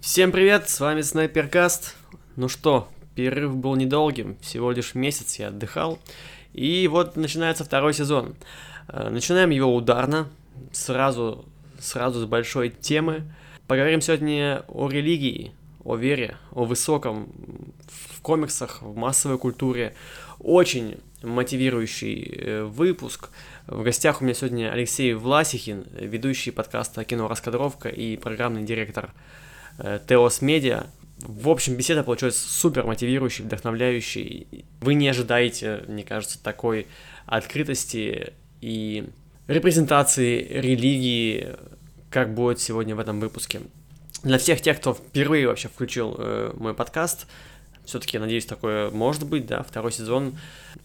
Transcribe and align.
Всем 0.00 0.32
привет, 0.32 0.68
с 0.68 0.80
вами 0.80 1.00
Снайперкаст. 1.00 1.96
Ну 2.36 2.48
что, 2.48 2.88
перерыв 3.14 3.56
был 3.56 3.76
недолгим, 3.76 4.36
всего 4.40 4.72
лишь 4.72 4.94
месяц 4.94 5.38
я 5.38 5.48
отдыхал. 5.48 5.98
И 6.52 6.88
вот 6.88 7.16
начинается 7.16 7.64
второй 7.64 7.94
сезон. 7.94 8.34
Э, 8.88 9.08
начинаем 9.10 9.50
его 9.50 9.74
ударно, 9.74 10.28
сразу, 10.72 11.44
сразу 11.78 12.20
с 12.20 12.24
большой 12.24 12.70
темы. 12.70 13.32
Поговорим 13.68 14.00
сегодня 14.00 14.64
о 14.68 14.88
религии, 14.88 15.52
о 15.84 15.96
вере, 15.96 16.36
о 16.50 16.64
высоком 16.64 17.32
в 17.86 18.20
комиксах, 18.22 18.82
в 18.82 18.96
массовой 18.96 19.38
культуре. 19.38 19.94
Очень 20.40 20.98
мотивирующий 21.22 22.24
э, 22.24 22.64
выпуск. 22.64 23.30
В 23.66 23.82
гостях 23.82 24.20
у 24.20 24.24
меня 24.24 24.34
сегодня 24.34 24.72
Алексей 24.72 25.14
Власихин, 25.14 25.86
ведущий 25.92 26.50
подкаста 26.50 27.04
«Кино 27.04 27.28
Раскадровка» 27.28 27.88
и 27.88 28.16
программный 28.16 28.64
директор 28.64 29.12
Теос 29.78 30.42
Медиа. 30.42 30.86
В 31.18 31.48
общем, 31.48 31.76
беседа 31.76 32.02
получилась 32.02 32.36
супер 32.36 32.84
мотивирующей, 32.84 33.44
вдохновляющей. 33.44 34.66
Вы 34.80 34.94
не 34.94 35.08
ожидаете, 35.08 35.84
мне 35.86 36.02
кажется, 36.02 36.42
такой 36.42 36.86
открытости 37.26 38.32
и 38.60 39.08
репрезентации 39.46 40.42
религии, 40.42 41.54
как 42.10 42.34
будет 42.34 42.60
сегодня 42.60 42.96
в 42.96 43.00
этом 43.00 43.20
выпуске. 43.20 43.60
Для 44.22 44.38
всех 44.38 44.60
тех, 44.60 44.78
кто 44.78 44.94
впервые 44.94 45.46
вообще 45.48 45.68
включил 45.68 46.14
э, 46.18 46.52
мой 46.56 46.74
подкаст, 46.74 47.26
все-таки, 47.84 48.18
надеюсь, 48.18 48.46
такое 48.46 48.90
может 48.90 49.26
быть, 49.26 49.46
да, 49.46 49.62
второй 49.62 49.90
сезон, 49.90 50.36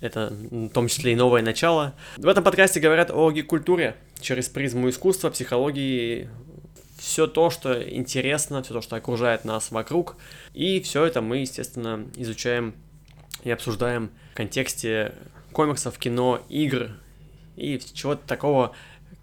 это 0.02 0.33
в 0.49 0.69
том 0.69 0.88
числе 0.88 1.13
и 1.13 1.16
новое 1.16 1.44
начало. 1.44 1.94
В 2.17 2.27
этом 2.27 2.44
подкасте 2.44 2.80
говорят 2.80 3.11
о 3.11 3.31
гик-культуре 3.31 3.95
через 4.19 4.49
призму 4.49 4.89
искусства, 4.89 5.30
психологии, 5.30 6.30
все 7.07 7.25
то, 7.25 7.49
что 7.49 7.81
интересно, 7.89 8.61
все 8.61 8.73
то, 8.73 8.81
что 8.81 8.97
окружает 8.97 9.45
нас 9.45 9.71
вокруг. 9.71 10.17
И 10.53 10.81
все 10.81 11.05
это 11.05 11.21
мы, 11.21 11.38
естественно, 11.38 12.05
изучаем 12.17 12.75
и 13.45 13.50
обсуждаем 13.50 14.11
в 14.33 14.36
контексте 14.36 15.13
комиксов, 15.53 15.97
кино, 15.97 16.41
игр 16.50 16.89
и 17.55 17.80
чего-то 17.94 18.28
такого, 18.28 18.73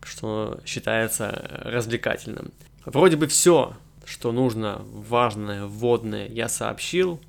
что 0.02 0.60
считается 0.64 1.60
развлекательным. 1.62 2.52
Вроде 2.86 3.16
бы 3.16 3.27
все, 3.27 3.77
что 4.06 4.32
нужно, 4.32 4.80
важное, 4.86 5.66
вводное, 5.66 6.27
я 6.28 6.48
сообщил. 6.48 7.20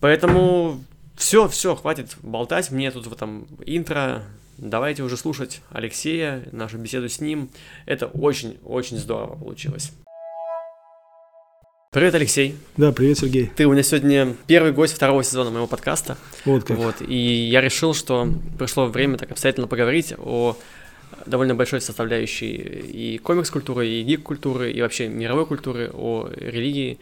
Поэтому 0.00 0.78
все, 1.16 1.48
все, 1.48 1.74
хватит 1.74 2.18
болтать 2.22 2.70
мне 2.70 2.90
тут 2.90 3.06
в 3.06 3.12
этом 3.14 3.48
интро. 3.64 4.24
Давайте 4.58 5.02
уже 5.02 5.16
слушать 5.16 5.60
Алексея, 5.70 6.44
нашу 6.52 6.78
беседу 6.78 7.08
с 7.08 7.20
ним. 7.20 7.50
Это 7.86 8.06
очень-очень 8.06 8.98
здорово 8.98 9.36
получилось. 9.36 9.92
Привет, 11.90 12.14
Алексей. 12.14 12.56
Да, 12.76 12.92
привет, 12.92 13.18
Сергей. 13.18 13.50
Ты 13.54 13.66
у 13.66 13.72
меня 13.72 13.82
сегодня 13.82 14.34
первый 14.46 14.72
гость 14.72 14.94
второго 14.94 15.22
сезона 15.22 15.50
моего 15.50 15.66
подкаста. 15.66 16.16
Вот 16.44 16.64
как. 16.64 16.78
Вот, 16.78 17.02
и 17.02 17.14
я 17.14 17.60
решил, 17.60 17.92
что 17.92 18.28
пришло 18.58 18.86
время 18.86 19.18
так 19.18 19.30
обстоятельно 19.30 19.66
поговорить 19.66 20.14
о 20.16 20.56
довольно 21.26 21.54
большой 21.54 21.80
составляющей 21.80 22.54
и 22.54 23.18
комикс-культуры, 23.18 23.86
и 23.88 24.02
гик-культуры, 24.02 24.72
и 24.72 24.80
вообще 24.80 25.08
мировой 25.08 25.46
культуры, 25.46 25.90
о 25.92 26.28
религии, 26.34 26.98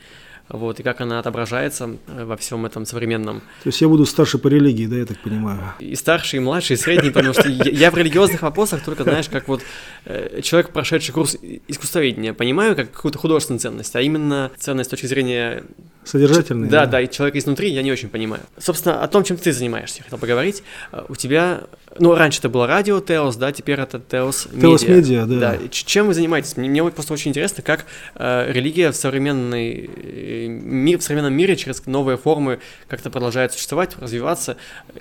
вот, 0.51 0.81
и 0.81 0.83
как 0.83 1.01
она 1.01 1.19
отображается 1.19 1.97
э, 2.09 2.25
во 2.25 2.37
всем 2.37 2.67
этом 2.67 2.84
современном. 2.84 3.41
То 3.62 3.69
есть 3.69 3.81
я 3.81 3.89
буду 3.89 4.05
старше 4.05 4.39
по 4.39 4.48
религии, 4.48 4.87
да, 4.87 4.97
я 4.97 5.06
так 5.06 5.19
понимаю? 5.19 5.61
И 5.79 5.95
старший, 5.95 6.39
и 6.39 6.41
младший, 6.41 6.75
и 6.75 6.77
средний, 6.77 7.11
потому 7.11 7.33
что 7.33 7.48
я 7.48 7.91
в 7.91 7.97
религиозных 7.97 8.43
вопросах 8.43 8.84
только, 8.84 9.05
знаешь, 9.05 9.28
как 9.28 9.48
вот 9.48 9.62
э, 10.05 10.41
человек, 10.43 10.73
прошедший 10.73 11.15
курс 11.15 11.37
искусствоведения, 11.69 12.34
понимаю 12.34 12.75
как 12.75 12.91
какую-то 12.91 13.19
художественную 13.19 13.61
ценность, 13.61 13.95
а 13.95 14.01
именно 14.01 14.51
ценность 14.59 14.89
с 14.89 14.91
точки 14.91 15.06
зрения 15.06 15.65
Содержательный. 16.05 16.69
Да, 16.69 16.87
да, 16.87 17.01
и 17.01 17.11
человека 17.11 17.39
изнутри 17.39 17.71
я 17.71 17.83
не 17.83 17.93
очень 17.93 18.09
понимаю. 18.09 18.43
Собственно, 18.59 19.03
о 19.03 19.09
том, 19.09 19.23
чем 19.23 19.37
ты 19.37 19.53
занимаешься, 19.53 19.98
я 19.98 20.05
хотел 20.05 20.19
поговорить. 20.19 20.62
Э, 20.93 21.05
у 21.09 21.15
тебя, 21.15 21.65
ну, 22.00 22.15
раньше 22.15 22.41
это 22.41 22.49
было 22.49 22.66
радио 22.66 23.00
Теос, 23.00 23.37
да, 23.37 23.53
теперь 23.53 23.78
это 23.78 24.00
Теос 24.00 24.49
Медиа. 24.53 24.61
Теос 24.61 24.88
Медиа, 24.88 25.27
да. 25.27 25.38
да. 25.38 25.59
Чем 25.71 26.06
вы 26.06 26.15
занимаетесь? 26.15 26.56
Мне, 26.56 26.69
мне 26.69 26.83
просто 26.91 27.12
очень 27.12 27.31
интересно, 27.31 27.62
как 27.62 27.84
э, 28.15 28.50
религия 28.50 28.91
в 28.91 28.97
современной 28.97 29.91
э, 29.94 30.47
мир, 30.49 30.99
в 30.99 31.03
современном 31.03 31.34
мире 31.34 31.56
через 31.56 31.84
новые 31.87 32.16
формы 32.16 32.59
как-то 32.89 33.10
продолжает 33.10 33.53
существовать, 33.53 33.97
развиваться, 33.99 34.56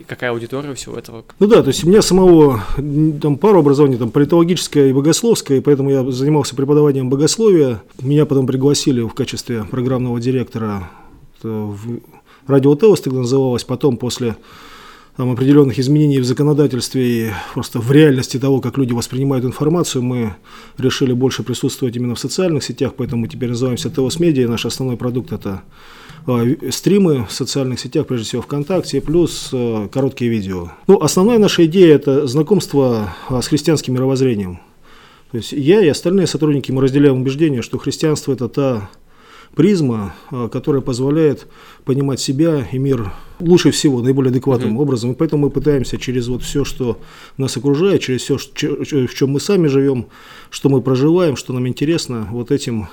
какая 0.07 0.31
аудитория 0.31 0.73
всего 0.75 0.97
этого? 0.97 1.23
Ну 1.39 1.47
да, 1.47 1.61
то 1.61 1.69
есть 1.69 1.83
у 1.83 1.87
меня 1.87 2.01
самого 2.01 2.63
там 3.21 3.37
пару 3.37 3.59
образований, 3.59 3.97
там 3.97 4.11
политологическое 4.11 4.89
и 4.89 4.93
богословское, 4.93 5.59
и 5.59 5.61
поэтому 5.61 5.89
я 5.89 6.11
занимался 6.11 6.55
преподаванием 6.55 7.09
богословия. 7.09 7.81
Меня 8.01 8.25
потом 8.25 8.45
пригласили 8.45 9.01
в 9.01 9.13
качестве 9.13 9.63
программного 9.63 10.19
директора 10.19 10.89
в 11.41 12.01
радио 12.49 12.75
Телос 12.75 13.01
тогда 13.01 13.19
называлось, 13.19 13.63
потом 13.63 13.97
после 13.97 14.35
там, 15.15 15.31
определенных 15.31 15.79
изменений 15.79 16.19
в 16.19 16.25
законодательстве 16.25 17.27
и 17.27 17.31
просто 17.53 17.79
в 17.79 17.91
реальности 17.91 18.39
того, 18.39 18.61
как 18.61 18.77
люди 18.77 18.93
воспринимают 18.93 19.45
информацию, 19.45 20.01
мы 20.01 20.35
решили 20.77 21.13
больше 21.13 21.43
присутствовать 21.43 21.95
именно 21.95 22.15
в 22.15 22.19
социальных 22.19 22.63
сетях, 22.63 22.93
поэтому 22.95 23.23
мы 23.23 23.27
теперь 23.27 23.49
называемся 23.49 23.89
Телос 23.89 24.19
Медиа, 24.19 24.47
наш 24.47 24.65
основной 24.65 24.97
продукт 24.97 25.31
это 25.31 25.63
а, 26.25 26.45
стримы 26.71 27.25
в 27.25 27.31
социальных 27.31 27.79
сетях, 27.79 28.07
прежде 28.07 28.27
всего 28.27 28.41
ВКонтакте, 28.41 29.01
плюс 29.01 29.49
а, 29.51 29.87
короткие 29.87 30.31
видео. 30.31 30.71
Ну, 30.87 31.01
основная 31.01 31.39
наша 31.39 31.65
идея– 31.65 31.95
это 31.95 32.27
знакомство 32.27 33.13
а, 33.27 33.41
с 33.41 33.47
христианским 33.47 33.93
мировоззрением. 33.95 34.59
То 35.31 35.37
есть 35.37 35.51
я 35.51 35.81
и 35.81 35.87
остальные 35.87 36.27
сотрудники, 36.27 36.71
мы 36.71 36.81
разделяем 36.81 37.21
убеждение, 37.21 37.61
что 37.61 37.77
христианство– 37.77 38.31
это 38.33 38.49
та 38.49 38.89
призма, 39.55 40.15
а, 40.31 40.47
которая 40.49 40.81
позволяет 40.81 41.47
понимать 41.85 42.19
себя 42.19 42.67
и 42.71 42.77
мир 42.77 43.11
лучше 43.39 43.71
всего, 43.71 44.01
наиболее 44.01 44.31
адекватным 44.31 44.77
mm-hmm. 44.77 44.81
образом. 44.81 45.11
И 45.11 45.15
поэтому 45.15 45.45
мы 45.45 45.49
пытаемся 45.49 45.97
через 45.97 46.27
вот 46.27 46.43
все, 46.43 46.65
что 46.65 46.99
нас 47.37 47.55
окружает, 47.57 48.01
через 48.01 48.21
все, 48.21 48.37
в 48.37 49.13
чем 49.13 49.29
мы 49.29 49.39
сами 49.39 49.67
живем, 49.67 50.07
что 50.49 50.69
мы 50.69 50.81
проживаем, 50.81 51.35
что 51.35 51.53
нам 51.53 51.67
интересно, 51.67 52.27
вот 52.31 52.51
этим 52.51 52.87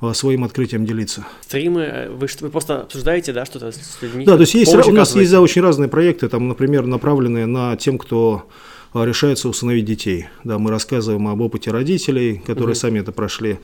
а, 0.00 0.14
своим 0.14 0.44
открытием 0.44 0.86
делиться. 0.86 1.26
Стримы, 1.42 1.82
э, 1.82 2.08
вы, 2.08 2.26
вы 2.40 2.48
просто 2.48 2.80
обсуждаете, 2.80 3.34
да, 3.34 3.44
что-то 3.44 3.70
с 3.70 3.98
людьми? 4.00 4.24
Да, 4.24 4.36
то 4.36 4.40
есть 4.40 4.54
есть, 4.54 4.74
у 4.74 4.92
нас 4.92 5.14
есть 5.14 5.30
да, 5.30 5.42
очень 5.42 5.60
разные 5.60 5.88
проекты, 5.88 6.28
там, 6.28 6.48
например, 6.48 6.86
направленные 6.86 7.44
на 7.44 7.76
тем, 7.76 7.98
кто 7.98 8.48
а, 8.94 9.04
решается 9.04 9.48
усыновить 9.48 9.84
детей. 9.84 10.26
Да, 10.42 10.58
мы 10.58 10.70
рассказываем 10.70 11.28
об 11.28 11.40
опыте 11.42 11.70
родителей, 11.70 12.42
которые 12.46 12.72
угу. 12.72 12.78
сами 12.78 13.00
это 13.00 13.12
прошли. 13.12 13.58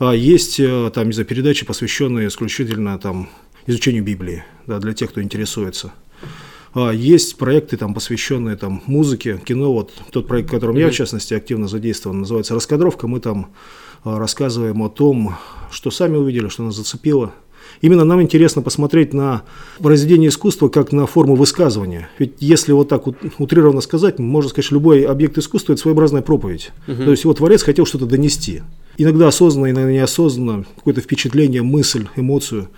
А 0.00 0.14
есть 0.14 0.58
э, 0.58 0.90
там, 0.94 1.08
не 1.08 1.12
знаю, 1.12 1.26
передачи, 1.26 1.66
посвященные 1.66 2.28
исключительно 2.28 2.98
там, 2.98 3.28
изучению 3.66 4.02
Библии, 4.02 4.44
да, 4.66 4.78
для 4.78 4.94
тех, 4.94 5.10
кто 5.10 5.22
интересуется. 5.22 5.92
А 6.72 6.90
есть 6.90 7.36
проекты, 7.36 7.76
там, 7.76 7.92
посвященные 7.92 8.56
там, 8.56 8.82
музыке, 8.86 9.38
кино. 9.44 9.70
Вот 9.74 9.92
тот 10.10 10.26
проект, 10.26 10.48
в 10.48 10.52
котором 10.52 10.76
я, 10.76 10.88
в 10.88 10.94
частности, 10.94 11.34
активно 11.34 11.68
задействован, 11.68 12.20
называется 12.20 12.54
«Раскадровка». 12.54 13.08
Мы 13.08 13.20
там 13.20 13.52
а, 14.02 14.18
рассказываем 14.18 14.80
о 14.82 14.88
том, 14.88 15.36
что 15.70 15.90
сами 15.90 16.16
увидели, 16.16 16.48
что 16.48 16.62
нас 16.62 16.76
зацепило. 16.76 17.34
Именно 17.80 18.04
нам 18.04 18.20
интересно 18.20 18.62
посмотреть 18.62 19.14
на 19.14 19.42
произведение 19.78 20.28
искусства 20.28 20.68
как 20.68 20.92
на 20.92 21.06
форму 21.06 21.34
высказывания. 21.34 22.08
Ведь 22.18 22.34
если 22.40 22.72
вот 22.72 22.88
так 22.88 23.06
утрированно 23.06 23.80
сказать, 23.80 24.18
можно 24.18 24.50
сказать, 24.50 24.66
что 24.66 24.74
любой 24.74 25.02
объект 25.02 25.38
искусства– 25.38 25.72
это 25.74 25.82
своеобразная 25.82 26.22
проповедь. 26.22 26.72
Угу. 26.86 27.04
То 27.04 27.10
есть 27.10 27.24
его 27.24 27.34
творец 27.34 27.62
хотел 27.62 27.86
что-то 27.86 28.06
донести 28.06 28.62
иногда 29.02 29.28
осознанно, 29.28 29.70
иногда 29.70 29.90
неосознанно, 29.90 30.64
какое-то 30.76 31.00
впечатление, 31.00 31.62
мысль, 31.62 32.06
эмоцию. 32.16 32.68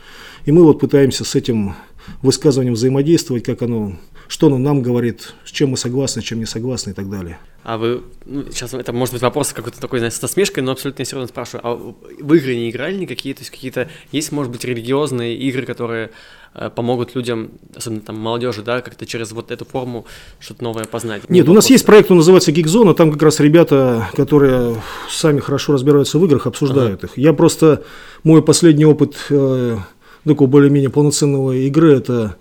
И 0.45 0.53
мы 0.53 0.63
вот 0.63 0.79
пытаемся 0.79 1.25
с 1.25 1.35
этим 1.35 1.75
высказыванием 2.23 2.75
взаимодействовать, 2.75 3.45
как 3.45 3.63
оно, 3.63 3.97
что 4.29 4.47
оно 4.49 4.59
нам 4.59 4.83
говорит, 4.83 5.35
с 5.45 5.51
чем 5.51 5.71
мы 5.71 5.77
согласны, 5.77 6.23
с 6.23 6.25
чем 6.25 6.39
не 6.39 6.47
согласны 6.47 6.91
и 6.91 6.95
так 6.95 7.11
далее. 7.11 7.39
А 7.65 7.79
вы, 7.79 8.03
ну, 8.27 8.45
сейчас 8.51 8.75
это 8.75 8.93
может 8.93 9.15
быть 9.15 9.23
вопрос 9.23 9.53
какой-то 9.53 9.81
такой, 9.81 10.01
знаете, 10.01 10.17
с 10.17 10.23
насмешкой, 10.23 10.65
но 10.65 10.73
абсолютно 10.73 11.05
серьезно 11.05 11.29
спрашиваю, 11.29 11.61
а 11.65 11.75
в 11.75 12.35
игры 12.35 12.57
не 12.57 12.71
играли 12.71 12.97
никакие, 12.97 13.35
то 13.35 13.43
есть 13.43 13.51
какие-то, 13.51 13.89
есть, 14.11 14.33
может 14.33 14.51
быть, 14.51 14.65
религиозные 14.65 15.37
игры, 15.37 15.65
которые 15.65 16.11
э, 16.55 16.71
помогут 16.75 17.15
людям, 17.15 17.53
особенно 17.77 18.01
там 18.01 18.19
молодежи, 18.19 18.63
да, 18.63 18.81
как-то 18.81 19.07
через 19.07 19.31
вот 19.31 19.53
эту 19.53 19.65
форму 19.65 20.07
что-то 20.41 20.65
новое 20.65 20.87
познать? 20.87 21.31
Нет, 21.31 21.49
у 21.49 21.53
нас 21.53 21.71
есть 21.71 21.87
проект, 21.87 22.11
он 22.11 22.17
называется 22.17 22.51
Geekzone, 22.51 22.95
там 22.95 23.13
как 23.13 23.23
раз 23.23 23.39
ребята, 23.39 24.09
которые 24.15 24.83
сами 25.09 25.39
хорошо 25.39 25.75
разбираются 25.75 26.19
в 26.19 26.25
играх, 26.25 26.49
обсуждают 26.49 27.05
ага. 27.05 27.13
их. 27.13 27.17
Я 27.17 27.33
просто, 27.33 27.85
мой 28.25 28.43
последний 28.43 28.87
опыт 28.87 29.15
э, 29.31 29.79
такого 30.25 30.49
более-менее 30.49 30.91
полноценного 30.91 31.53
игры, 31.53 31.95
это 31.95 32.37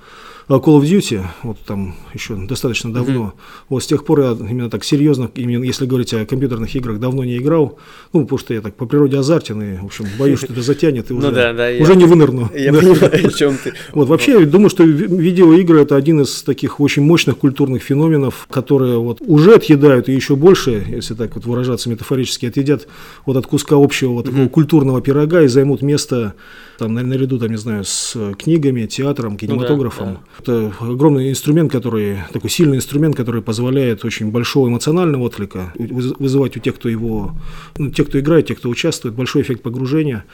Call 0.59 0.79
of 0.79 0.83
Duty, 0.83 1.21
вот 1.43 1.57
там 1.65 1.95
еще 2.13 2.35
достаточно 2.35 2.91
давно. 2.91 3.33
Mm-hmm. 3.35 3.63
Вот 3.69 3.83
с 3.83 3.87
тех 3.87 4.03
пор 4.03 4.21
я 4.21 4.31
именно 4.31 4.69
так 4.69 4.83
серьезно, 4.83 5.29
именно 5.35 5.63
если 5.63 5.85
говорить 5.85 6.13
о 6.13 6.25
компьютерных 6.25 6.75
играх, 6.75 6.99
давно 6.99 7.23
не 7.23 7.37
играл. 7.37 7.77
Ну, 8.11 8.21
потому 8.21 8.39
что 8.39 8.53
я 8.53 8.61
так 8.61 8.75
по 8.75 8.85
природе 8.85 9.17
азартен 9.17 9.61
и, 9.61 9.77
в 9.77 9.85
общем, 9.85 10.05
боюсь, 10.19 10.39
что 10.39 10.51
это 10.51 10.61
затянет 10.61 11.09
и 11.09 11.13
ну 11.13 11.19
уже, 11.19 11.31
да, 11.31 11.53
да, 11.53 11.69
уже 11.79 11.95
не 11.95 12.05
вынырну. 12.05 12.49
Я 12.55 12.73
понимаю, 12.73 13.27
о 13.27 13.31
чем 13.31 13.57
ты. 13.57 13.73
Вот, 13.93 14.07
вообще, 14.07 14.39
я 14.39 14.45
думаю, 14.45 14.69
что 14.69 14.83
видеоигры– 14.83 15.81
это 15.81 15.95
один 15.95 16.21
из 16.21 16.43
таких 16.43 16.79
очень 16.79 17.03
мощных 17.03 17.37
культурных 17.37 17.83
феноменов, 17.83 18.47
которые 18.49 18.99
вот 18.99 19.21
уже 19.21 19.55
отъедают 19.55 20.09
и 20.09 20.13
еще 20.13 20.35
больше, 20.35 20.85
если 20.87 21.13
так 21.13 21.35
вот 21.35 21.45
выражаться 21.45 21.89
метафорически, 21.89 22.45
отъедят 22.45 22.87
вот 23.25 23.37
от 23.37 23.47
куска 23.47 23.75
общего 23.75 24.11
вот 24.13 24.25
такого 24.25 24.47
культурного 24.47 25.01
пирога 25.01 25.41
и 25.41 25.47
займут 25.47 25.81
место 25.81 26.35
там 26.81 26.95
наряду, 26.95 27.37
там, 27.37 27.51
не 27.51 27.57
знаю, 27.57 27.83
с 27.85 28.17
книгами, 28.39 28.87
театром, 28.87 29.37
кинематографом. 29.37 30.07
Ну, 30.07 30.13
да, 30.13 30.19
да. 30.19 30.67
Это 30.67 30.73
огромный 30.83 31.29
инструмент, 31.29 31.71
который, 31.71 32.17
такой 32.33 32.49
сильный 32.49 32.77
инструмент, 32.77 33.15
который 33.15 33.43
позволяет 33.43 34.03
очень 34.03 34.31
большого 34.31 34.67
эмоционального 34.67 35.21
отклика 35.21 35.73
вызывать 35.75 36.57
у 36.57 36.59
тех, 36.59 36.75
кто 36.75 36.89
его, 36.89 37.35
ну, 37.77 37.91
тех, 37.91 38.07
кто 38.07 38.19
играет, 38.19 38.47
тех, 38.47 38.57
кто 38.57 38.69
участвует, 38.69 39.13
большой 39.13 39.43
эффект 39.43 39.61
погружения. 39.61 40.25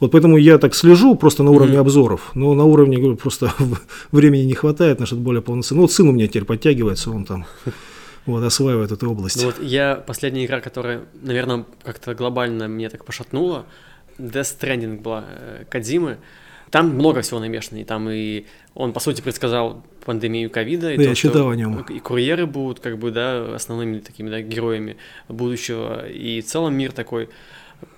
Вот 0.00 0.10
поэтому 0.10 0.36
я 0.36 0.58
так 0.58 0.74
слежу 0.74 1.14
просто 1.14 1.44
на 1.44 1.52
уровне 1.52 1.76
mm-hmm. 1.76 1.80
обзоров, 1.80 2.30
но 2.34 2.54
на 2.54 2.64
уровне, 2.64 2.96
говорю, 2.96 3.16
просто 3.16 3.52
времени 4.10 4.42
не 4.42 4.54
хватает 4.54 4.98
на 4.98 5.06
что-то 5.06 5.22
более 5.22 5.42
полноценное. 5.42 5.78
Ну 5.78 5.82
вот 5.82 5.92
сын 5.92 6.08
у 6.08 6.12
меня 6.12 6.26
теперь 6.26 6.44
подтягивается, 6.44 7.12
он 7.12 7.24
там 7.24 7.46
вот, 8.26 8.42
осваивает 8.42 8.90
эту 8.90 9.08
область. 9.08 9.36
Ну, 9.40 9.46
вот 9.46 9.62
я, 9.62 9.94
последняя 9.94 10.46
игра, 10.46 10.60
которая, 10.60 11.02
наверное, 11.22 11.64
как-то 11.84 12.16
глобально 12.16 12.66
меня 12.66 12.90
так 12.90 13.04
пошатнула, 13.04 13.66
Death 14.18 14.58
Stranding 14.58 15.00
была 15.00 15.24
э, 15.28 15.64
Кадзимы. 15.68 16.18
Там 16.70 16.88
много 16.94 17.20
всего 17.20 17.38
намешано, 17.38 17.78
и 17.78 17.84
там 17.84 18.08
и 18.08 18.46
он, 18.74 18.94
по 18.94 19.00
сути, 19.00 19.20
предсказал 19.20 19.84
пандемию 20.06 20.50
ковида, 20.50 20.92
и 20.92 20.96
да, 20.96 21.02
то, 21.02 21.08
я 21.10 21.14
читал 21.14 21.50
о 21.50 21.54
нем. 21.54 21.80
и 21.82 21.98
курьеры 22.00 22.46
будут, 22.46 22.80
как 22.80 22.98
бы, 22.98 23.10
да, 23.10 23.54
основными 23.54 23.98
такими, 23.98 24.30
да, 24.30 24.40
героями 24.40 24.96
будущего, 25.28 26.08
и 26.08 26.40
в 26.40 26.46
целом 26.46 26.74
мир 26.74 26.92
такой 26.92 27.28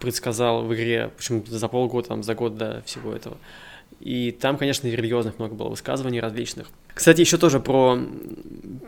предсказал 0.01 0.65
в 0.65 0.75
игре, 0.75 1.11
причем 1.17 1.45
за 1.47 1.69
полгода, 1.69 2.09
там, 2.09 2.23
за 2.23 2.35
год 2.35 2.57
до 2.57 2.83
всего 2.85 3.13
этого. 3.13 3.37
И 4.01 4.33
там, 4.33 4.57
конечно, 4.57 4.87
религиозных 4.89 5.39
много 5.39 5.55
было 5.55 5.69
высказываний 5.69 6.21
различных. 6.21 6.69
Кстати, 6.93 7.21
еще 7.21 7.39
тоже 7.39 7.61
про, 7.61 7.99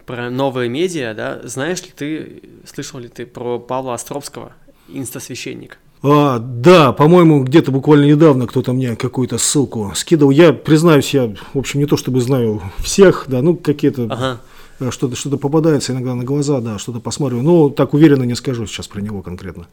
про 0.04 0.30
новые 0.30 0.68
медиа, 0.68 1.14
да, 1.14 1.40
знаешь 1.44 1.82
ли 1.82 1.90
ты, 1.94 2.42
слышал 2.66 2.98
ли 2.98 3.08
ты 3.08 3.24
про 3.24 3.58
Павла 3.58 3.94
Островского, 3.94 4.52
инстасвященник? 4.88 5.78
А, 6.08 6.38
да, 6.38 6.92
по-моему, 6.92 7.42
где-то 7.42 7.72
буквально 7.72 8.04
недавно 8.04 8.46
кто-то 8.46 8.72
мне 8.72 8.94
какую-то 8.94 9.38
ссылку 9.38 9.90
скидывал. 9.96 10.30
Я 10.30 10.52
признаюсь, 10.52 11.12
я, 11.12 11.34
в 11.52 11.58
общем, 11.58 11.80
не 11.80 11.86
то 11.86 11.96
чтобы 11.96 12.20
знаю 12.20 12.62
всех, 12.78 13.24
да, 13.26 13.42
ну 13.42 13.56
какие-то 13.56 14.04
ага. 14.04 14.40
Э, 14.78 14.90
что-то 14.90 15.16
что 15.16 15.36
попадается 15.36 15.92
иногда 15.92 16.14
на 16.14 16.22
глаза, 16.22 16.60
да, 16.60 16.78
что-то 16.78 17.00
посмотрю. 17.00 17.42
Но 17.42 17.70
так 17.70 17.92
уверенно 17.92 18.22
не 18.22 18.36
скажу 18.36 18.66
сейчас 18.66 18.86
про 18.86 19.00
него 19.00 19.22
конкретно. 19.22 19.66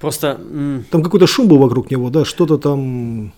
Просто 0.00 0.38
там 0.90 1.02
какой-то 1.02 1.26
шум 1.26 1.48
был 1.48 1.58
вокруг 1.58 1.90
него, 1.90 2.10
да, 2.10 2.24
что-то 2.24 2.58
там 2.58 3.32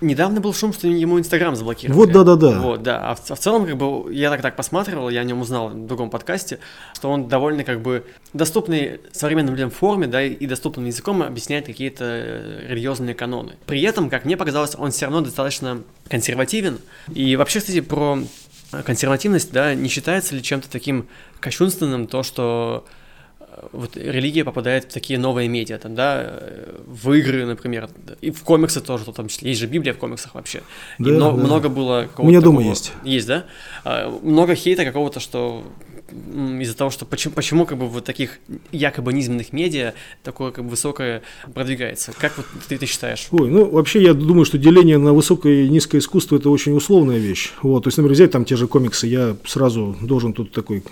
Недавно 0.00 0.40
был 0.40 0.54
шум, 0.54 0.72
что 0.72 0.86
ему 0.86 1.18
Инстаграм 1.18 1.56
заблокировали. 1.56 1.96
Вот, 1.96 2.12
да-да-да. 2.12 2.60
Вот, 2.60 2.82
да. 2.82 3.10
А 3.10 3.14
в, 3.14 3.30
а 3.30 3.34
в 3.34 3.38
целом, 3.38 3.66
как 3.66 3.76
бы, 3.76 4.12
я 4.14 4.30
так 4.30 4.42
так 4.42 4.56
посматривал, 4.56 5.08
я 5.08 5.20
о 5.20 5.24
нем 5.24 5.40
узнал 5.40 5.70
в 5.70 5.86
другом 5.86 6.10
подкасте, 6.10 6.60
что 6.94 7.10
он 7.10 7.28
довольно, 7.28 7.64
как 7.64 7.82
бы, 7.82 8.04
доступный 8.32 9.00
современным 9.12 9.54
людям 9.54 9.70
в 9.70 9.74
форме, 9.74 10.06
да, 10.06 10.22
и 10.22 10.46
доступным 10.46 10.86
языком 10.86 11.22
объясняет 11.22 11.66
какие-то 11.66 12.04
э, 12.04 12.66
религиозные 12.68 13.14
каноны. 13.14 13.56
При 13.66 13.82
этом, 13.82 14.08
как 14.08 14.24
мне 14.24 14.36
показалось, 14.36 14.74
он 14.78 14.92
все 14.92 15.06
равно 15.06 15.22
достаточно 15.22 15.82
консервативен. 16.08 16.78
И 17.12 17.34
вообще, 17.36 17.58
кстати, 17.58 17.80
про 17.80 18.18
консервативность, 18.84 19.52
да, 19.52 19.74
не 19.74 19.88
считается 19.88 20.34
ли 20.34 20.42
чем-то 20.42 20.70
таким 20.70 21.08
кощунственным 21.40 22.06
то, 22.06 22.22
что 22.22 22.84
вот 23.72 23.96
религия 23.96 24.44
попадает 24.44 24.84
в 24.84 24.88
такие 24.88 25.18
новые 25.18 25.48
медиа, 25.48 25.78
там, 25.78 25.94
да, 25.94 26.42
в 26.86 27.12
игры, 27.12 27.46
например, 27.46 27.88
и 28.20 28.30
в 28.30 28.42
комиксы 28.42 28.80
тоже, 28.80 29.04
в 29.04 29.12
том 29.12 29.28
числе, 29.28 29.50
есть 29.50 29.60
же 29.60 29.66
Библия 29.66 29.92
в 29.94 29.98
комиксах 29.98 30.34
вообще. 30.34 30.62
Да, 30.98 31.10
и 31.10 31.12
много, 31.12 31.38
да. 31.38 31.46
много 31.46 31.68
было 31.68 32.08
У 32.18 32.26
меня 32.26 32.40
дома 32.40 32.62
есть. 32.62 32.92
Есть, 33.04 33.26
да? 33.26 33.46
А, 33.84 34.10
много 34.22 34.54
хейта 34.54 34.84
какого-то, 34.84 35.20
что 35.20 35.64
из-за 36.60 36.74
того, 36.74 36.90
что 36.90 37.04
почему, 37.04 37.34
почему 37.34 37.66
как 37.66 37.78
бы 37.78 37.86
в 37.86 38.00
таких 38.00 38.38
якобы 38.72 39.12
низменных 39.12 39.52
медиа 39.52 39.92
такое 40.22 40.52
как 40.52 40.64
бы 40.64 40.70
высокое 40.70 41.22
продвигается. 41.52 42.12
Как 42.18 42.36
вот 42.36 42.46
ты, 42.66 42.78
ты 42.78 42.86
считаешь? 42.86 43.28
Ой, 43.30 43.50
ну 43.50 43.68
вообще 43.70 44.02
я 44.02 44.14
думаю, 44.14 44.44
что 44.44 44.58
деление 44.58 44.98
на 44.98 45.12
высокое 45.12 45.64
и 45.64 45.68
низкое 45.68 46.00
искусство 46.00 46.36
это 46.36 46.48
очень 46.50 46.72
условная 46.74 47.18
вещь. 47.18 47.52
Вот, 47.62 47.84
то 47.84 47.88
есть, 47.88 47.98
например, 47.98 48.14
взять 48.14 48.30
там 48.30 48.44
те 48.44 48.56
же 48.56 48.66
комиксы, 48.66 49.06
я 49.06 49.36
сразу 49.44 49.96
должен 50.00 50.32
тут 50.32 50.52
такой 50.52 50.82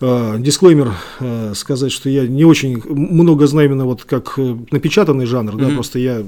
дисклеймер 0.00 0.94
э, 1.20 1.52
сказать, 1.54 1.92
что 1.92 2.08
я 2.08 2.26
не 2.26 2.44
очень 2.44 2.82
много 2.88 3.46
знаю 3.46 3.68
именно 3.68 3.84
вот 3.84 4.04
как 4.04 4.34
э, 4.38 4.56
напечатанный 4.70 5.26
жанр, 5.26 5.54
mm-hmm. 5.54 5.68
да, 5.68 5.74
просто 5.74 5.98
я 5.98 6.22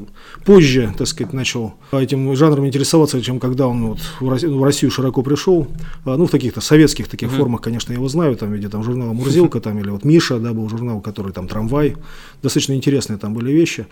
позже, 0.44 0.92
так 0.98 1.06
сказать, 1.06 1.32
начал 1.32 1.74
этим 1.90 2.36
жанром 2.36 2.66
интересоваться, 2.66 3.22
чем 3.22 3.40
когда 3.40 3.66
он 3.66 3.86
вот 3.86 3.98
в 4.20 4.62
Россию 4.62 4.90
широко 4.90 5.22
пришел, 5.22 5.66
ну, 6.04 6.26
в 6.26 6.30
таких-то 6.30 6.60
советских 6.60 7.08
таких 7.08 7.30
mm-hmm. 7.30 7.36
формах, 7.36 7.62
конечно, 7.62 7.92
я 7.92 7.96
его 7.96 8.08
знаю, 8.08 8.36
там, 8.36 8.52
виде 8.52 8.68
там 8.68 8.84
журнала 8.84 9.12
«Мурзилка», 9.14 9.60
там, 9.60 9.78
или 9.78 9.88
вот 9.88 10.04
«Миша», 10.04 10.38
да, 10.38 10.52
был 10.52 10.68
журнал, 10.68 11.00
который 11.00 11.32
там 11.32 11.48
«Трамвай», 11.48 11.96
достаточно 12.42 12.74
интересные 12.74 13.18
там 13.18 13.34
были 13.34 13.52
вещи, 13.52 13.86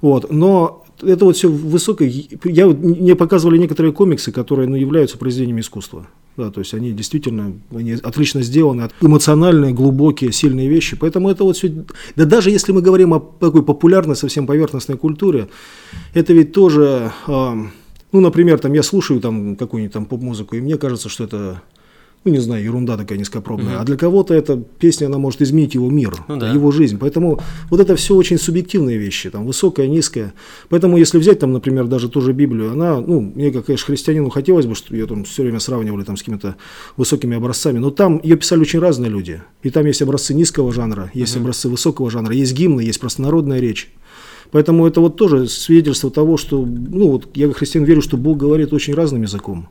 вот, 0.00 0.30
но 0.30 0.84
это 1.02 1.24
вот 1.24 1.36
все 1.36 1.48
высокое, 1.48 2.12
я, 2.44 2.66
мне 2.66 3.16
показывали 3.16 3.58
некоторые 3.58 3.92
комиксы, 3.92 4.32
которые, 4.32 4.68
ну, 4.68 4.76
являются 4.76 5.18
произведениями 5.18 5.60
искусства, 5.60 6.06
да, 6.36 6.50
то 6.50 6.60
есть 6.60 6.72
они 6.72 6.92
действительно 6.92 7.52
они 7.74 7.92
отлично 7.92 8.42
сделаны, 8.42 8.88
эмоциональные, 9.00 9.74
глубокие, 9.74 10.32
сильные 10.32 10.68
вещи. 10.68 10.96
Поэтому 10.96 11.28
это 11.28 11.44
вот 11.44 11.56
все... 11.56 11.84
Да 12.16 12.24
даже 12.24 12.50
если 12.50 12.72
мы 12.72 12.80
говорим 12.80 13.12
о 13.12 13.20
такой 13.20 13.62
популярной, 13.62 14.16
совсем 14.16 14.46
поверхностной 14.46 14.96
культуре, 14.96 15.48
это 16.14 16.32
ведь 16.32 16.52
тоже... 16.52 17.12
Э, 17.26 17.54
ну, 18.12 18.20
например, 18.20 18.58
там 18.58 18.72
я 18.72 18.82
слушаю 18.82 19.20
там 19.20 19.56
какую-нибудь 19.56 19.92
там 19.92 20.06
поп-музыку, 20.06 20.56
и 20.56 20.60
мне 20.60 20.76
кажется, 20.78 21.08
что 21.08 21.24
это 21.24 21.62
ну, 22.24 22.32
не 22.32 22.38
знаю, 22.38 22.62
ерунда 22.62 22.96
такая 22.96 23.18
низкопробная. 23.18 23.74
Угу. 23.74 23.82
А 23.82 23.84
для 23.84 23.96
кого-то 23.96 24.34
эта 24.34 24.56
песня, 24.56 25.06
она 25.06 25.18
может 25.18 25.42
изменить 25.42 25.74
его 25.74 25.90
мир, 25.90 26.24
ну, 26.28 26.36
да. 26.36 26.52
его 26.52 26.70
жизнь. 26.70 26.98
Поэтому 26.98 27.40
вот 27.68 27.80
это 27.80 27.96
все 27.96 28.14
очень 28.14 28.38
субъективные 28.38 28.96
вещи, 28.96 29.30
там, 29.30 29.44
высокая, 29.44 29.88
низкая. 29.88 30.32
Поэтому, 30.68 30.96
если 30.98 31.18
взять, 31.18 31.40
там, 31.40 31.52
например, 31.52 31.86
даже 31.86 32.08
ту 32.08 32.20
же 32.20 32.32
Библию, 32.32 32.72
она, 32.72 33.00
ну, 33.00 33.20
мне, 33.20 33.50
как, 33.50 33.66
конечно, 33.66 33.86
христианину 33.86 34.28
хотелось 34.30 34.66
бы, 34.66 34.74
что 34.74 34.94
ее 34.94 35.06
там 35.06 35.24
все 35.24 35.42
время 35.42 35.58
сравнивали 35.58 36.04
там 36.04 36.16
с 36.16 36.20
какими-то 36.20 36.56
высокими 36.96 37.36
образцами, 37.36 37.78
но 37.78 37.90
там 37.90 38.20
ее 38.22 38.36
писали 38.36 38.60
очень 38.60 38.78
разные 38.78 39.10
люди. 39.10 39.42
И 39.62 39.70
там 39.70 39.86
есть 39.86 40.02
образцы 40.02 40.32
низкого 40.32 40.72
жанра, 40.72 41.10
есть 41.14 41.34
угу. 41.34 41.42
образцы 41.42 41.68
высокого 41.68 42.10
жанра, 42.10 42.34
есть 42.34 42.52
гимны, 42.52 42.82
есть 42.82 43.00
простонародная 43.00 43.58
речь. 43.58 43.90
Поэтому 44.52 44.86
это 44.86 45.00
вот 45.00 45.16
тоже 45.16 45.48
свидетельство 45.48 46.10
того, 46.10 46.36
что, 46.36 46.64
ну, 46.64 47.10
вот 47.10 47.28
я 47.34 47.48
как 47.48 47.56
христиан 47.56 47.84
верю, 47.84 48.02
что 48.02 48.16
Бог 48.16 48.36
говорит 48.36 48.72
очень 48.72 48.94
разным 48.94 49.22
языком. 49.22 49.68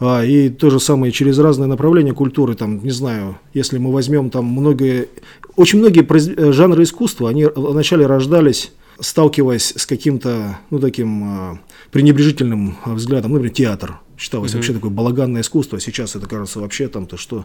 А, 0.00 0.24
и 0.24 0.48
то 0.48 0.70
же 0.70 0.80
самое 0.80 1.12
через 1.12 1.38
разные 1.38 1.66
направления 1.66 2.12
культуры, 2.12 2.54
там, 2.54 2.82
не 2.82 2.90
знаю, 2.90 3.38
если 3.52 3.78
мы 3.78 3.92
возьмем 3.92 4.30
там 4.30 4.44
многие, 4.46 5.08
очень 5.56 5.78
многие 5.78 6.04
э, 6.04 6.52
жанры 6.52 6.82
искусства, 6.82 7.30
они 7.30 7.46
вначале 7.54 8.06
рождались, 8.06 8.72
сталкиваясь 8.98 9.74
с 9.76 9.86
каким-то, 9.86 10.58
ну, 10.70 10.78
таким 10.78 11.24
а, 11.24 11.58
пренебрежительным 11.90 12.76
взглядом, 12.84 13.32
например, 13.32 13.54
театр 13.54 14.00
считалось 14.16 14.52
mm-hmm. 14.52 14.56
вообще 14.56 14.72
такое 14.72 14.90
балаганное 14.90 15.42
искусство, 15.42 15.78
а 15.78 15.80
сейчас 15.80 16.16
это 16.16 16.26
кажется 16.26 16.60
вообще 16.60 16.88
там, 16.88 17.06
то 17.06 17.16
что 17.16 17.44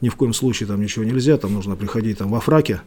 ни 0.00 0.08
в 0.08 0.16
коем 0.16 0.34
случае 0.34 0.66
там 0.66 0.80
ничего 0.80 1.04
нельзя, 1.04 1.36
там 1.36 1.54
нужно 1.54 1.76
приходить 1.76 2.18
там 2.18 2.30
во 2.30 2.40
фраке, 2.40 2.82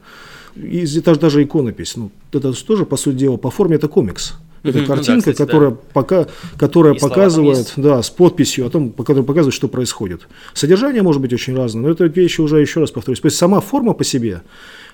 и 0.55 0.85
даже, 1.01 1.19
даже 1.19 1.43
иконопись, 1.43 1.95
ну, 1.95 2.11
это 2.31 2.53
тоже, 2.53 2.85
по 2.85 2.97
сути 2.97 3.15
дела, 3.15 3.37
по 3.37 3.51
форме 3.51 3.75
это 3.75 3.87
комикс. 3.87 4.35
Это 4.63 4.79
угу, 4.79 4.87
картинка, 4.87 5.11
ну, 5.11 5.15
да, 5.15 5.19
кстати, 5.19 5.37
которая, 5.37 5.71
да. 5.71 5.77
пока, 5.93 6.27
которая 6.57 6.93
показывает, 6.93 7.73
да, 7.75 8.01
с 8.01 8.09
подписью 8.09 8.65
о 8.65 8.69
том, 8.69 8.91
которая 8.91 9.23
показывает, 9.23 9.53
что 9.53 9.67
происходит. 9.67 10.27
Содержание 10.53 11.03
может 11.03 11.21
быть 11.21 11.33
очень 11.33 11.55
разное, 11.55 11.83
но 11.83 11.89
это 11.89 12.05
вещи 12.05 12.41
уже, 12.41 12.59
еще 12.59 12.79
раз 12.79 12.91
повторюсь, 12.91 13.19
то 13.19 13.27
есть 13.27 13.37
сама 13.37 13.61
форма 13.61 13.93
по 13.93 14.03
себе, 14.03 14.41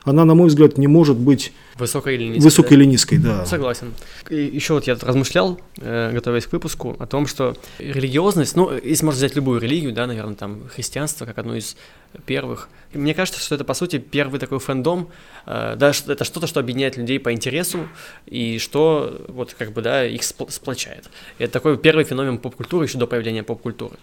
она, 0.04 0.26
на 0.26 0.36
мой 0.36 0.48
взгляд, 0.48 0.78
не 0.78 0.88
может 0.88 1.18
быть 1.18 1.54
высокой 1.76 2.16
или 2.16 2.26
низкой. 2.26 2.44
Высокой 2.44 2.70
да? 2.70 2.76
или 2.76 2.86
низкой, 2.86 3.18
да. 3.18 3.46
Согласен. 3.46 3.94
И 4.30 4.36
еще 4.36 4.74
вот 4.74 4.86
я 4.86 4.96
размышлял, 4.96 5.60
э, 5.78 6.12
готовясь 6.14 6.46
к 6.46 6.52
выпуску, 6.52 6.96
о 7.00 7.06
том, 7.08 7.26
что 7.26 7.56
религиозность, 7.80 8.56
ну, 8.56 8.72
если 8.72 9.06
можно 9.06 9.18
взять 9.18 9.36
любую 9.36 9.62
религию, 9.62 9.94
да, 9.94 10.06
наверное, 10.06 10.36
там 10.36 10.64
христианство 10.74 11.26
как 11.26 11.38
одно 11.38 11.56
из 11.56 11.78
первых. 12.26 12.70
мне 12.94 13.14
кажется, 13.14 13.42
что 13.42 13.56
это, 13.56 13.64
по 13.64 13.74
сути, 13.74 13.98
первый 13.98 14.40
такой 14.40 14.60
фэндом, 14.60 15.10
э, 15.46 15.76
да, 15.78 15.92
это 16.08 16.24
что-то, 16.24 16.48
что 16.48 16.60
объединяет 16.60 16.98
людей 16.98 17.20
по 17.20 17.32
интересу 17.32 17.88
и 18.26 18.60
что, 18.60 19.26
вот, 19.30 19.56
как 19.58 19.72
бы, 19.72 19.82
да, 19.82 20.06
их 20.06 20.24
сплочает. 20.24 21.10
Это 21.40 21.54
такой 21.54 21.78
первый 21.78 22.04
феномен 22.04 22.38
поп-культуры 22.38 22.86
еще 22.86 22.98
до 22.98 23.08
появления 23.08 23.44
поп-культуры. 23.44 23.96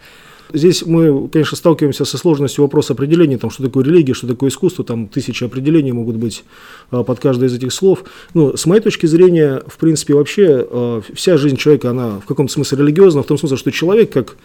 Здесь 0.53 0.85
мы, 0.85 1.29
конечно, 1.29 1.57
сталкиваемся 1.57 2.05
со 2.05 2.19
сложностью 2.19 2.65
вопроса 2.65 2.93
определения, 2.93 3.39
там, 3.39 3.51
что 3.51 3.63
такое 3.63 3.85
религия, 3.85 4.15
что 4.15 4.27
такое 4.27 4.51
искусство, 4.51 4.85
там 4.85 5.07
тысячи 5.07 5.45
определений 5.45 5.93
могут 5.93 6.17
быть 6.17 6.45
а, 6.91 7.03
под 7.03 7.21
каждое 7.21 7.49
из 7.49 7.55
этих 7.55 7.73
слов. 7.73 8.05
Но 8.35 8.57
с 8.57 8.67
моей 8.67 8.81
точки 8.83 9.07
зрения, 9.07 9.63
в 9.67 9.79
принципе, 9.79 10.15
вообще 10.15 10.67
а, 10.69 11.01
вся 11.15 11.37
жизнь 11.37 11.57
человека, 11.57 11.91
она 11.91 12.21
в 12.21 12.27
каком-то 12.27 12.53
смысле 12.53 12.79
религиозна, 12.79 13.23
в 13.23 13.27
том 13.27 13.39
смысле, 13.39 13.57
что 13.57 13.71
человек 13.71 14.13
как 14.13 14.37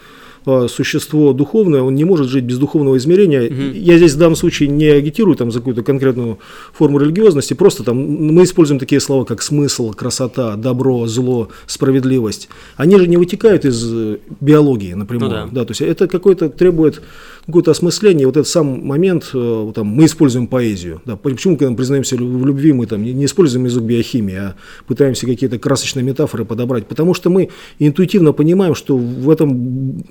существо 0.67 1.33
духовное, 1.33 1.81
он 1.81 1.95
не 1.95 2.03
может 2.03 2.27
жить 2.27 2.43
без 2.43 2.57
духовного 2.57 2.97
измерения. 2.97 3.45
Угу. 3.45 3.77
Я 3.77 3.97
здесь 3.97 4.13
в 4.13 4.17
данном 4.17 4.35
случае 4.35 4.69
не 4.69 4.85
агитирую 4.85 5.35
там, 5.35 5.51
за 5.51 5.59
какую-то 5.59 5.83
конкретную 5.83 6.39
форму 6.73 6.99
религиозности, 6.99 7.53
просто 7.53 7.83
там 7.83 7.97
мы 7.97 8.43
используем 8.43 8.79
такие 8.79 9.01
слова, 9.01 9.25
как 9.25 9.41
смысл, 9.41 9.91
красота, 9.93 10.55
добро, 10.55 11.07
зло, 11.07 11.49
справедливость. 11.67 12.49
Они 12.77 12.97
же 12.97 13.07
не 13.07 13.17
вытекают 13.17 13.65
из 13.65 13.83
э, 13.91 14.17
биологии 14.39 14.93
напрямую. 14.93 15.29
Ну, 15.29 15.35
да. 15.35 15.49
Да, 15.51 15.65
то 15.65 15.71
есть 15.71 15.81
это 15.81 16.07
какое-то 16.07 16.49
требует 16.49 17.01
какое-то 17.45 17.71
осмысление. 17.71 18.25
Вот 18.25 18.37
этот 18.37 18.47
сам 18.47 18.85
момент, 18.85 19.29
э, 19.33 19.71
там, 19.73 19.87
мы 19.87 20.05
используем 20.05 20.47
поэзию. 20.47 21.01
Да, 21.05 21.15
почему, 21.15 21.57
когда 21.57 21.71
мы 21.71 21.77
признаемся 21.77 22.15
в 22.15 22.45
любви, 22.45 22.73
мы 22.73 22.87
там 22.87 23.03
не 23.03 23.25
используем 23.25 23.65
язык 23.65 23.83
биохимии, 23.83 24.35
а 24.35 24.55
пытаемся 24.87 25.25
какие-то 25.25 25.59
красочные 25.59 26.03
метафоры 26.03 26.45
подобрать? 26.45 26.87
Потому 26.87 27.13
что 27.13 27.29
мы 27.29 27.49
интуитивно 27.79 28.31
понимаем, 28.33 28.75
что 28.75 28.97
в 28.97 29.29
этом 29.29 30.03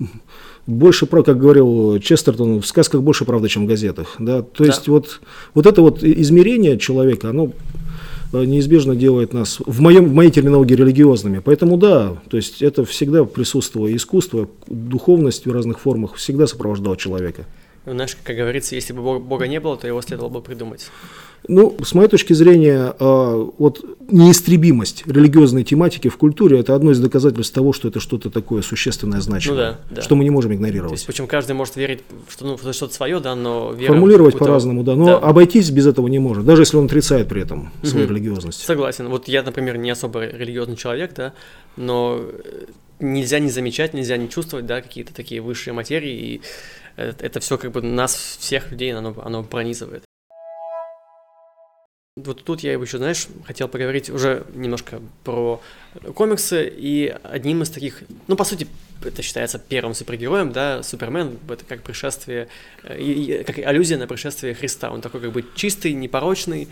больше, 0.66 1.07
как 1.07 1.38
говорил 1.38 1.99
Честертон, 1.99 2.61
в 2.61 2.66
сказках 2.66 3.02
больше 3.02 3.25
правды, 3.25 3.49
чем 3.49 3.64
в 3.64 3.69
газетах. 3.69 4.16
Да? 4.19 4.43
То 4.43 4.64
есть 4.64 4.88
вот, 4.88 5.21
вот 5.54 5.66
это 5.66 5.83
вот 5.83 6.02
измерение 6.02 6.78
человека, 6.78 7.31
оно 7.31 7.52
Э, 8.35 8.45
неизбежно 8.45 8.97
делает 8.97 9.33
нас, 9.33 9.61
в, 9.64 9.81
моем, 9.81 10.09
в 10.09 10.12
моей 10.12 10.31
терминологии, 10.31 10.75
религиозными. 10.75 11.38
Поэтому 11.38 11.76
да, 11.76 12.16
то 12.28 12.37
есть 12.37 12.62
это 12.62 12.85
всегда 12.85 13.25
присутствовало 13.25 13.95
искусство, 13.95 14.49
духовность 14.66 15.47
в 15.47 15.52
разных 15.52 15.78
формах 15.78 16.14
всегда 16.14 16.49
сопровождало 16.49 16.97
человека. 16.97 17.45
Ну, 17.87 17.93
знаешь, 17.93 18.16
как 18.25 18.37
говорится, 18.37 18.75
если 18.75 18.93
бы 18.93 19.21
Бога 19.21 19.47
не 19.47 19.61
было, 19.61 19.76
то 19.76 19.87
его 19.87 20.02
следовало 20.02 20.31
бы 20.31 20.40
придумать. 20.40 20.90
Ну, 21.47 21.77
с 21.85 21.95
моей 21.95 22.09
точки 22.09 22.33
зрения, 22.33 22.95
а, 22.99 23.51
вот 23.59 23.85
неистребимость 24.11 25.07
религиозной 25.07 25.63
тематики 25.63 26.09
в 26.09 26.17
культуре– 26.17 26.59
это 26.61 26.75
одно 26.75 26.93
из 26.93 27.01
доказательств 27.01 27.55
того, 27.55 27.73
что 27.75 27.89
это 27.89 28.01
что-то 28.01 28.31
такое 28.31 28.63
существенное, 28.63 29.21
значимое, 29.21 29.73
ну, 29.73 29.77
да, 29.91 29.97
да. 29.97 30.03
что 30.03 30.17
мы 30.17 30.25
не 30.25 30.31
можем 30.31 30.55
игнорировать. 30.55 30.93
То 30.93 30.95
есть, 30.95 31.07
причем 31.07 31.27
каждый 31.27 31.53
может 31.53 31.77
верить 31.77 32.01
что, 32.31 32.47
ну, 32.47 32.73
что-то 32.73 32.95
свое, 32.95 33.21
да, 33.21 33.35
но 33.35 33.73
вера 33.73 33.93
Формулировать 33.93 34.39
по-разному, 34.39 34.83
да, 34.85 34.95
но 34.97 35.07
да. 35.07 35.19
обойтись 35.19 35.71
без 35.71 35.87
этого 35.87 36.09
не 36.09 36.19
может, 36.19 36.47
даже 36.47 36.63
если 36.63 36.79
он 36.79 36.87
отрицает 36.87 37.29
при 37.29 37.43
этом 37.43 37.73
свою 37.83 38.07
угу. 38.07 38.15
религиозность. 38.15 38.65
Согласен. 38.65 39.09
Вот 39.09 39.29
я, 39.29 39.43
например, 39.43 39.77
не 39.77 39.91
особо 39.91 40.25
религиозный 40.25 40.77
человек, 40.77 41.13
да, 41.15 41.35
но 41.77 42.23
нельзя 43.01 43.39
не 43.39 43.51
замечать, 43.51 43.93
нельзя 43.93 44.17
не 44.17 44.31
чувствовать, 44.31 44.65
да, 44.65 44.81
какие-то 44.81 45.13
такие 45.13 45.43
высшие 45.43 45.75
материи, 45.75 46.13
и 46.13 46.41
это 46.97 47.41
все 47.41 47.59
как 47.59 47.73
бы 47.73 47.83
нас, 47.83 48.39
всех 48.41 48.71
людей, 48.71 48.95
оно, 48.95 49.15
оно 49.23 49.43
пронизывает. 49.43 50.05
Вот 52.16 52.44
тут 52.44 52.61
я 52.61 52.75
еще, 52.75 52.99
знаешь, 52.99 53.26
хотел 53.44 53.66
поговорить 53.66 54.09
уже 54.09 54.44
немножко 54.54 55.00
про 55.25 55.61
комиксы, 56.14 56.73
и 56.73 57.12
одним 57.25 57.64
из 57.64 57.71
таких, 57.71 58.04
ну, 58.28 58.37
по 58.37 58.44
сути, 58.44 58.68
это 59.04 59.21
считается 59.21 59.59
первым 59.59 59.94
супергероем, 59.94 60.52
да, 60.52 60.85
Супермен, 60.85 61.38
это 61.49 61.64
как 61.64 61.83
пришествие, 61.83 62.47
и, 62.88 63.42
как 63.44 63.59
аллюзия 63.59 63.99
на 63.99 64.06
пришествие 64.06 64.54
Христа, 64.54 64.92
он 64.92 65.00
такой 65.00 65.23
как 65.23 65.33
бы 65.33 65.44
чистый, 65.56 65.92
непорочный, 65.92 66.68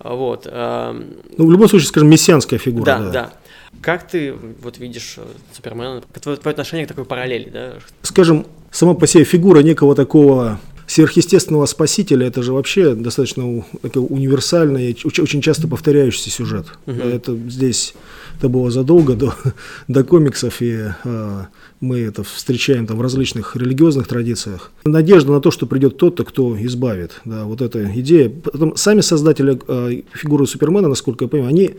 вот. 0.00 0.44
Ну, 0.44 1.46
в 1.46 1.50
любом 1.50 1.66
случае, 1.66 1.88
скажем, 1.88 2.10
мессианская 2.10 2.58
фигура. 2.58 2.84
Да, 2.84 2.98
да. 2.98 3.10
да. 3.10 3.32
Как 3.80 4.06
ты 4.06 4.34
вот 4.34 4.76
видишь 4.76 5.14
э, 5.16 5.24
Супермена, 5.54 6.02
твое, 6.20 6.36
твое 6.36 6.52
отношение 6.52 6.84
к 6.84 6.88
такой 6.90 7.06
параллели, 7.06 7.48
да? 7.48 7.72
Скажем, 8.02 8.46
сама 8.70 8.92
по 8.92 9.06
себе 9.06 9.24
фигура 9.24 9.60
некого 9.60 9.94
такого 9.94 10.60
сверхъестественного 10.94 11.66
спасителя 11.66 12.28
это 12.28 12.40
же 12.44 12.52
вообще 12.52 12.94
достаточно 12.94 13.44
универсальный, 13.44 14.96
очень 15.04 15.42
часто 15.42 15.66
повторяющийся 15.66 16.30
сюжет. 16.30 16.66
Угу. 16.86 17.00
Это 17.00 17.36
здесь 17.48 17.94
это 18.38 18.48
было 18.48 18.70
задолго 18.70 19.14
до, 19.14 19.34
до 19.88 20.04
комиксов, 20.04 20.62
и 20.62 20.84
а, 21.04 21.48
мы 21.80 21.98
это 21.98 22.22
встречаем 22.22 22.86
там 22.86 22.98
в 22.98 23.02
различных 23.02 23.56
религиозных 23.56 24.06
традициях. 24.06 24.70
Надежда 24.84 25.32
на 25.32 25.40
то, 25.40 25.50
что 25.50 25.66
придет 25.66 25.96
тот-то, 25.96 26.24
кто 26.24 26.56
избавит. 26.64 27.20
Да, 27.24 27.44
вот 27.44 27.60
эта 27.60 27.90
идея. 27.98 28.28
Потом 28.28 28.76
сами 28.76 29.00
создатели 29.00 29.58
а, 29.66 29.90
фигуры 30.12 30.46
Супермена, 30.46 30.86
насколько 30.86 31.24
я 31.24 31.28
понимаю, 31.28 31.50
они 31.50 31.74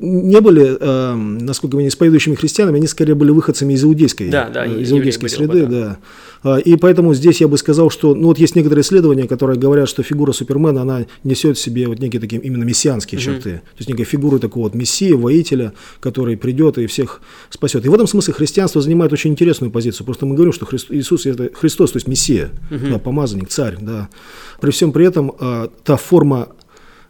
не 0.00 0.40
были, 0.40 0.76
э, 0.78 1.14
насколько 1.14 1.76
я 1.76 1.82
не 1.82 1.88
исповедующими 1.88 2.34
христианами, 2.34 2.78
они 2.78 2.86
скорее 2.86 3.14
были 3.14 3.30
выходцами 3.30 3.72
из 3.72 3.84
иудейской, 3.84 4.28
да, 4.28 4.48
да, 4.48 4.64
из 4.64 4.92
иудейской 4.92 5.28
среды. 5.28 5.64
Оба, 5.64 5.70
да. 5.70 5.98
Да. 6.44 6.58
И 6.58 6.76
поэтому 6.76 7.14
здесь 7.14 7.40
я 7.40 7.48
бы 7.48 7.58
сказал, 7.58 7.90
что 7.90 8.14
ну, 8.14 8.28
вот 8.28 8.38
есть 8.38 8.54
некоторые 8.54 8.82
исследования, 8.82 9.26
которые 9.26 9.58
говорят, 9.58 9.88
что 9.88 10.02
фигура 10.02 10.32
Супермена, 10.32 10.82
она 10.82 11.06
несет 11.24 11.56
в 11.56 11.60
себе 11.60 11.88
вот 11.88 11.98
некие 11.98 12.20
такие 12.20 12.40
именно 12.40 12.64
мессианские 12.64 13.20
mm-hmm. 13.20 13.24
черты. 13.24 13.50
То 13.50 13.78
есть 13.78 13.88
некая 13.88 14.04
фигура 14.04 14.38
такого 14.38 14.64
вот 14.64 14.74
мессии, 14.74 15.12
воителя, 15.12 15.72
который 16.00 16.36
придет 16.36 16.78
и 16.78 16.86
всех 16.86 17.20
спасет. 17.50 17.84
И 17.84 17.88
в 17.88 17.94
этом 17.94 18.06
смысле 18.06 18.34
христианство 18.34 18.80
занимает 18.80 19.12
очень 19.12 19.32
интересную 19.32 19.72
позицию. 19.72 20.04
Просто 20.04 20.26
мы 20.26 20.34
говорим, 20.36 20.52
что 20.52 20.64
Христ, 20.64 20.90
Иисус 20.90 21.26
это 21.26 21.50
Христос, 21.54 21.92
то 21.92 21.96
есть 21.96 22.06
мессия, 22.06 22.50
mm-hmm. 22.70 22.90
да, 22.92 22.98
помазанник, 22.98 23.48
царь. 23.48 23.76
Да. 23.80 24.08
При 24.60 24.70
всем 24.70 24.92
при 24.92 25.06
этом 25.06 25.32
э, 25.38 25.68
та 25.84 25.96
форма 25.96 26.50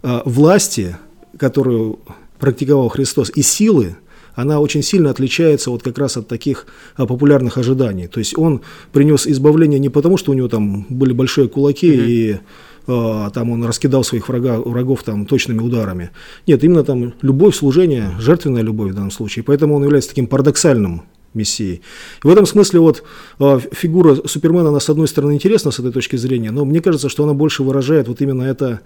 э, 0.02 0.20
власти, 0.24 0.96
которую 1.36 2.00
практиковал 2.38 2.88
Христос, 2.88 3.30
и 3.34 3.42
силы, 3.42 3.96
она 4.34 4.60
очень 4.60 4.82
сильно 4.82 5.10
отличается 5.10 5.70
вот 5.70 5.82
как 5.82 5.98
раз 5.98 6.16
от 6.16 6.28
таких 6.28 6.66
а, 6.96 7.06
популярных 7.06 7.58
ожиданий. 7.58 8.06
То 8.06 8.20
есть 8.20 8.38
он 8.38 8.60
принес 8.92 9.26
избавление 9.26 9.80
не 9.80 9.88
потому, 9.88 10.16
что 10.16 10.30
у 10.30 10.34
него 10.34 10.48
там 10.48 10.86
были 10.88 11.12
большие 11.12 11.48
кулаки 11.48 11.90
mm-hmm. 11.90 12.06
и 12.06 12.40
а, 12.86 13.30
там 13.30 13.50
он 13.50 13.64
раскидал 13.64 14.04
своих 14.04 14.28
врага, 14.28 14.58
врагов 14.60 15.02
там 15.02 15.26
точными 15.26 15.60
ударами. 15.60 16.10
Нет, 16.46 16.62
именно 16.62 16.84
там 16.84 17.14
любовь, 17.20 17.56
служение, 17.56 18.12
жертвенная 18.18 18.62
любовь 18.62 18.92
в 18.92 18.94
данном 18.94 19.10
случае. 19.10 19.42
Поэтому 19.42 19.74
он 19.74 19.82
является 19.82 20.10
таким 20.10 20.26
парадоксальным 20.26 21.02
мессией. 21.34 21.82
И 22.24 22.26
в 22.26 22.30
этом 22.30 22.46
смысле 22.46 22.80
вот 22.80 23.02
э, 23.38 23.60
фигура 23.72 24.16
Супермена, 24.26 24.68
она 24.68 24.80
с 24.80 24.88
одной 24.88 25.08
стороны 25.08 25.32
интересна 25.34 25.70
с 25.70 25.78
этой 25.78 25.92
точки 25.92 26.16
зрения, 26.16 26.50
но 26.50 26.64
мне 26.64 26.80
кажется, 26.80 27.08
что 27.08 27.24
она 27.24 27.34
больше 27.34 27.62
выражает 27.62 28.08
вот 28.08 28.20
именно 28.20 28.42
это 28.42 28.80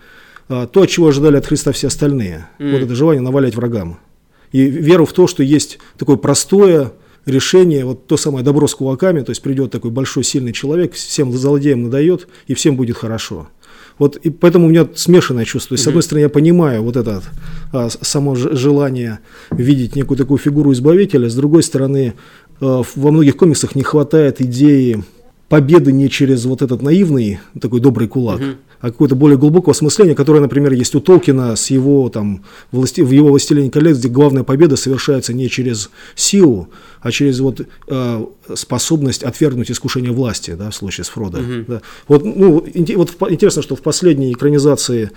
а, 0.48 0.66
то, 0.66 0.86
чего 0.86 1.08
ожидали 1.08 1.36
от 1.36 1.46
Христа 1.46 1.72
все 1.72 1.88
остальные. 1.88 2.48
Mm. 2.58 2.72
Вот 2.72 2.82
это 2.82 2.94
желание 2.94 3.22
навалять 3.22 3.54
врагам. 3.54 3.98
И 4.50 4.64
веру 4.64 5.06
в 5.06 5.12
то, 5.12 5.26
что 5.26 5.42
есть 5.42 5.78
такое 5.96 6.16
простое 6.16 6.92
решение, 7.24 7.84
вот 7.84 8.06
то 8.06 8.16
самое 8.16 8.44
добро 8.44 8.66
с 8.66 8.74
кулаками, 8.74 9.22
то 9.22 9.30
есть 9.30 9.42
придет 9.42 9.70
такой 9.70 9.90
большой 9.90 10.24
сильный 10.24 10.52
человек, 10.52 10.94
всем 10.94 11.32
злодеям 11.32 11.84
надает, 11.84 12.28
и 12.46 12.54
всем 12.54 12.76
будет 12.76 12.96
хорошо. 12.96 13.48
Вот 13.98 14.16
и 14.16 14.30
поэтому 14.30 14.66
у 14.66 14.68
меня 14.68 14.88
смешанное 14.94 15.44
чувство. 15.44 15.76
С 15.76 15.86
одной 15.86 16.02
стороны, 16.02 16.22
я 16.22 16.28
понимаю 16.28 16.82
вот 16.82 16.96
это 16.96 17.22
а, 17.72 17.88
само 17.88 18.34
желание 18.34 19.20
видеть 19.50 19.96
некую 19.96 20.18
такую 20.18 20.38
фигуру 20.38 20.72
избавителя, 20.72 21.28
с 21.28 21.34
другой 21.34 21.62
стороны, 21.62 22.14
а, 22.60 22.82
во 22.94 23.10
многих 23.10 23.36
комиксах 23.36 23.74
не 23.74 23.82
хватает 23.82 24.40
идеи 24.40 25.04
победы 25.52 25.92
не 25.92 26.08
через 26.08 26.46
вот 26.46 26.62
этот 26.62 26.80
наивный 26.80 27.38
такой 27.60 27.80
добрый 27.80 28.08
кулак, 28.08 28.40
mm-hmm 28.40 28.56
а 28.82 28.90
какое-то 28.90 29.14
более 29.14 29.38
глубокого 29.38 29.70
осмысления, 29.70 30.16
которое, 30.16 30.40
например, 30.40 30.72
есть 30.72 30.94
у 30.96 31.00
Толкина 31.00 31.54
с 31.54 31.70
его, 31.70 32.08
там, 32.08 32.42
власти, 32.72 33.00
в 33.00 33.12
его 33.12 33.28
«Властелине 33.28 33.70
колец», 33.70 33.98
где 33.98 34.08
главная 34.08 34.42
победа 34.42 34.74
совершается 34.74 35.32
не 35.32 35.48
через 35.48 35.88
силу, 36.16 36.68
а 37.00 37.12
через 37.12 37.38
вот, 37.38 37.60
э, 37.60 38.26
способность 38.54 39.22
отвергнуть 39.22 39.70
искушение 39.70 40.10
власти, 40.10 40.56
да, 40.58 40.70
в 40.70 40.74
случае 40.74 41.04
с 41.04 41.10
Фродо. 41.10 41.38
Угу. 41.38 41.64
Да. 41.68 41.80
Вот, 42.08 42.24
ну, 42.24 42.54
вот 42.54 42.70
интересно, 43.30 43.62
что 43.62 43.76
в 43.76 43.82
последней 43.82 44.32
экранизации 44.32 45.12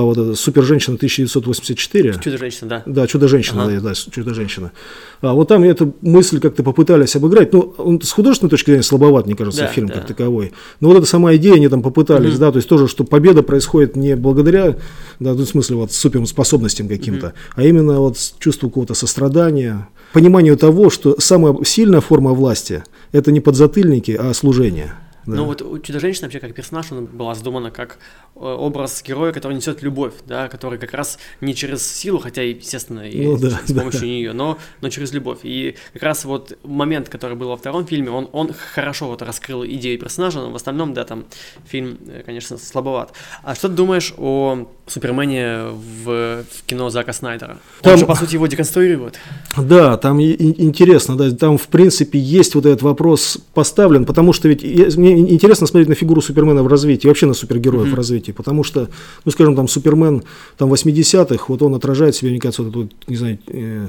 вот 0.00 0.16
это 0.16 0.34
«Супер-женщина 0.34 0.96
1984». 0.96 2.20
«Чудо-женщина», 2.22 2.68
да. 2.68 2.82
Да, 2.86 3.06
«Чудо-женщина», 3.06 3.64
ага. 3.64 3.80
да, 3.80 3.94
«Чудо-женщина». 3.94 4.72
А 5.20 5.34
вот 5.34 5.48
там 5.48 5.62
эту 5.62 5.94
мысль 6.00 6.40
как-то 6.40 6.62
попытались 6.62 7.14
обыграть. 7.14 7.52
Ну, 7.52 7.74
он 7.76 8.00
с 8.00 8.10
художественной 8.10 8.50
точки 8.50 8.70
зрения 8.70 8.82
слабоват, 8.82 9.26
мне 9.26 9.36
кажется, 9.36 9.62
да, 9.62 9.66
фильм 9.68 9.88
да. 9.88 9.94
как 9.94 10.06
таковой. 10.06 10.52
Но 10.80 10.88
вот 10.88 10.98
эта 10.98 11.06
сама 11.06 11.36
идея, 11.36 11.54
они 11.54 11.68
там 11.68 11.82
попытались, 11.82 12.32
угу. 12.32 12.40
да, 12.40 12.52
то 12.52 12.56
есть 12.56 12.68
тоже, 12.68 12.88
что 12.88 13.04
победа 13.04 13.42
происходит 13.42 13.94
не 13.94 14.16
благодаря, 14.16 14.76
да, 15.20 15.34
в 15.34 15.44
смысле, 15.44 15.76
вот 15.76 15.92
суперспособностям 15.92 16.88
каким-то, 16.88 17.26
угу. 17.26 17.34
а 17.56 17.62
именно 17.62 18.00
вот 18.00 18.16
чувству 18.38 18.68
какого-то 18.68 18.94
сострадания, 18.94 19.88
пониманию 20.12 20.56
того, 20.56 20.90
что 20.90 21.16
самая 21.18 21.56
сильная 21.64 22.00
форма 22.00 22.32
власти– 22.32 22.82
это 23.12 23.30
не 23.30 23.40
подзатыльники, 23.40 24.12
а 24.12 24.32
служение. 24.34 24.94
Да. 25.26 25.36
Ну 25.36 25.44
вот 25.44 25.62
у 25.62 25.78
Чудо-женщины 25.78 26.26
вообще 26.26 26.40
как 26.40 26.52
персонаж, 26.54 26.90
она 26.90 27.02
была 27.02 27.34
задумана 27.34 27.70
как 27.70 27.98
образ 28.34 29.02
героя, 29.06 29.32
который 29.32 29.54
несет 29.54 29.82
любовь, 29.82 30.14
да, 30.26 30.48
который 30.48 30.78
как 30.78 30.92
раз 30.94 31.18
не 31.40 31.54
через 31.54 31.86
силу, 31.86 32.18
хотя, 32.18 32.42
естественно, 32.42 33.08
и 33.08 33.26
ну, 33.26 33.36
да, 33.36 33.60
с 33.64 33.72
помощью 33.72 34.00
да. 34.00 34.06
нее, 34.06 34.32
но, 34.32 34.58
но 34.80 34.88
через 34.88 35.12
любовь. 35.12 35.40
И 35.42 35.76
как 35.92 36.02
раз 36.02 36.24
вот 36.24 36.58
момент, 36.64 37.08
который 37.08 37.36
был 37.36 37.48
во 37.48 37.56
втором 37.56 37.86
фильме, 37.86 38.10
он, 38.10 38.28
он 38.32 38.52
хорошо 38.74 39.08
вот 39.08 39.22
раскрыл 39.22 39.64
идею 39.64 39.98
персонажа, 39.98 40.40
но 40.40 40.50
в 40.50 40.56
остальном, 40.56 40.94
да, 40.94 41.04
там 41.04 41.24
фильм, 41.66 41.98
э, 42.06 42.22
конечно, 42.24 42.56
слабоват. 42.58 43.12
А 43.42 43.54
что 43.54 43.68
ты 43.68 43.74
думаешь 43.74 44.14
о 44.16 44.66
Супермене 44.86 45.70
в, 46.04 46.44
в 46.44 46.66
кино 46.66 46.90
Зака 46.90 47.12
Снайдера? 47.12 47.58
Там, 47.82 47.92
он 47.92 47.98
же, 47.98 48.06
по 48.06 48.14
сути, 48.14 48.34
его 48.34 48.46
деконструирует. 48.46 49.18
Да, 49.56 49.96
там 49.98 50.18
и, 50.20 50.62
интересно, 50.62 51.16
да, 51.16 51.30
там, 51.30 51.58
в 51.58 51.68
принципе, 51.68 52.18
есть 52.18 52.54
вот 52.54 52.66
этот 52.66 52.82
вопрос 52.82 53.38
поставлен, 53.54 54.04
потому 54.04 54.32
что 54.32 54.48
ведь 54.48 54.62
мне 54.96 55.18
интересно 55.18 55.66
смотреть 55.66 55.88
на 55.88 55.94
фигуру 55.94 56.20
Супермена 56.20 56.62
в 56.62 56.66
развитии, 56.66 57.06
вообще 57.06 57.26
на 57.26 57.34
супергероев 57.34 57.88
mm-hmm. 57.88 57.92
в 57.92 57.94
развитии, 57.94 58.21
потому 58.30 58.62
что, 58.62 58.88
ну, 59.24 59.32
скажем, 59.32 59.56
там, 59.56 59.66
Супермен 59.68 60.22
там 60.56 60.72
80-х, 60.72 61.46
вот 61.48 61.62
он 61.62 61.74
отражает 61.74 62.14
себе, 62.14 62.30
мне 62.30 62.40
кажется, 62.40 62.62
вот, 62.62 62.76
вот 62.76 62.92
не 63.08 63.16
знаю, 63.16 63.38
э, 63.48 63.88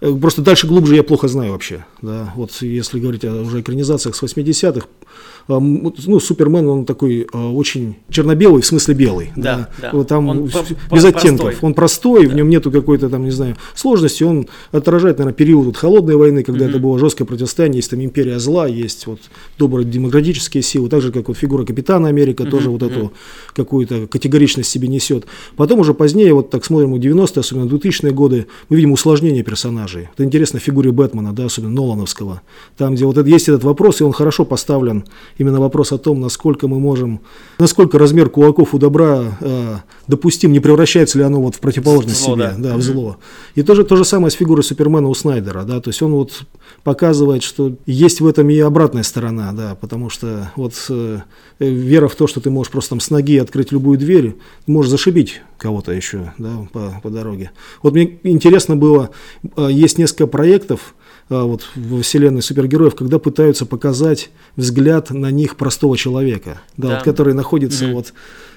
Э, 0.00 0.14
просто 0.14 0.42
дальше 0.42 0.66
глубже 0.66 0.96
я 0.96 1.02
плохо 1.02 1.28
знаю 1.28 1.52
вообще. 1.52 1.84
Да. 2.02 2.32
Вот 2.36 2.52
если 2.60 3.00
говорить 3.00 3.24
о 3.24 3.42
уже 3.42 3.60
экранизациях 3.60 4.14
с 4.14 4.22
80-х, 4.22 4.86
а, 4.86 5.05
ну, 5.48 6.20
Супермен, 6.20 6.66
он 6.68 6.84
такой 6.84 7.26
а, 7.32 7.52
очень 7.52 7.96
черно-белый, 8.10 8.62
в 8.62 8.66
смысле 8.66 8.94
белый. 8.94 9.32
Да, 9.36 9.68
да. 9.80 9.90
Вот 9.92 10.08
там 10.08 10.28
он 10.28 10.46
без 10.46 11.04
оттенков. 11.04 11.46
Простой. 11.46 11.56
Он 11.62 11.74
простой, 11.74 12.26
да. 12.26 12.32
в 12.32 12.34
нем 12.34 12.48
нету 12.48 12.70
какой-то 12.70 13.08
там, 13.08 13.24
не 13.24 13.30
знаю, 13.30 13.56
сложности. 13.74 14.24
Он 14.24 14.48
отражает, 14.72 15.18
наверное, 15.18 15.36
период 15.36 15.66
вот, 15.66 15.76
холодной 15.76 16.16
войны, 16.16 16.42
когда 16.42 16.66
mm-hmm. 16.66 16.70
это 16.70 16.78
было 16.78 16.98
жесткое 16.98 17.26
противостояние. 17.26 17.78
Есть 17.78 17.90
там 17.90 18.02
империя 18.02 18.38
зла, 18.38 18.66
есть 18.66 19.06
вот 19.06 19.20
добрые 19.58 19.86
демократические 19.86 20.62
силы, 20.62 20.88
так 20.88 21.00
же, 21.00 21.12
как 21.12 21.28
вот 21.28 21.36
фигура 21.36 21.64
Капитана 21.64 22.08
Америка, 22.08 22.42
mm-hmm. 22.42 22.50
тоже 22.50 22.70
вот 22.70 22.82
эту 22.82 23.12
какую-то 23.54 24.06
категоричность 24.08 24.68
себе 24.68 24.88
несет. 24.88 25.26
Потом 25.56 25.80
уже 25.80 25.94
позднее, 25.94 26.34
вот 26.34 26.50
так 26.50 26.64
смотрим, 26.64 26.92
в 26.92 26.96
90-е, 26.96 27.40
особенно 27.40 27.66
2000-е 27.66 28.12
годы, 28.12 28.46
мы 28.68 28.76
видим 28.76 28.92
усложнение 28.92 29.42
персонажей. 29.42 30.08
Это 30.12 30.24
интересно 30.24 30.58
в 30.58 30.62
фигуре 30.62 30.90
Бэтмена, 30.90 31.32
да, 31.32 31.46
особенно 31.46 31.72
Нолановского. 31.72 32.42
Там, 32.76 32.94
где 32.94 33.04
вот 33.04 33.16
это, 33.16 33.28
есть 33.28 33.48
этот 33.48 33.64
вопрос, 33.64 34.00
и 34.00 34.04
он 34.04 34.12
хорошо 34.12 34.44
поставлен 34.44 35.04
именно 35.38 35.60
вопрос 35.60 35.92
о 35.92 35.98
том, 35.98 36.20
насколько 36.20 36.68
мы 36.68 36.78
можем, 36.78 37.20
насколько 37.58 37.98
размер 37.98 38.30
кулаков 38.30 38.74
у 38.74 38.78
добра 38.78 39.36
э, 39.40 39.76
допустим, 40.06 40.52
не 40.52 40.60
превращается 40.60 41.18
ли 41.18 41.24
оно 41.24 41.40
вот 41.40 41.54
в 41.56 41.60
противоположность 41.60 42.22
зло, 42.22 42.34
себе, 42.34 42.54
да, 42.58 42.70
да 42.70 42.76
в 42.76 42.82
зло. 42.82 43.16
И 43.54 43.62
то 43.62 43.74
же, 43.74 43.84
то 43.84 43.96
же 43.96 44.04
самое 44.04 44.30
с 44.30 44.34
фигурой 44.34 44.62
Супермена 44.62 45.08
у 45.08 45.14
Снайдера, 45.14 45.64
да, 45.64 45.80
то 45.80 45.90
есть 45.90 46.02
он 46.02 46.12
вот 46.12 46.42
показывает, 46.84 47.42
что 47.42 47.76
есть 47.86 48.20
в 48.20 48.26
этом 48.26 48.48
и 48.50 48.58
обратная 48.58 49.02
сторона, 49.02 49.52
да, 49.52 49.74
потому 49.74 50.10
что 50.10 50.52
вот 50.56 50.74
э, 50.88 51.20
вера 51.58 52.08
в 52.08 52.14
то, 52.14 52.26
что 52.26 52.40
ты 52.40 52.50
можешь 52.50 52.70
просто 52.70 52.90
там 52.90 53.00
с 53.00 53.10
ноги 53.10 53.38
открыть 53.38 53.72
любую 53.72 53.98
дверь, 53.98 54.36
можешь 54.66 54.90
зашибить 54.90 55.40
кого-то 55.58 55.92
еще, 55.92 56.32
да, 56.38 56.66
по, 56.72 57.00
по 57.02 57.10
дороге. 57.10 57.50
Вот 57.82 57.94
мне 57.94 58.18
интересно 58.22 58.76
было, 58.76 59.10
э, 59.56 59.68
есть 59.70 59.98
несколько 59.98 60.26
проектов, 60.26 60.94
вот, 61.28 61.68
во 61.74 62.02
вселенной 62.02 62.42
супергероев, 62.42 62.94
когда 62.94 63.18
пытаются 63.18 63.66
показать 63.66 64.30
взгляд 64.56 65.10
на 65.10 65.30
них 65.30 65.56
простого 65.56 65.96
человека, 65.96 66.60
да, 66.76 66.88
да. 66.88 66.94
Вот, 66.96 67.04
который 67.04 67.34
находится 67.34 67.86
mm-hmm. 67.86 67.92
вот 67.94 68.12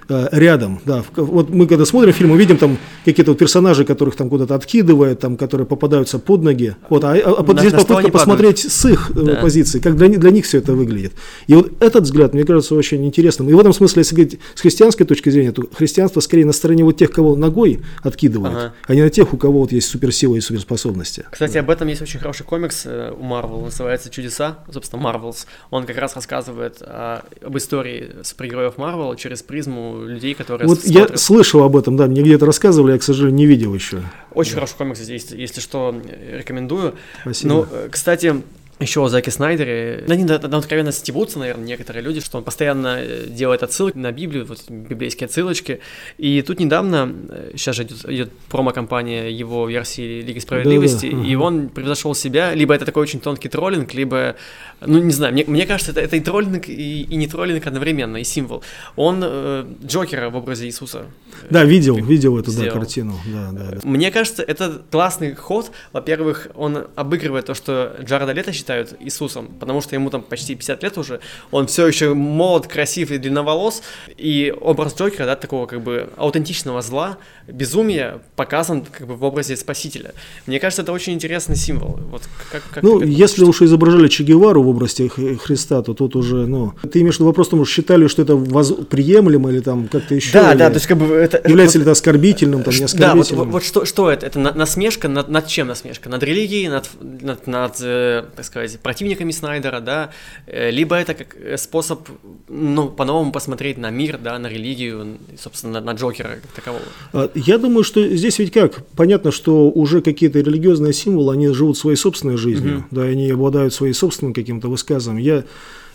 рядом. 0.09 0.79
Да. 0.85 1.03
Вот 1.15 1.49
мы 1.49 1.67
когда 1.67 1.85
смотрим 1.85 2.13
фильм, 2.13 2.31
увидим 2.31 2.57
там 2.57 2.77
какие-то 3.05 3.31
вот 3.31 3.37
персонажи, 3.37 3.85
которых 3.85 4.15
там 4.15 4.29
куда-то 4.29 4.55
откидывает, 4.55 5.19
там, 5.19 5.37
которые 5.37 5.67
попадаются 5.67 6.19
под 6.19 6.43
ноги. 6.43 6.75
Вот, 6.89 7.03
а, 7.03 7.13
а, 7.13 7.35
а 7.39 7.43
на, 7.43 7.59
здесь 7.59 7.73
на 7.73 7.79
попытка 7.79 8.11
посмотреть 8.11 8.59
с 8.59 8.85
их 8.85 9.11
э, 9.11 9.21
да. 9.21 9.35
позиции, 9.35 9.79
как 9.79 9.95
для, 9.95 10.07
для 10.09 10.31
них 10.31 10.45
все 10.45 10.57
это 10.57 10.73
выглядит. 10.73 11.13
И 11.47 11.55
вот 11.55 11.71
этот 11.81 12.03
взгляд, 12.03 12.33
мне 12.33 12.43
кажется, 12.43 12.75
очень 12.75 13.05
интересным. 13.05 13.49
И 13.49 13.53
в 13.53 13.59
этом 13.59 13.73
смысле, 13.73 14.01
если 14.01 14.15
говорить 14.15 14.39
с 14.55 14.61
христианской 14.61 15.05
точки 15.05 15.29
зрения, 15.29 15.51
то 15.51 15.63
христианство 15.73 16.19
скорее 16.19 16.45
на 16.45 16.53
стороне 16.53 16.83
вот 16.83 16.97
тех, 16.97 17.11
кого 17.11 17.35
ногой 17.35 17.81
откидывают, 18.03 18.55
ага. 18.55 18.73
а 18.87 18.95
не 18.95 19.01
на 19.01 19.09
тех, 19.09 19.33
у 19.33 19.37
кого 19.37 19.61
вот 19.61 19.71
есть 19.71 19.87
суперсила 19.87 20.35
и 20.35 20.41
суперспособности. 20.41 21.25
Кстати, 21.31 21.53
да. 21.53 21.59
об 21.59 21.69
этом 21.69 21.87
есть 21.87 22.01
очень 22.01 22.19
хороший 22.19 22.45
комикс 22.45 22.83
э, 22.85 23.13
у 23.17 23.23
Marvel, 23.23 23.65
называется 23.65 24.09
«Чудеса», 24.09 24.59
собственно, 24.71 25.01
Marvels. 25.01 25.45
Он 25.69 25.85
как 25.85 25.97
раз 25.97 26.15
рассказывает 26.15 26.81
о, 26.81 27.23
об 27.41 27.57
истории 27.57 28.09
супергероев 28.23 28.75
Marvel 28.77 29.15
через 29.15 29.41
призму 29.41 29.98
людей, 30.07 30.33
которые 30.33 30.67
Вот 30.67 30.81
смотрят. 30.81 31.11
я 31.11 31.17
слышал 31.17 31.63
об 31.63 31.75
этом, 31.75 31.97
да, 31.97 32.07
мне 32.07 32.21
где-то 32.21 32.45
рассказывали, 32.45 32.93
я, 32.93 32.99
к 32.99 33.03
сожалению, 33.03 33.35
не 33.35 33.45
видел 33.45 33.73
еще. 33.73 34.01
Очень 34.33 34.51
да. 34.51 34.55
хороший 34.55 34.77
комикс, 34.77 34.99
если, 35.01 35.37
если 35.37 35.61
что, 35.61 35.95
рекомендую. 36.31 36.95
Спасибо. 37.21 37.49
Ну, 37.53 37.67
э, 37.71 37.89
кстати, 37.91 38.41
еще 38.79 39.03
о 39.03 39.09
Заке 39.09 39.29
Снайдере. 39.29 40.05
Они 40.07 40.23
на, 40.23 40.39
на 40.39 40.57
откровенно 40.57 40.91
стебутся, 40.91 41.37
наверное, 41.39 41.65
некоторые 41.65 42.01
люди, 42.01 42.21
что 42.21 42.37
он 42.37 42.43
постоянно 42.43 42.99
э, 42.99 43.25
делает 43.27 43.61
отсылки 43.61 43.97
на 43.97 44.11
Библию, 44.11 44.45
вот 44.45 44.59
библейские 44.69 45.25
отсылочки. 45.25 45.81
И 46.17 46.41
тут 46.41 46.59
недавно, 46.59 47.13
сейчас 47.51 47.75
э, 47.75 47.77
же 47.77 47.83
идет, 47.83 48.05
идет 48.09 48.31
промо-компания 48.49 49.29
его 49.29 49.67
версии 49.67 50.21
Лиги 50.21 50.39
Справедливости, 50.39 51.09
да, 51.11 51.17
да. 51.17 51.27
и 51.27 51.35
он 51.35 51.69
превзошел 51.69 52.15
себя. 52.15 52.53
Либо 52.53 52.73
это 52.73 52.85
такой 52.85 53.03
очень 53.03 53.19
тонкий 53.19 53.49
троллинг, 53.49 53.93
либо, 53.93 54.37
ну 54.79 54.99
не 54.99 55.11
знаю, 55.11 55.33
мне, 55.33 55.43
мне 55.45 55.65
кажется, 55.65 55.91
это, 55.91 55.99
это 55.99 56.15
и 56.15 56.21
троллинг, 56.21 56.69
и, 56.69 57.01
и 57.01 57.15
не 57.15 57.27
троллинг 57.27 57.67
одновременно, 57.67 58.17
и 58.17 58.23
символ. 58.23 58.63
Он 58.95 59.19
э, 59.23 59.65
Джокера 59.85 60.29
в 60.29 60.37
образе 60.37 60.67
Иисуса. 60.67 61.05
Да, 61.49 61.65
видел, 61.65 61.97
видел 61.97 62.37
эту 62.37 62.55
да, 62.55 62.69
картину. 62.69 63.19
Да, 63.25 63.49
да, 63.51 63.71
да. 63.71 63.79
Мне 63.83 64.09
кажется, 64.09 64.41
это 64.41 64.81
классный 64.89 65.35
ход. 65.35 65.71
Во-первых, 65.91 66.47
он 66.55 66.87
обыгрывает 66.95 67.45
то, 67.45 67.53
что 67.53 67.95
Джареда 68.01 68.31
Лето 68.31 68.53
считает 68.53 68.68
считают 68.69 68.93
Иисусом, 68.99 69.47
потому 69.59 69.81
что 69.81 69.95
ему 69.95 70.09
там 70.09 70.21
почти 70.21 70.53
50 70.53 70.83
лет 70.83 70.97
уже, 70.97 71.19
он 71.51 71.65
все 71.65 71.87
еще 71.87 72.13
молод, 72.13 72.67
красив 72.67 73.11
и 73.11 73.17
длинноволос, 73.17 73.81
и 74.15 74.53
образ 74.61 74.95
Джокера, 74.95 75.25
да, 75.25 75.35
такого 75.35 75.65
как 75.65 75.81
бы 75.81 76.09
аутентичного 76.17 76.81
зла, 76.81 77.17
безумия 77.47 78.19
показан 78.35 78.85
как 78.85 79.07
бы 79.07 79.15
в 79.15 79.23
образе 79.23 79.55
Спасителя. 79.55 80.13
Мне 80.45 80.59
кажется, 80.59 80.83
это 80.83 80.91
очень 80.91 81.13
интересный 81.13 81.55
символ. 81.55 81.99
Вот 82.11 82.21
как, 82.51 82.63
как 82.71 82.83
ну, 82.83 83.01
если 83.01 83.43
уж 83.43 83.61
изображали 83.61 84.07
Че 84.07 84.23
Гевару 84.23 84.61
в 84.61 84.69
образе 84.69 85.09
Христа, 85.09 85.81
то 85.81 85.93
тут 85.93 86.15
уже, 86.15 86.45
ну, 86.45 86.73
ты 86.91 86.99
имеешь 86.99 87.15
в 87.15 87.19
виду 87.19 87.25
вопрос, 87.25 87.47
что 87.47 87.65
считали, 87.65 88.07
что 88.07 88.21
это 88.21 88.35
воз... 88.35 88.71
приемлемо 88.89 89.49
или 89.49 89.61
там 89.61 89.87
как-то 89.87 90.13
еще? 90.13 90.33
Да, 90.33 90.53
да, 90.53 90.69
то 90.69 90.75
есть 90.75 90.85
как 90.85 90.97
бы 90.97 91.15
это... 91.15 91.41
Является 91.49 91.77
это, 91.77 91.79
ли 91.79 91.83
это 91.83 91.91
оскорбительным, 91.91 92.63
там, 92.63 92.73
не 92.73 92.83
оскорбительным? 92.83 93.09
Да, 93.09 93.15
вот, 93.15 93.31
вот, 93.31 93.47
вот 93.47 93.63
что, 93.63 93.85
что 93.85 94.11
это? 94.11 94.27
Это 94.27 94.39
насмешка 94.39 95.07
над, 95.07 95.29
над 95.29 95.47
чем 95.47 95.67
насмешка? 95.67 96.09
Над 96.09 96.21
религией, 96.23 96.67
над, 96.67 96.87
над, 97.01 97.47
над 97.47 97.79
э, 97.81 98.23
так 98.35 98.45
сказать, 98.45 98.58
сказать, 98.67 98.81
противниками 98.81 99.31
Снайдера, 99.31 99.79
да, 99.79 100.11
э, 100.47 100.71
либо 100.71 100.95
это 100.95 101.13
как 101.13 101.35
э, 101.35 101.57
способ, 101.57 102.07
ну, 102.47 102.89
по-новому 102.89 103.31
посмотреть 103.31 103.77
на 103.77 103.89
мир, 103.89 104.17
да, 104.17 104.37
на 104.39 104.47
религию, 104.47 105.17
собственно, 105.37 105.81
на, 105.81 105.91
Джокера 105.93 106.39
как 106.41 106.51
такового. 106.51 106.83
А, 107.13 107.29
я 107.35 107.57
думаю, 107.57 107.83
что 107.83 108.07
здесь 108.15 108.39
ведь 108.39 108.51
как, 108.51 108.85
понятно, 108.95 109.31
что 109.31 109.69
уже 109.69 110.01
какие-то 110.01 110.39
религиозные 110.39 110.93
символы, 110.93 111.33
они 111.33 111.47
живут 111.49 111.77
своей 111.77 111.97
собственной 111.97 112.37
жизнью, 112.37 112.79
угу. 112.79 112.85
да, 112.91 113.01
они 113.03 113.29
обладают 113.29 113.73
своим 113.73 113.93
собственным 113.93 114.33
каким-то 114.33 114.67
высказыванием. 114.67 115.25
Я 115.25 115.43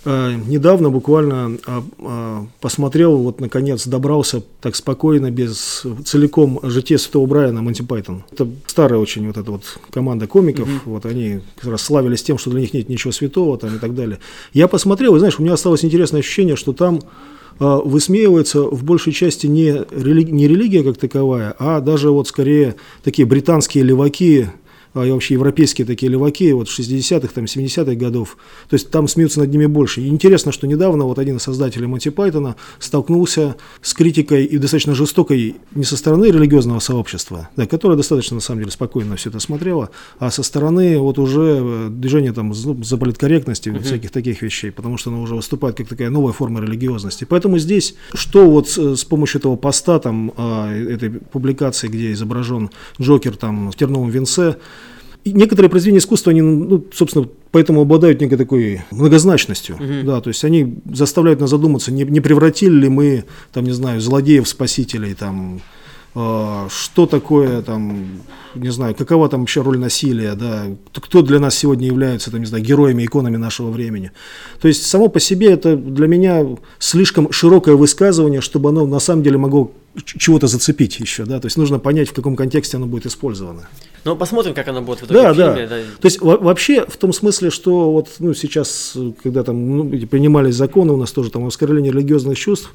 недавно 0.04 0.90
буквально 0.90 1.58
а, 1.66 1.84
а, 1.98 2.46
посмотрел, 2.60 3.16
вот 3.18 3.40
наконец 3.40 3.86
добрался 3.86 4.42
так 4.60 4.76
спокойно, 4.76 5.30
без 5.30 5.84
целиком 6.04 6.60
житие 6.62 6.98
Святого 6.98 7.26
Брайана 7.26 7.62
Монти 7.62 7.82
Пайтон. 7.82 8.24
Это 8.30 8.48
старая 8.66 8.98
очень 8.98 9.26
вот 9.26 9.38
эта 9.38 9.50
вот 9.50 9.78
команда 9.90 10.26
комиков, 10.26 10.68
mm-hmm. 10.68 10.80
вот 10.86 11.06
они 11.06 11.40
как 11.56 11.70
раз 11.70 11.82
славились 11.82 12.22
тем, 12.22 12.38
что 12.38 12.50
для 12.50 12.60
них 12.60 12.74
нет 12.74 12.88
ничего 12.88 13.12
святого 13.12 13.56
там 13.56 13.76
и 13.76 13.78
так 13.78 13.94
далее. 13.94 14.18
Я 14.52 14.68
посмотрел, 14.68 15.16
и 15.16 15.18
знаешь, 15.18 15.38
у 15.38 15.42
меня 15.42 15.54
осталось 15.54 15.84
интересное 15.84 16.20
ощущение, 16.20 16.56
что 16.56 16.72
там 16.72 17.00
а, 17.58 17.78
высмеивается 17.78 18.62
в 18.62 18.84
большей 18.84 19.12
части 19.12 19.46
не, 19.46 19.84
религия, 19.90 20.32
не 20.32 20.48
религия 20.48 20.82
как 20.82 20.96
таковая, 20.96 21.54
а 21.58 21.80
даже 21.80 22.10
вот 22.10 22.28
скорее 22.28 22.76
такие 23.02 23.26
британские 23.26 23.84
леваки, 23.84 24.48
и 25.02 25.10
вообще 25.10 25.34
европейские 25.34 25.86
такие 25.86 26.10
леваки 26.10 26.52
вот 26.52 26.68
60-х, 26.68 27.28
там, 27.34 27.44
70-х 27.44 27.94
годов. 27.94 28.36
То 28.68 28.74
есть 28.74 28.90
там 28.90 29.08
смеются 29.08 29.40
над 29.40 29.50
ними 29.50 29.66
больше. 29.66 30.00
И 30.02 30.08
интересно, 30.08 30.52
что 30.52 30.66
недавно 30.66 31.04
вот 31.04 31.18
один 31.18 31.36
из 31.36 31.42
создателей 31.42 31.86
Монти 31.86 32.10
Пайтона 32.10 32.56
столкнулся 32.78 33.56
с 33.82 33.92
критикой 33.94 34.44
и 34.44 34.58
достаточно 34.58 34.94
жестокой 34.94 35.56
не 35.74 35.84
со 35.84 35.96
стороны 35.96 36.26
религиозного 36.26 36.78
сообщества, 36.78 37.48
да, 37.56 37.66
которое 37.66 37.96
достаточно, 37.96 38.36
на 38.36 38.40
самом 38.40 38.60
деле, 38.60 38.70
спокойно 38.70 39.16
все 39.16 39.30
это 39.30 39.40
смотрело, 39.40 39.90
а 40.18 40.30
со 40.30 40.42
стороны 40.42 40.98
вот 40.98 41.18
уже 41.18 41.60
э, 41.60 41.88
движения 41.90 42.32
там 42.32 42.52
ну, 42.64 42.82
за 42.82 42.96
политкорректности, 42.96 43.70
uh-huh. 43.70 43.82
всяких 43.82 44.10
таких 44.10 44.42
вещей, 44.42 44.70
потому 44.70 44.96
что 44.96 45.10
оно 45.10 45.22
уже 45.22 45.34
выступает 45.34 45.76
как 45.76 45.88
такая 45.88 46.10
новая 46.10 46.32
форма 46.32 46.60
религиозности. 46.60 47.24
Поэтому 47.24 47.58
здесь, 47.58 47.94
что 48.12 48.48
вот 48.48 48.68
с, 48.68 48.96
с 48.96 49.04
помощью 49.04 49.40
этого 49.40 49.56
поста, 49.56 49.98
там, 49.98 50.32
а, 50.36 50.72
этой 50.72 51.10
публикации, 51.10 51.88
где 51.88 52.12
изображен 52.12 52.70
Джокер 53.00 53.36
там 53.36 53.70
в 53.70 53.76
терновом 53.76 54.10
венце, 54.10 54.56
и 55.24 55.32
некоторые 55.32 55.70
произведения 55.70 55.98
искусства, 55.98 56.30
они, 56.30 56.42
ну, 56.42 56.84
собственно, 56.92 57.26
поэтому 57.50 57.80
обладают 57.80 58.20
некой 58.20 58.36
такой 58.36 58.82
многозначностью. 58.90 59.76
Угу. 59.76 60.06
Да, 60.06 60.20
то 60.20 60.28
есть 60.28 60.44
они 60.44 60.78
заставляют 60.92 61.40
нас 61.40 61.50
задуматься, 61.50 61.90
не, 61.90 62.04
не 62.04 62.20
превратили 62.20 62.74
ли 62.74 62.88
мы, 62.88 63.24
там, 63.52 63.64
не 63.64 63.72
знаю, 63.72 64.00
злодеев, 64.00 64.46
спасителей, 64.46 65.14
там, 65.14 65.62
что 66.14 67.06
такое, 67.06 67.60
там, 67.62 68.20
не 68.54 68.70
знаю, 68.70 68.94
какова 68.94 69.28
там 69.28 69.40
вообще 69.40 69.62
роль 69.62 69.78
насилия, 69.78 70.34
да, 70.34 70.66
кто 70.92 71.22
для 71.22 71.40
нас 71.40 71.56
сегодня 71.56 71.88
является, 71.88 72.30
там, 72.30 72.40
не 72.40 72.46
знаю, 72.46 72.62
героями, 72.62 73.04
иконами 73.04 73.36
нашего 73.36 73.70
времени. 73.70 74.12
То 74.60 74.68
есть 74.68 74.86
само 74.86 75.08
по 75.08 75.18
себе 75.18 75.50
это 75.50 75.76
для 75.76 76.06
меня 76.06 76.46
слишком 76.78 77.32
широкое 77.32 77.74
высказывание, 77.74 78.40
чтобы 78.40 78.68
оно 78.68 78.86
на 78.86 79.00
самом 79.00 79.24
деле 79.24 79.38
могло 79.38 79.72
чего-то 80.04 80.46
зацепить 80.46 80.98
еще, 81.00 81.24
да, 81.24 81.40
то 81.40 81.46
есть 81.46 81.56
нужно 81.56 81.78
понять, 81.78 82.08
в 82.08 82.12
каком 82.12 82.36
контексте 82.36 82.76
оно 82.76 82.86
будет 82.86 83.06
использовано. 83.06 83.68
Ну, 84.04 84.16
посмотрим, 84.16 84.54
как 84.54 84.68
оно 84.68 84.82
будет 84.82 85.00
в 85.00 85.04
итоге 85.06 85.20
да, 85.20 85.32
в 85.32 85.34
фильме. 85.34 85.68
Да. 85.68 85.76
да. 85.76 85.82
То 86.00 86.06
есть 86.06 86.20
вообще 86.20 86.84
в 86.86 86.96
том 86.96 87.12
смысле, 87.12 87.50
что 87.50 87.90
вот 87.90 88.08
ну, 88.18 88.34
сейчас, 88.34 88.96
когда 89.22 89.42
там 89.42 89.76
ну, 89.78 90.06
принимались 90.06 90.54
законы, 90.54 90.92
у 90.92 90.96
нас 90.96 91.10
тоже 91.10 91.30
там 91.30 91.46
оскорбление 91.46 91.92
религиозных 91.92 92.38
чувств, 92.38 92.70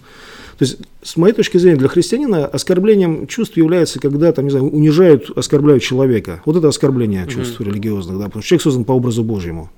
то 0.59 0.65
есть, 0.65 0.77
с 1.01 1.15
моей 1.15 1.33
точки 1.33 1.57
зрения, 1.57 1.77
для 1.77 1.87
христианина 1.87 2.45
оскорблением 2.45 3.27
чувств 3.27 3.55
является, 3.55 3.97
когда 3.97 4.33
там, 4.33 4.43
не 4.43 4.51
знаю, 4.51 4.69
унижают, 4.69 5.29
оскорбляют 5.37 5.81
человека. 5.81 6.41
Вот 6.45 6.57
это 6.57 6.67
оскорбление 6.67 7.25
чувств 7.27 7.61
угу. 7.61 7.69
религиозных, 7.69 8.17
да, 8.19 8.25
потому 8.25 8.41
что 8.41 8.49
человек 8.49 8.63
создан 8.63 8.83
по 8.83 8.91
образу 8.91 9.23
Божьему. 9.23 9.71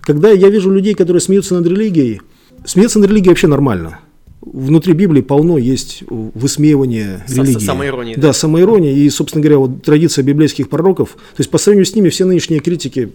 Когда 0.00 0.30
я 0.30 0.48
вижу 0.48 0.70
людей, 0.70 0.94
которые 0.94 1.20
смеются 1.20 1.54
над 1.54 1.66
религией, 1.66 2.22
смеяться 2.64 2.98
над 2.98 3.10
религией 3.10 3.28
вообще 3.28 3.46
нормально. 3.46 3.98
внутри 4.40 4.94
Библии 4.94 5.20
полно 5.20 5.58
есть 5.58 6.02
высмеивания 6.08 7.22
религии. 7.28 7.58
Самоиронии. 7.58 8.14
Да, 8.14 8.28
да 8.28 8.32
самоирония. 8.32 8.94
И, 8.94 9.10
собственно 9.10 9.42
говоря, 9.42 9.58
вот 9.58 9.82
традиция 9.82 10.22
библейских 10.22 10.70
пророков. 10.70 11.10
То 11.10 11.40
есть 11.40 11.50
по 11.50 11.58
сравнению 11.58 11.84
с 11.84 11.94
ними 11.94 12.08
все 12.08 12.24
нынешние 12.24 12.60
критики 12.60 13.10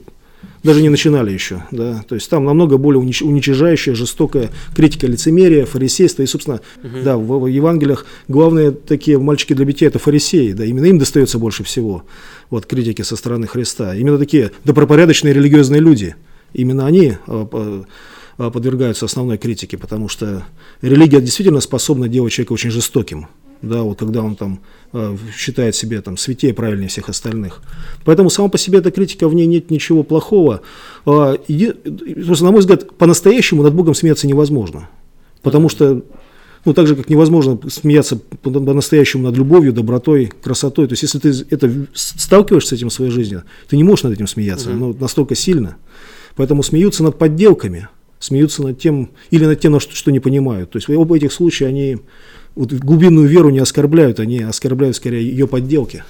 даже 0.63 0.81
не 0.81 0.89
начинали 0.89 1.31
еще, 1.31 1.63
да, 1.71 2.03
то 2.07 2.15
есть 2.15 2.29
там 2.29 2.45
намного 2.45 2.77
более 2.77 2.99
уничижающая, 2.99 3.95
жестокая 3.95 4.51
критика 4.75 5.07
лицемерия, 5.07 5.65
фарисейства, 5.65 6.21
и, 6.23 6.27
собственно, 6.27 6.61
угу. 6.83 7.01
да, 7.03 7.17
в, 7.17 7.39
в 7.39 7.47
Евангелиях 7.47 8.05
главные 8.27 8.71
такие 8.71 9.17
мальчики 9.17 9.53
для 9.53 9.65
битья– 9.65 9.87
это 9.89 9.99
фарисеи, 9.99 10.51
да, 10.53 10.65
именно 10.65 10.85
им 10.85 10.99
достается 10.99 11.39
больше 11.39 11.63
всего, 11.63 12.03
вот, 12.49 12.65
критики 12.65 13.01
со 13.01 13.15
стороны 13.15 13.47
Христа, 13.47 13.95
именно 13.95 14.17
такие 14.17 14.51
добропорядочные 14.63 15.33
религиозные 15.33 15.81
люди, 15.81 16.15
именно 16.53 16.85
они 16.85 17.17
а, 17.27 17.83
а, 18.37 18.49
подвергаются 18.51 19.05
основной 19.05 19.37
критике, 19.37 19.77
потому 19.77 20.09
что 20.09 20.45
религия 20.81 21.21
действительно 21.21 21.61
способна 21.61 22.07
делать 22.07 22.33
человека 22.33 22.53
очень 22.53 22.71
жестоким, 22.71 23.27
да, 23.61 23.83
вот 23.83 23.99
когда 23.99 24.23
он 24.23 24.35
там 24.35 24.59
э, 24.93 25.15
считает 25.35 25.75
себя 25.75 26.01
там 26.01 26.17
святее, 26.17 26.53
правильнее 26.53 26.89
всех 26.89 27.09
остальных. 27.09 27.61
Поэтому 28.05 28.29
сама 28.29 28.49
по 28.49 28.57
себе 28.57 28.79
эта 28.79 28.91
критика, 28.91 29.27
в 29.27 29.33
ней 29.33 29.45
нет 29.45 29.69
ничего 29.69 30.03
плохого. 30.03 30.61
Э, 31.05 31.37
и, 31.47 31.73
на 31.85 32.51
мой 32.51 32.59
взгляд, 32.59 32.95
по-настоящему 32.97 33.63
над 33.63 33.73
Богом 33.73 33.93
смеяться 33.93 34.27
невозможно. 34.27 34.89
Потому 35.43 35.69
что, 35.69 36.03
ну, 36.65 36.73
так 36.73 36.87
же, 36.87 36.95
как 36.95 37.09
невозможно 37.09 37.59
смеяться 37.69 38.15
по-настоящему 38.15 39.23
над 39.23 39.37
любовью, 39.37 39.73
добротой, 39.73 40.31
красотой. 40.41 40.87
То 40.87 40.93
есть, 40.93 41.03
если 41.03 41.19
ты 41.19 41.29
это 41.49 41.71
сталкиваешься 41.93 42.69
с 42.69 42.79
этим 42.79 42.89
в 42.89 42.93
своей 42.93 43.11
жизни, 43.11 43.41
ты 43.69 43.77
не 43.77 43.83
можешь 43.83 44.03
над 44.03 44.13
этим 44.13 44.27
смеяться, 44.27 44.69
mm-hmm. 44.69 44.77
ну, 44.77 44.97
настолько 44.99 45.35
сильно. 45.35 45.77
Поэтому 46.35 46.63
смеются 46.63 47.03
над 47.03 47.17
подделками, 47.17 47.89
смеются 48.19 48.63
над 48.63 48.79
тем, 48.79 49.09
или 49.31 49.45
над 49.45 49.59
тем, 49.59 49.79
что, 49.79 49.95
что 49.95 50.11
не 50.11 50.19
понимают. 50.19 50.71
То 50.71 50.77
есть, 50.77 50.89
оба 50.89 51.17
этих 51.17 51.31
случая, 51.31 51.67
они 51.67 51.97
вот 52.55 52.71
глубинную 52.73 53.27
веру 53.27 53.49
не 53.49 53.59
оскорбляют, 53.59 54.19
они 54.19 54.39
оскорбляют 54.39 54.95
скорее 54.95 55.23
ее 55.23 55.47
подделки. 55.47 56.03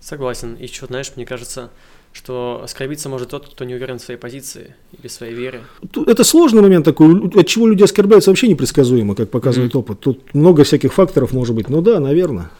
Согласен. 0.00 0.54
И 0.54 0.66
что, 0.66 0.86
знаешь, 0.86 1.12
мне 1.16 1.26
кажется, 1.26 1.70
что 2.12 2.60
оскорбиться 2.64 3.08
может 3.08 3.30
тот, 3.30 3.48
кто 3.48 3.64
не 3.64 3.74
уверен 3.74 3.98
в 3.98 4.02
своей 4.02 4.18
позиции 4.18 4.74
или 4.98 5.08
в 5.08 5.12
своей 5.12 5.34
вере. 5.34 5.62
Это 6.06 6.24
сложный 6.24 6.62
момент 6.62 6.84
такой, 6.84 7.28
от 7.28 7.46
чего 7.46 7.66
люди 7.66 7.82
оскорбляются 7.82 8.30
вообще 8.30 8.48
непредсказуемо, 8.48 9.14
как 9.14 9.30
показывает 9.30 9.74
mm-hmm. 9.74 9.78
опыт. 9.78 10.00
Тут 10.00 10.34
много 10.34 10.64
всяких 10.64 10.92
факторов 10.92 11.32
может 11.32 11.54
быть, 11.54 11.68
ну 11.68 11.82
да, 11.82 12.00
наверное. 12.00 12.50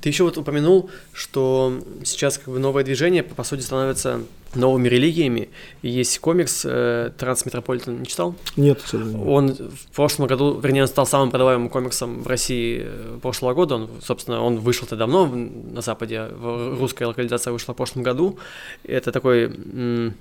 Ты 0.00 0.08
еще 0.08 0.24
вот 0.24 0.38
упомянул, 0.38 0.90
что 1.12 1.80
сейчас 2.04 2.38
как 2.38 2.54
бы 2.54 2.58
новое 2.58 2.84
движение, 2.84 3.22
по 3.22 3.44
сути, 3.44 3.62
становится 3.62 4.20
новыми 4.54 4.88
религиями. 4.88 5.48
И 5.82 5.88
есть 5.88 6.18
комикс 6.20 6.62
э, 6.64 7.10
Трансметрополитен, 7.18 8.00
не 8.00 8.06
читал? 8.06 8.34
Нет, 8.56 8.80
Он 8.92 9.52
в 9.52 9.94
прошлом 9.94 10.26
году, 10.26 10.58
вернее, 10.58 10.82
он 10.82 10.88
стал 10.88 11.06
самым 11.06 11.30
продаваемым 11.30 11.68
комиксом 11.68 12.22
в 12.22 12.26
России 12.26 12.82
э, 12.84 13.18
прошлого 13.20 13.54
года. 13.54 13.74
Он, 13.76 13.90
собственно, 14.02 14.42
он 14.42 14.58
вышел-то 14.58 14.96
давно 14.96 15.26
на 15.26 15.80
Западе, 15.82 16.28
русская 16.40 17.06
локализация 17.06 17.52
вышла 17.52 17.74
в 17.74 17.76
прошлом 17.76 18.02
году. 18.02 18.38
Это 18.84 19.12
такой... 19.12 20.14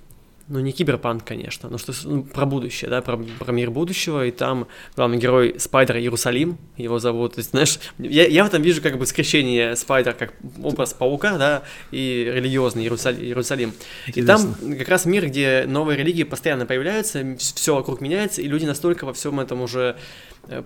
Ну 0.50 0.60
не 0.60 0.72
киберпанк, 0.72 1.26
конечно, 1.26 1.70
но 1.70 1.78
что 1.78 1.94
ну, 2.06 2.24
про 2.24 2.46
будущее, 2.46 2.90
да, 2.90 3.02
про, 3.02 3.18
про 3.18 3.52
мир 3.52 3.70
будущего, 3.70 4.26
и 4.26 4.32
там 4.32 4.68
главный 4.96 5.18
герой 5.18 5.56
Спайдер 5.58 5.98
Иерусалим, 5.98 6.58
его 6.78 7.00
зовут, 7.00 7.36
то 7.36 7.40
есть, 7.40 7.52
знаешь, 7.52 7.80
я, 7.98 8.26
я 8.26 8.46
в 8.46 8.48
этом 8.48 8.62
вижу 8.62 8.82
как 8.82 8.98
бы 8.98 9.06
скрещение 9.06 9.76
Спайдер 9.76 10.14
как 10.14 10.34
образ 10.64 10.94
паука, 10.94 11.38
да, 11.38 11.64
и 11.92 12.32
религиозный 12.34 12.84
Иерусалим. 12.84 13.22
Иерусалим. 13.22 13.74
И 14.08 14.22
там 14.22 14.56
как 14.78 14.88
раз 14.88 15.06
мир, 15.06 15.28
где 15.28 15.66
новые 15.68 15.98
религии 15.98 16.24
постоянно 16.24 16.66
появляются, 16.66 17.36
все 17.38 17.76
вокруг 17.76 18.00
меняется, 18.00 18.42
и 18.42 18.48
люди 18.48 18.66
настолько 18.66 19.06
во 19.06 19.12
всем 19.14 19.42
этом 19.42 19.62
уже 19.62 19.98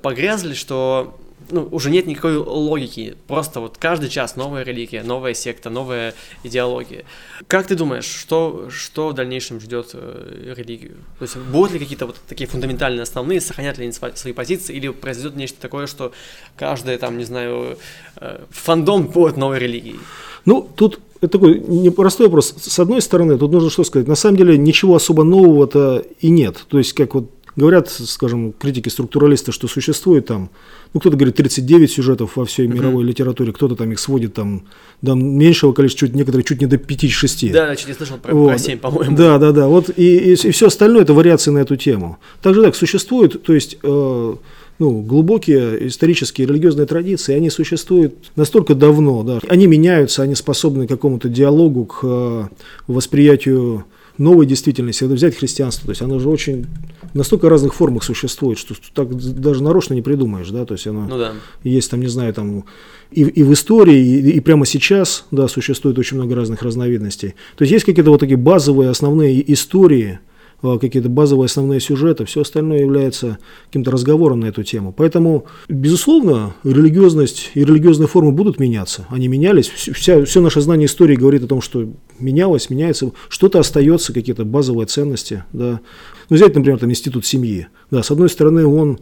погрязли, 0.01 0.53
что 0.53 1.15
ну, 1.49 1.67
уже 1.71 1.89
нет 1.89 2.07
никакой 2.07 2.37
логики. 2.37 3.15
Просто 3.27 3.59
вот 3.59 3.77
каждый 3.77 4.09
час 4.09 4.35
новая 4.35 4.63
религия, 4.63 5.03
новая 5.03 5.33
секта, 5.33 5.69
новая 5.69 6.13
идеология. 6.43 7.03
Как 7.47 7.67
ты 7.67 7.75
думаешь, 7.75 8.05
что, 8.05 8.69
что 8.69 9.09
в 9.09 9.13
дальнейшем 9.13 9.59
ждет 9.59 9.91
э, 9.93 10.53
религию? 10.55 10.97
То 11.19 11.23
есть 11.23 11.37
будут 11.37 11.73
ли 11.73 11.79
какие-то 11.79 12.05
вот 12.07 12.17
такие 12.27 12.47
фундаментальные 12.47 13.03
основные, 13.03 13.41
сохранят 13.41 13.77
ли 13.77 13.85
они 13.85 13.93
свои 13.93 14.33
позиции, 14.33 14.75
или 14.75 14.89
произойдет 14.89 15.35
нечто 15.35 15.59
такое, 15.59 15.87
что 15.87 16.11
каждый 16.55 16.97
там, 16.97 17.17
не 17.17 17.25
знаю, 17.25 17.77
э, 18.17 18.39
фандом 18.49 19.07
будет 19.07 19.37
новой 19.37 19.59
религией? 19.59 19.99
Ну, 20.45 20.67
тут 20.75 20.99
такой 21.19 21.59
непростой 21.59 22.27
вопрос. 22.27 22.53
С 22.57 22.79
одной 22.79 23.01
стороны, 23.01 23.37
тут 23.37 23.51
нужно 23.51 23.69
что 23.69 23.83
сказать. 23.83 24.07
На 24.07 24.15
самом 24.15 24.37
деле 24.37 24.57
ничего 24.57 24.95
особо 24.95 25.23
нового-то 25.23 26.03
и 26.19 26.29
нет. 26.29 26.65
То 26.67 26.79
есть, 26.79 26.93
как 26.93 27.13
вот 27.13 27.29
говорят, 27.55 27.89
скажем, 27.89 28.53
критики-структуралисты, 28.53 29.51
что 29.51 29.67
существует 29.67 30.27
там 30.27 30.49
ну, 30.93 30.99
кто-то 30.99 31.15
говорит 31.15 31.35
39 31.35 31.91
сюжетов 31.91 32.35
во 32.35 32.45
всей 32.45 32.67
мировой 32.67 33.03
литературе, 33.05 33.53
кто-то 33.53 33.75
там 33.75 33.91
их 33.91 33.99
сводит 33.99 34.33
там 34.33 34.63
до 35.01 35.13
меньшего 35.13 35.71
количества, 35.71 36.07
чуть, 36.07 36.15
некоторые 36.15 36.43
чуть 36.43 36.59
не 36.59 36.67
до 36.67 36.75
5-6. 36.75 37.51
Да, 37.53 37.71
я 37.71 37.93
слышал 37.93 38.17
про, 38.17 38.35
вот. 38.35 38.49
про 38.49 38.57
7, 38.57 38.77
по-моему. 38.77 39.15
Да, 39.15 39.37
да, 39.37 39.51
да. 39.51 39.67
Вот 39.67 39.89
и, 39.95 40.17
и, 40.17 40.33
и 40.33 40.51
все 40.51 40.67
остальное 40.67 41.03
это 41.03 41.13
вариации 41.13 41.51
на 41.51 41.59
эту 41.59 41.77
тему. 41.77 42.17
Также 42.41 42.61
так, 42.61 42.75
существует, 42.75 43.41
то 43.41 43.53
есть 43.53 43.77
э, 43.81 44.35
ну, 44.79 45.01
глубокие 45.01 45.87
исторические 45.87 46.47
религиозные 46.47 46.87
традиции, 46.87 47.35
они 47.35 47.49
существуют 47.49 48.15
настолько 48.35 48.75
давно, 48.75 49.23
да, 49.23 49.39
они 49.47 49.67
меняются, 49.67 50.23
они 50.23 50.35
способны 50.35 50.87
к 50.87 50.89
какому-то 50.89 51.29
диалогу, 51.29 51.85
к 51.85 51.99
э, 52.03 52.43
восприятию 52.87 53.85
новой 54.21 54.45
действительности, 54.45 55.03
если 55.03 55.15
взять 55.15 55.35
христианство, 55.35 55.85
то 55.85 55.91
есть 55.91 56.01
оно 56.01 56.19
же 56.19 56.29
очень 56.29 56.67
настолько 57.13 57.49
разных 57.49 57.73
формах 57.73 58.03
существует, 58.03 58.57
что 58.57 58.75
так 58.93 59.15
даже 59.15 59.63
нарочно 59.63 59.93
не 59.93 60.01
придумаешь, 60.01 60.49
да, 60.49 60.65
то 60.65 60.75
есть 60.75 60.87
оно 60.87 61.07
ну, 61.07 61.17
да. 61.17 61.33
есть 61.63 61.89
там, 61.89 61.99
не 61.99 62.07
знаю, 62.07 62.33
там 62.33 62.65
и, 63.11 63.23
и 63.23 63.43
в 63.43 63.51
истории, 63.51 63.97
и, 63.97 64.31
и 64.31 64.39
прямо 64.39 64.65
сейчас, 64.65 65.25
да, 65.31 65.47
существует 65.47 65.97
очень 65.97 66.17
много 66.17 66.35
разных 66.35 66.61
разновидностей. 66.61 67.35
То 67.57 67.63
есть 67.63 67.71
есть 67.73 67.85
какие-то 67.85 68.11
вот 68.11 68.19
такие 68.19 68.37
базовые 68.37 68.89
основные 68.89 69.51
истории, 69.51 70.19
какие-то 70.61 71.09
базовые 71.09 71.45
основные 71.45 71.79
сюжеты, 71.79 72.25
все 72.25 72.41
остальное 72.41 72.79
является 72.79 73.39
каким-то 73.67 73.91
разговором 73.91 74.41
на 74.41 74.45
эту 74.45 74.63
тему. 74.63 74.93
Поэтому, 74.95 75.45
безусловно, 75.67 76.53
религиозность 76.63 77.51
и 77.55 77.63
религиозные 77.63 78.07
формы 78.07 78.31
будут 78.31 78.59
меняться. 78.59 79.07
Они 79.09 79.27
менялись. 79.27 79.67
Вся, 79.67 80.23
все 80.23 80.41
наше 80.41 80.61
знание 80.61 80.85
истории 80.85 81.15
говорит 81.15 81.43
о 81.43 81.47
том, 81.47 81.61
что 81.61 81.89
менялось, 82.19 82.69
меняется. 82.69 83.11
Что-то 83.29 83.59
остается, 83.59 84.13
какие-то 84.13 84.45
базовые 84.45 84.85
ценности. 84.85 85.43
Да. 85.51 85.81
Ну, 86.29 86.35
взять, 86.35 86.55
например, 86.55 86.79
там, 86.79 86.91
институт 86.91 87.25
семьи. 87.25 87.67
Да, 87.89 88.03
с 88.03 88.11
одной 88.11 88.29
стороны, 88.29 88.65
он 88.65 88.99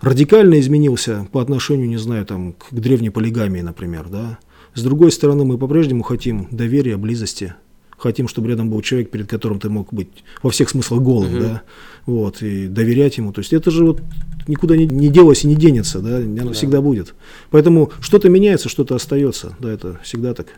радикально 0.00 0.58
изменился 0.58 1.28
по 1.32 1.40
отношению, 1.40 1.88
не 1.88 1.98
знаю, 1.98 2.26
там, 2.26 2.54
к 2.54 2.72
древней 2.72 3.10
полигамии, 3.10 3.60
например. 3.60 4.08
Да. 4.10 4.38
С 4.74 4.82
другой 4.82 5.10
стороны, 5.10 5.44
мы 5.44 5.56
по-прежнему 5.56 6.02
хотим 6.02 6.48
доверия, 6.50 6.96
близости, 6.96 7.54
хотим, 7.96 8.28
чтобы 8.28 8.48
рядом 8.48 8.70
был 8.70 8.80
человек, 8.82 9.10
перед 9.10 9.28
которым 9.28 9.58
ты 9.58 9.68
мог 9.68 9.92
быть 9.92 10.08
во 10.42 10.50
всех 10.50 10.68
смыслах 10.70 11.02
голым, 11.02 11.34
угу. 11.34 11.42
да, 11.42 11.62
вот, 12.04 12.42
и 12.42 12.66
доверять 12.66 13.16
ему. 13.16 13.32
То 13.32 13.40
есть 13.40 13.52
это 13.52 13.70
же 13.70 13.84
вот 13.84 14.02
никуда 14.46 14.76
не, 14.76 14.86
не 14.86 15.08
делось 15.08 15.44
и 15.44 15.46
не 15.46 15.56
денется, 15.56 16.00
да, 16.00 16.16
оно 16.16 16.48
да. 16.48 16.52
всегда 16.52 16.80
будет. 16.80 17.14
Поэтому 17.50 17.92
что-то 18.00 18.28
меняется, 18.28 18.68
что-то 18.68 18.94
остается, 18.94 19.56
да, 19.58 19.72
это 19.72 19.98
всегда 20.02 20.34
так. 20.34 20.48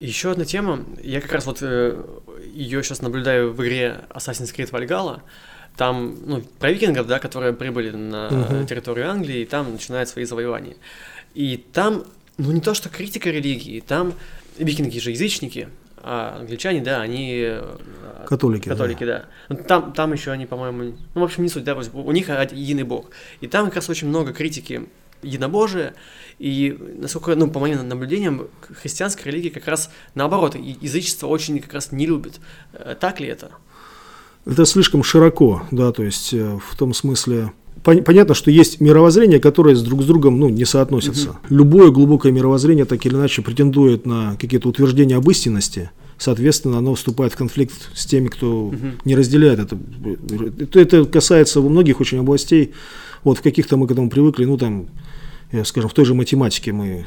Еще 0.00 0.32
одна 0.32 0.44
тема, 0.44 0.84
я 1.02 1.20
как 1.20 1.32
раз 1.32 1.46
вот 1.46 1.58
э, 1.60 2.02
ее 2.52 2.82
сейчас 2.82 3.02
наблюдаю 3.02 3.52
в 3.52 3.62
игре 3.62 4.00
Assassin's 4.10 4.52
Creed 4.54 4.70
Valhalla, 4.70 5.20
там, 5.76 6.16
ну, 6.26 6.42
про 6.58 6.72
викингов, 6.72 7.06
да, 7.06 7.18
которые 7.18 7.52
прибыли 7.52 7.90
на 7.90 8.28
uh 8.28 8.66
территорию 8.66 9.08
Англии, 9.08 9.40
и 9.40 9.44
там 9.46 9.72
начинают 9.72 10.08
свои 10.08 10.24
завоевания. 10.24 10.74
И 11.34 11.56
там, 11.56 12.04
ну, 12.36 12.52
не 12.52 12.60
то 12.60 12.74
что 12.74 12.88
критика 12.88 13.30
религии, 13.30 13.80
там 13.80 14.12
викинги 14.58 14.98
же 14.98 15.10
язычники, 15.10 15.68
а 16.02 16.38
англичане, 16.40 16.80
да, 16.80 17.00
они... 17.00 17.40
Э, 17.44 17.76
католики. 18.26 18.68
Католики, 18.68 19.04
да. 19.04 19.18
да. 19.48 19.54
Ну, 19.54 19.64
там, 19.64 19.92
там 19.92 20.12
еще 20.12 20.32
они, 20.32 20.46
по-моему, 20.46 20.96
ну, 21.14 21.20
в 21.20 21.24
общем, 21.24 21.44
не 21.44 21.48
суть, 21.48 21.64
да, 21.64 21.76
у 21.76 22.12
них 22.12 22.28
единый 22.28 22.82
бог. 22.82 23.10
И 23.40 23.46
там 23.46 23.66
как 23.66 23.76
раз 23.76 23.88
очень 23.88 24.08
много 24.08 24.32
критики 24.32 24.88
единобожия, 25.22 25.94
и, 26.38 26.76
насколько, 26.98 27.36
ну, 27.36 27.50
по 27.50 27.60
моим 27.60 27.86
наблюдениям, 27.86 28.48
христианская 28.60 29.30
религия 29.30 29.50
как 29.50 29.68
раз 29.68 29.90
наоборот, 30.14 30.56
язычество 30.56 31.28
очень 31.28 31.60
как 31.60 31.72
раз 31.74 31.92
не 31.92 32.06
любит. 32.06 32.40
Э, 32.72 32.96
так 32.98 33.20
ли 33.20 33.28
это? 33.28 33.52
Это 34.44 34.64
слишком 34.64 35.02
широко, 35.02 35.62
да, 35.70 35.92
то 35.92 36.02
есть 36.02 36.34
э, 36.34 36.58
в 36.68 36.76
том 36.76 36.94
смысле, 36.94 37.52
понятно, 37.84 38.34
что 38.34 38.50
есть 38.50 38.80
мировоззрение, 38.80 39.38
которое 39.38 39.76
с 39.76 39.82
друг 39.82 40.02
с 40.02 40.04
другом 40.04 40.40
ну, 40.40 40.48
не 40.48 40.64
соотносится. 40.64 41.30
Угу. 41.30 41.38
Любое 41.50 41.90
глубокое 41.90 42.32
мировоззрение 42.32 42.84
так 42.84 43.06
или 43.06 43.14
иначе 43.14 43.42
претендует 43.42 44.04
на 44.04 44.36
какие-то 44.40 44.68
утверждения 44.68 45.16
об 45.16 45.30
истинности, 45.30 45.90
соответственно, 46.18 46.78
оно 46.78 46.94
вступает 46.94 47.32
в 47.32 47.36
конфликт 47.36 47.90
с 47.94 48.04
теми, 48.04 48.28
кто 48.28 48.66
угу. 48.66 48.76
не 49.04 49.14
разделяет 49.14 49.60
это. 49.60 49.78
Это 50.74 51.04
касается 51.04 51.60
многих 51.60 52.00
очень 52.00 52.18
областей. 52.18 52.72
Вот 53.22 53.38
в 53.38 53.42
каких-то 53.42 53.76
мы 53.76 53.86
к 53.86 53.92
этому 53.92 54.10
привыкли, 54.10 54.44
ну 54.44 54.58
там, 54.58 54.88
скажем, 55.64 55.88
в 55.88 55.94
той 55.94 56.04
же 56.04 56.14
математике 56.14 56.72
мы 56.72 57.06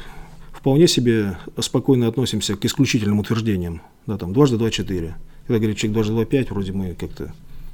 вполне 0.52 0.88
себе 0.88 1.36
спокойно 1.60 2.08
относимся 2.08 2.56
к 2.56 2.64
исключительным 2.64 3.20
утверждениям. 3.20 3.82
Да, 4.06 4.16
там 4.16 4.32
дважды 4.32 4.56
два 4.56 4.70
четыре. 4.70 5.16
Когда 5.46 5.58
говорит 5.58 5.78
человек 5.78 5.94
дважды 5.94 6.12
два 6.12 6.24
пять, 6.24 6.50
вроде 6.50 6.72
мы 6.72 6.94
как-то 6.94 7.32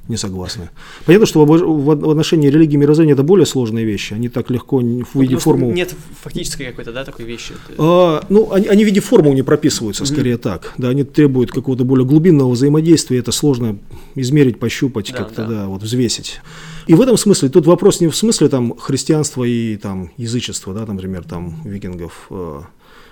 не 0.09 0.17
согласны. 0.17 0.69
Понятно, 1.05 1.25
что 1.25 1.45
в, 1.45 2.09
отношении 2.09 2.49
религии 2.49 2.73
и 2.73 2.77
мироздания 2.77 3.13
это 3.13 3.23
более 3.23 3.45
сложные 3.45 3.85
вещи. 3.85 4.13
Они 4.13 4.27
так 4.27 4.49
легко 4.49 4.79
в 4.79 5.21
виде 5.21 5.37
формул... 5.37 5.71
Нет 5.71 5.95
фактической 6.21 6.65
какой-то, 6.65 6.91
да, 6.91 7.05
такой 7.05 7.23
вещи? 7.23 7.53
А, 7.77 8.25
ну, 8.27 8.51
они, 8.51 8.67
они 8.67 8.83
в 8.83 8.87
виде 8.87 8.99
формул 8.99 9.33
не 9.33 9.43
прописываются, 9.43 10.05
скорее 10.05 10.35
mm-hmm. 10.35 10.39
так. 10.39 10.73
Да, 10.77 10.89
они 10.89 11.05
требуют 11.05 11.51
какого-то 11.51 11.85
более 11.85 12.05
глубинного 12.05 12.51
взаимодействия. 12.51 13.19
Это 13.19 13.31
сложно 13.31 13.77
измерить, 14.15 14.59
пощупать, 14.59 15.11
да, 15.11 15.17
как-то, 15.17 15.45
да. 15.45 15.47
да, 15.47 15.67
вот 15.67 15.83
взвесить. 15.83 16.41
И 16.87 16.93
в 16.93 17.01
этом 17.01 17.15
смысле, 17.15 17.47
тут 17.47 17.65
вопрос 17.65 18.01
не 18.01 18.07
в 18.07 18.15
смысле 18.15 18.49
там 18.49 18.77
христианства 18.77 19.45
и 19.45 19.77
там 19.77 20.11
язычества, 20.17 20.73
да, 20.73 20.85
там, 20.85 20.95
например, 20.95 21.23
там 21.23 21.61
викингов, 21.63 22.27
э, 22.29 22.61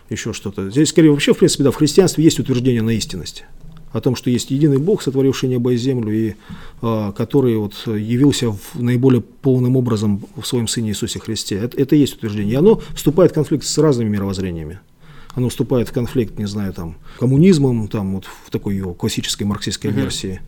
еще 0.09 0.33
что-то. 0.33 0.69
Здесь 0.69 0.89
скорее 0.89 1.11
вообще, 1.11 1.33
в 1.33 1.37
принципе, 1.37 1.63
да, 1.63 1.71
в 1.71 1.75
христианстве 1.75 2.21
есть 2.21 2.37
утверждение 2.37 2.81
на 2.81 2.89
истинность 2.89 3.45
о 3.91 4.01
том, 4.01 4.15
что 4.15 4.29
есть 4.29 4.51
единый 4.51 4.77
Бог, 4.77 5.01
сотворивший 5.01 5.49
небо 5.49 5.73
и 5.73 5.77
землю, 5.77 6.13
и 6.13 6.35
а, 6.81 7.11
который 7.11 7.57
вот 7.57 7.75
явился 7.85 8.51
в 8.51 8.81
наиболее 8.81 9.21
полным 9.21 9.75
образом 9.75 10.23
в 10.35 10.45
своем 10.45 10.67
Сыне 10.67 10.89
Иисусе 10.89 11.19
Христе. 11.19 11.57
Это, 11.57 11.77
это 11.77 11.95
и 11.95 11.99
есть 11.99 12.15
утверждение. 12.15 12.53
И 12.53 12.55
оно 12.55 12.81
вступает 12.93 13.31
в 13.31 13.33
конфликт 13.35 13.65
с 13.65 13.77
разными 13.77 14.09
мировоззрениями. 14.09 14.79
Оно 15.33 15.49
вступает 15.49 15.89
в 15.89 15.93
конфликт, 15.93 16.37
не 16.37 16.45
знаю, 16.45 16.73
там, 16.73 16.95
коммунизмом, 17.17 17.87
там, 17.87 18.15
вот 18.15 18.25
в 18.25 18.49
такой 18.49 18.75
его 18.75 18.93
классической 18.93 19.43
марксистской 19.43 19.91
uh-huh. 19.91 19.95
версии, 19.95 20.41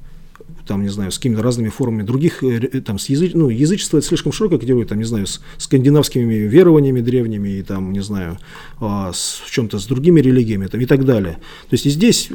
там, 0.66 0.84
не 0.84 0.90
знаю, 0.90 1.12
с 1.12 1.18
какими-то 1.18 1.42
разными 1.42 1.70
формами 1.70 2.04
других, 2.04 2.44
э, 2.44 2.82
там, 2.82 2.98
с 2.98 3.10
языч... 3.10 3.34
ну, 3.34 3.50
язычество 3.50 3.98
это 3.98 4.08
слишком 4.08 4.32
широкая 4.32 4.60
категория, 4.60 4.88
там, 4.88 4.98
не 4.98 5.04
знаю, 5.04 5.28
с 5.28 5.42
скандинавскими 5.58 6.34
верованиями 6.34 7.02
древними, 7.02 7.50
и 7.50 7.64
там, 7.64 7.92
не 7.92 8.02
знаю, 8.02 8.38
а, 8.80 9.12
с, 9.14 9.42
чем-то 9.50 9.80
с 9.80 9.86
другими 9.86 10.22
религиями, 10.22 10.68
там, 10.68 10.80
и 10.82 10.86
так 10.86 11.06
далее. 11.06 11.34
То 11.70 11.74
есть 11.74 11.86
и 11.86 11.90
здесь 11.90 12.30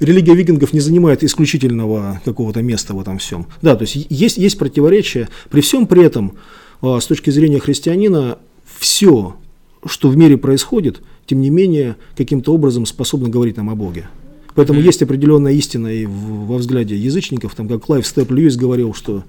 религия 0.00 0.34
викингов 0.34 0.72
не 0.72 0.80
занимает 0.80 1.22
исключительного 1.22 2.20
какого-то 2.24 2.62
места 2.62 2.94
в 2.94 3.00
этом 3.00 3.18
всем. 3.18 3.46
Да, 3.62 3.76
то 3.76 3.82
есть 3.82 4.06
есть, 4.08 4.38
есть 4.38 4.58
противоречия, 4.58 5.28
при 5.50 5.60
всем 5.60 5.86
при 5.86 6.04
этом, 6.04 6.34
а, 6.80 7.00
с 7.00 7.06
точки 7.06 7.30
зрения 7.30 7.58
христианина, 7.58 8.38
все, 8.78 9.36
что 9.84 10.08
в 10.08 10.16
мире 10.16 10.36
происходит, 10.36 11.02
тем 11.26 11.40
не 11.40 11.50
менее, 11.50 11.96
каким-то 12.16 12.54
образом 12.54 12.86
способно 12.86 13.28
говорить 13.28 13.56
нам 13.56 13.70
о 13.70 13.74
Боге. 13.74 14.08
Поэтому 14.56 14.80
есть 14.80 15.02
определенная 15.02 15.52
истина 15.52 15.88
и 15.88 16.06
во 16.06 16.56
взгляде 16.56 16.96
язычников, 16.96 17.54
там, 17.54 17.68
как 17.68 17.84
Клайв 17.84 18.06
Стейплз 18.06 18.30
Льюис 18.30 18.56
говорил, 18.56 18.94
что 18.94 19.22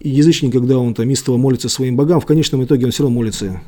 язычник, 0.00 0.52
когда 0.52 0.78
он 0.78 0.94
там 0.94 1.08
истово 1.10 1.36
молится 1.36 1.68
своим 1.68 1.96
богам, 1.96 2.20
в 2.20 2.26
конечном 2.26 2.62
итоге 2.64 2.84
он 2.84 2.90
все 2.90 3.04
равно 3.04 3.14
молится 3.14 3.62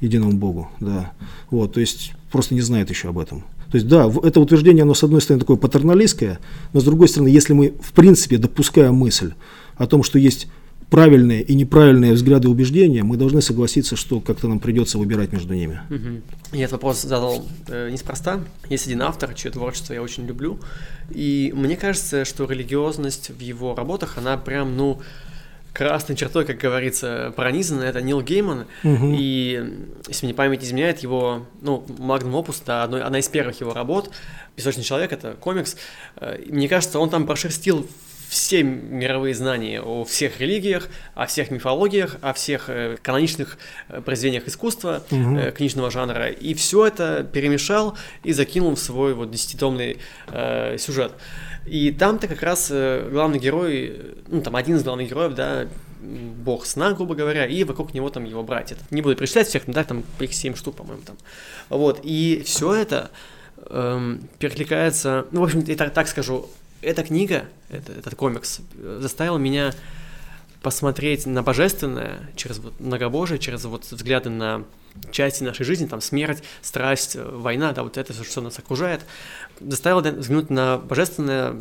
единому 0.00 0.32
Богу, 0.32 0.70
да, 0.80 1.12
вот, 1.50 1.72
то 1.72 1.80
есть 1.80 2.12
просто 2.30 2.54
не 2.54 2.60
знает 2.60 2.88
еще 2.88 3.08
об 3.08 3.18
этом. 3.18 3.44
То 3.70 3.76
есть, 3.76 3.88
да, 3.88 4.10
это 4.22 4.40
утверждение, 4.40 4.82
оно 4.82 4.94
с 4.94 5.02
одной 5.02 5.20
стороны 5.20 5.40
такое 5.40 5.56
патерналистское, 5.56 6.38
но 6.72 6.80
с 6.80 6.84
другой 6.84 7.08
стороны, 7.08 7.28
если 7.28 7.52
мы 7.52 7.74
в 7.80 7.92
принципе 7.92 8.38
допускаем 8.38 8.94
мысль 8.94 9.32
о 9.76 9.86
том, 9.88 10.04
что 10.04 10.18
есть 10.20 10.46
правильные 10.90 11.42
и 11.42 11.54
неправильные 11.54 12.12
взгляды 12.12 12.48
и 12.48 12.50
убеждения, 12.50 13.02
мы 13.02 13.16
должны 13.16 13.42
согласиться, 13.42 13.96
что 13.96 14.20
как-то 14.20 14.48
нам 14.48 14.60
придется 14.60 14.98
выбирать 14.98 15.32
между 15.32 15.54
ними. 15.54 15.80
Угу. 15.90 16.56
Я 16.56 16.64
этот 16.64 16.72
вопрос 16.72 17.02
задал 17.02 17.46
э, 17.68 17.90
неспроста. 17.90 18.40
Есть 18.68 18.86
один 18.86 19.02
автор, 19.02 19.34
чье 19.34 19.50
творчество 19.50 19.92
я 19.92 20.02
очень 20.02 20.26
люблю, 20.26 20.60
и 21.10 21.52
мне 21.54 21.76
кажется, 21.76 22.24
что 22.24 22.44
религиозность 22.44 23.30
в 23.30 23.40
его 23.40 23.74
работах, 23.74 24.18
она 24.18 24.36
прям, 24.36 24.76
ну, 24.76 25.00
красной 25.72 26.14
чертой, 26.14 26.46
как 26.46 26.58
говорится, 26.58 27.32
пронизана, 27.34 27.82
это 27.82 28.00
Нил 28.00 28.22
Гейман, 28.22 28.66
угу. 28.84 29.12
и, 29.12 29.88
если 30.06 30.26
мне 30.26 30.34
память 30.34 30.62
изменяет, 30.62 31.00
его, 31.00 31.46
ну, 31.60 31.84
Magnum 31.88 32.44
Opus, 32.44 32.62
да, 32.64 32.84
одной, 32.84 33.02
одна 33.02 33.18
из 33.18 33.28
первых 33.28 33.60
его 33.60 33.74
работ, 33.74 34.10
«Песочный 34.54 34.84
человек», 34.84 35.12
это 35.12 35.32
комикс, 35.32 35.76
э, 36.16 36.44
мне 36.46 36.68
кажется, 36.68 37.00
он 37.00 37.10
там 37.10 37.26
прошерстил 37.26 37.88
все 38.34 38.64
мировые 38.64 39.32
знания 39.32 39.80
о 39.80 40.04
всех 40.04 40.40
религиях, 40.40 40.88
о 41.14 41.26
всех 41.26 41.52
мифологиях, 41.52 42.16
о 42.20 42.32
всех 42.32 42.68
э, 42.68 42.96
каноничных 43.00 43.58
э, 43.88 44.00
произведениях 44.00 44.48
искусства, 44.48 45.04
угу. 45.08 45.52
книжного 45.56 45.88
жанра, 45.88 46.30
и 46.30 46.52
все 46.54 46.88
это 46.88 47.22
перемешал 47.22 47.96
и 48.24 48.32
закинул 48.32 48.74
в 48.74 48.80
свой 48.80 49.14
вот 49.14 49.30
десятитомный 49.30 49.98
э, 50.26 50.78
сюжет. 50.78 51.12
И 51.64 51.92
там-то 51.92 52.26
как 52.26 52.42
раз 52.42 52.70
главный 52.70 53.38
герой, 53.38 54.16
ну 54.26 54.42
там 54.42 54.56
один 54.56 54.76
из 54.76 54.82
главных 54.82 55.08
героев, 55.08 55.34
да, 55.34 55.68
бог 56.02 56.66
сна, 56.66 56.92
грубо 56.92 57.14
говоря, 57.14 57.46
и 57.46 57.62
вокруг 57.62 57.94
него 57.94 58.10
там 58.10 58.24
его 58.24 58.42
братья. 58.42 58.76
Не 58.90 59.00
буду 59.00 59.14
перечислять 59.14 59.46
всех, 59.46 59.68
но 59.68 59.74
да, 59.74 59.84
там 59.84 60.02
их 60.18 60.34
семь 60.34 60.56
штук, 60.56 60.74
по-моему, 60.74 61.02
там. 61.06 61.16
Вот, 61.68 62.00
и 62.02 62.42
все 62.44 62.74
это 62.74 63.12
эм, 63.70 64.28
перекликается, 64.40 65.26
ну, 65.30 65.40
в 65.40 65.44
общем, 65.44 65.60
я 65.60 65.76
так, 65.76 65.94
так 65.94 66.08
скажу, 66.08 66.50
эта 66.84 67.02
книга, 67.02 67.46
это, 67.68 67.92
этот 67.92 68.14
комикс, 68.14 68.60
заставил 68.98 69.38
меня 69.38 69.72
посмотреть 70.62 71.26
на 71.26 71.42
божественное 71.42 72.30
через 72.36 72.58
вот 72.58 72.80
многобожие, 72.80 73.38
через 73.38 73.64
вот 73.64 73.84
взгляды 73.84 74.30
на 74.30 74.64
части 75.10 75.42
нашей 75.42 75.64
жизни, 75.64 75.86
там 75.86 76.00
смерть, 76.00 76.42
страсть, 76.62 77.16
война, 77.16 77.72
да, 77.72 77.82
вот 77.82 77.98
это, 77.98 78.12
что 78.24 78.40
нас 78.40 78.58
окружает, 78.58 79.02
заставило 79.60 80.00
взглянуть 80.00 80.50
на 80.50 80.78
божественное, 80.78 81.56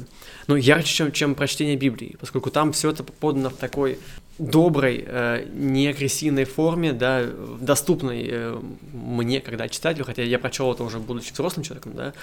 ну, 0.47 0.55
ярче, 0.55 0.93
чем, 0.93 1.11
чем 1.11 1.35
прочтение 1.35 1.75
Библии, 1.75 2.15
поскольку 2.19 2.49
там 2.49 2.71
все 2.71 2.91
это 2.91 3.03
подано 3.03 3.49
в 3.49 3.55
такой 3.55 3.99
доброй, 4.39 5.03
э, 5.05 5.47
не 5.53 5.87
агрессивной 5.87 6.45
форме, 6.45 6.93
да, 6.93 7.25
доступной 7.59 8.25
э, 8.25 8.59
мне, 8.93 9.41
когда 9.41 9.67
читателю, 9.67 10.05
хотя 10.05 10.23
я 10.23 10.39
прочел 10.39 10.71
это 10.71 10.83
уже 10.83 10.99
будучи 10.99 11.33
взрослым 11.33 11.63
человеком, 11.63 11.93
да, 11.95 12.13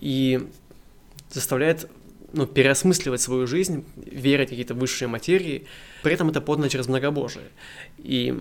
и 0.00 0.48
заставляет 1.30 1.90
ну, 2.36 2.46
переосмысливать 2.46 3.20
свою 3.20 3.46
жизнь, 3.46 3.84
верить 3.96 4.48
в 4.48 4.50
какие-то 4.50 4.74
высшие 4.74 5.08
материи, 5.08 5.66
при 6.02 6.12
этом 6.12 6.28
это 6.28 6.42
подано 6.42 6.68
через 6.68 6.86
многобожие. 6.86 7.46
И 7.98 8.38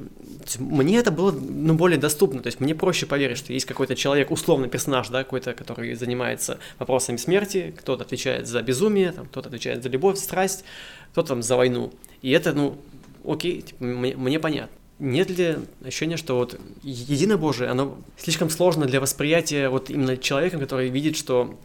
мне 0.59 0.97
это 0.97 1.11
было 1.11 1.31
ну, 1.31 1.75
более 1.75 1.97
доступно, 1.97 2.41
то 2.41 2.47
есть 2.47 2.59
мне 2.59 2.75
проще 2.75 3.05
поверить, 3.05 3.37
что 3.37 3.53
есть 3.53 3.65
какой-то 3.65 3.95
человек, 3.95 4.31
условный 4.31 4.67
персонаж, 4.67 5.07
да, 5.07 5.23
какой-то, 5.23 5.53
который 5.53 5.95
занимается 5.95 6.59
вопросами 6.77 7.15
смерти, 7.15 7.73
кто-то 7.79 8.03
отвечает 8.03 8.47
за 8.47 8.61
безумие, 8.61 9.13
там, 9.13 9.27
кто-то 9.27 9.47
отвечает 9.47 9.81
за 9.81 9.89
любовь, 9.89 10.17
страсть, 10.17 10.65
кто-то 11.13 11.29
там 11.29 11.41
за 11.41 11.55
войну. 11.55 11.93
И 12.21 12.31
это, 12.31 12.53
ну, 12.53 12.77
окей, 13.25 13.61
типа, 13.61 13.83
мне, 13.83 14.15
мне 14.15 14.39
понятно. 14.39 14.75
Нет 14.99 15.29
ли 15.29 15.57
ощущения, 15.85 16.17
что 16.17 16.35
вот 16.35 16.59
единобожие, 16.83 17.69
оно 17.69 17.97
слишком 18.17 18.49
сложно 18.49 18.85
для 18.85 18.99
восприятия 18.99 19.69
вот 19.69 19.89
именно 19.89 20.17
человеком, 20.17 20.59
который 20.59 20.89
видит, 20.89 21.15
что 21.15 21.57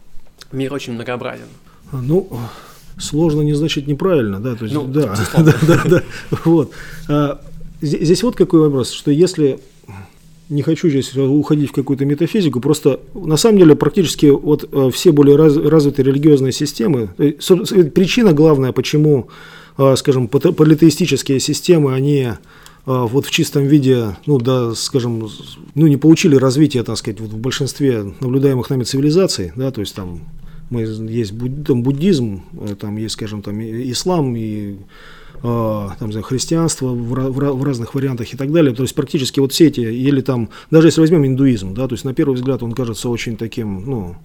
мир 0.51 0.73
очень 0.73 0.93
многообразен? 0.93 1.47
Ну, 1.91 2.27
сложно 2.97 3.41
не 3.41 3.53
значит 3.53 3.87
неправильно, 3.87 4.39
да, 4.39 4.55
то 4.55 4.65
есть, 4.65 4.75
ну, 4.75 4.85
да, 4.85 5.15
да, 5.37 5.55
да, 5.67 5.83
да, 5.85 6.03
вот. 6.45 6.71
А, 7.07 7.41
здесь, 7.81 8.23
вот 8.23 8.35
какой 8.35 8.61
вопрос, 8.61 8.91
что 8.91 9.11
если 9.11 9.59
не 10.51 10.63
хочу 10.63 10.89
здесь 10.89 11.15
уходить 11.15 11.69
в 11.69 11.73
какую-то 11.73 12.05
метафизику, 12.05 12.59
просто 12.59 12.99
на 13.13 13.37
самом 13.37 13.59
деле 13.59 13.75
практически 13.75 14.25
вот 14.25 14.67
э, 14.69 14.89
все 14.93 15.13
более 15.13 15.37
раз, 15.37 15.55
развитые 15.55 16.05
религиозные 16.05 16.51
системы, 16.51 17.09
э, 17.17 17.31
причина 17.31 18.33
главная, 18.33 18.73
почему, 18.73 19.29
э, 19.77 19.95
скажем, 19.95 20.27
политеистические 20.27 21.39
системы, 21.39 21.93
они 21.93 22.31
вот 22.83 23.27
в 23.27 23.31
чистом 23.31 23.67
виде, 23.67 24.17
ну 24.25 24.39
да, 24.39 24.73
скажем, 24.73 25.29
ну 25.75 25.85
не 25.85 25.97
получили 25.97 26.35
развития, 26.35 26.81
так 26.81 26.97
сказать, 26.97 27.19
вот 27.19 27.29
в 27.29 27.37
большинстве 27.37 28.11
наблюдаемых 28.19 28.71
нами 28.71 28.83
цивилизаций, 28.83 29.51
да, 29.55 29.69
то 29.69 29.81
есть 29.81 29.93
там 29.93 30.21
мы, 30.71 30.81
есть 30.81 31.33
буд, 31.33 31.67
там, 31.67 31.83
буддизм, 31.83 32.41
э, 32.53 32.75
там 32.79 32.97
есть, 32.97 33.13
скажем, 33.13 33.41
там 33.41 33.61
ислам 33.61 34.35
и 34.35 34.77
э, 35.43 35.89
там, 35.99 36.11
знаю, 36.11 36.23
христианство 36.23 36.87
в, 36.87 37.13
в, 37.13 37.33
в 37.33 37.63
разных 37.63 37.93
вариантах 37.93 38.33
и 38.33 38.37
так 38.37 38.51
далее. 38.51 38.73
То 38.73 38.83
есть 38.83 38.95
практически 38.95 39.39
вот 39.39 39.51
все 39.51 39.67
эти, 39.67 39.81
или 39.81 40.21
там, 40.21 40.49
даже 40.71 40.87
если 40.87 41.01
возьмем 41.01 41.25
индуизм, 41.25 41.73
да, 41.73 41.87
то 41.87 41.93
есть 41.93 42.05
на 42.05 42.13
первый 42.13 42.35
взгляд 42.35 42.63
он 42.63 42.71
кажется 42.71 43.09
очень 43.09 43.37
таким, 43.37 43.85
ну, 43.85 44.15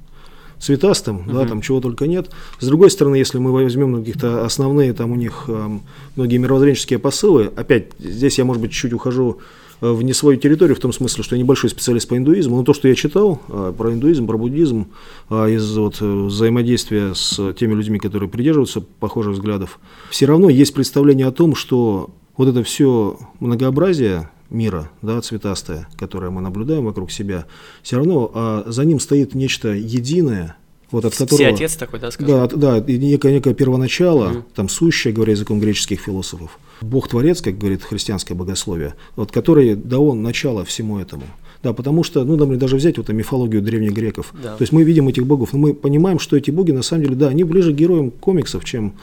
цветастым, 0.59 1.19
uh-huh. 1.19 1.33
да, 1.35 1.47
там 1.47 1.61
чего 1.61 1.81
только 1.81 2.07
нет. 2.07 2.31
С 2.61 2.67
другой 2.67 2.91
стороны, 2.91 3.17
если 3.17 3.39
мы 3.39 3.53
возьмем 3.53 3.99
каких-то 3.99 4.45
основные, 4.45 4.93
там 4.93 5.13
у 5.13 5.17
них 5.17 5.45
э, 5.49 5.79
многие 6.15 6.39
мировоззренческие 6.39 6.99
посылы, 6.99 7.51
опять 7.57 7.89
здесь 7.99 8.39
я, 8.39 8.45
может 8.45 8.63
быть, 8.63 8.73
чуть 8.73 8.93
ухожу 8.93 9.39
в 9.81 10.03
не 10.03 10.13
свою 10.13 10.39
территорию, 10.39 10.77
в 10.77 10.81
том 10.81 10.93
смысле, 10.93 11.23
что 11.23 11.37
я 11.37 11.43
небольшой 11.43 11.71
специалист 11.71 12.09
по 12.09 12.17
индуизму, 12.17 12.57
но 12.57 12.65
то, 12.65 12.73
что 12.75 12.89
я 12.89 12.95
читал 12.95 13.41
э, 13.49 13.73
про 13.77 13.93
индуизм, 13.93 14.27
про 14.27 14.39
буддизм, 14.39 14.89
э, 15.31 15.55
из 15.55 15.77
вот, 15.77 16.01
взаимодействия 16.01 17.15
с 17.15 17.53
теми 17.55 17.75
людьми, 17.75 17.99
которые 17.99 18.29
придерживаются 18.29 18.81
похожих 18.81 19.35
взглядов, 19.35 19.79
все 20.11 20.27
равно 20.27 20.49
есть 20.49 20.75
представление 20.75 21.27
о 21.27 21.33
том, 21.33 21.55
что 21.55 22.11
вот 22.37 22.49
это 22.49 22.63
все 22.63 23.19
многообразие 23.41 24.31
мира, 24.51 24.91
да, 25.03 25.21
цветастое, 25.21 25.89
которое 25.97 26.31
мы 26.31 26.41
наблюдаем 26.41 26.85
вокруг 26.85 27.11
себя, 27.11 27.47
все 27.83 27.97
равно 27.97 28.31
а 28.35 28.65
за 28.67 28.85
ним 28.85 29.01
стоит 29.01 29.35
нечто 29.35 29.69
единое, 29.69 30.57
вот 30.91 31.05
от 31.05 31.17
которого... 31.17 31.49
отец 31.49 31.77
такой, 31.77 31.99
да, 31.99 32.11
скажем? 32.11 32.49
Да, 32.49 32.81
да, 32.81 32.81
некое, 32.81 33.33
некое 33.33 33.55
первоначало, 33.55 34.31
угу. 34.31 34.45
там 34.55 34.69
сущее, 34.69 35.13
говоря 35.13 35.33
языком 35.33 35.59
греческих 35.59 36.01
философов. 36.01 36.59
Бог-творец, 36.81 37.41
как 37.41 37.59
говорит 37.59 37.83
христианское 37.83 38.35
богословие, 38.35 38.95
вот, 39.17 39.33
который 39.33 39.75
дал 39.75 40.15
начало 40.15 40.65
всему 40.65 40.99
этому. 40.99 41.25
Да, 41.63 41.73
потому 41.73 42.03
что, 42.05 42.25
ну, 42.25 42.37
например, 42.37 42.61
даже 42.61 42.77
взять 42.77 42.99
вот 42.99 43.09
мифологию 43.09 43.63
древних 43.63 43.93
греков. 43.93 44.33
Да. 44.43 44.57
То 44.57 44.63
есть 44.63 44.73
мы 44.73 44.85
видим 44.85 45.09
этих 45.09 45.27
богов, 45.27 45.53
но 45.53 45.59
мы 45.59 45.75
понимаем, 45.75 46.19
что 46.19 46.37
эти 46.37 46.51
боги, 46.51 46.71
на 46.71 46.83
самом 46.83 47.05
деле, 47.05 47.17
да, 47.17 47.29
они 47.29 47.45
ближе 47.45 47.73
к 47.73 47.77
героям 47.77 48.11
комиксов, 48.11 48.65
чем 48.65 48.95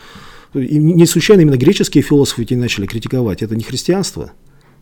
И 0.53 0.77
не 0.77 1.05
случайно 1.05 1.41
именно 1.41 1.57
греческие 1.57 2.03
философы 2.03 2.43
эти 2.43 2.53
начали 2.53 2.85
критиковать. 2.85 3.41
Это 3.41 3.55
не 3.55 3.63
христианство. 3.63 4.31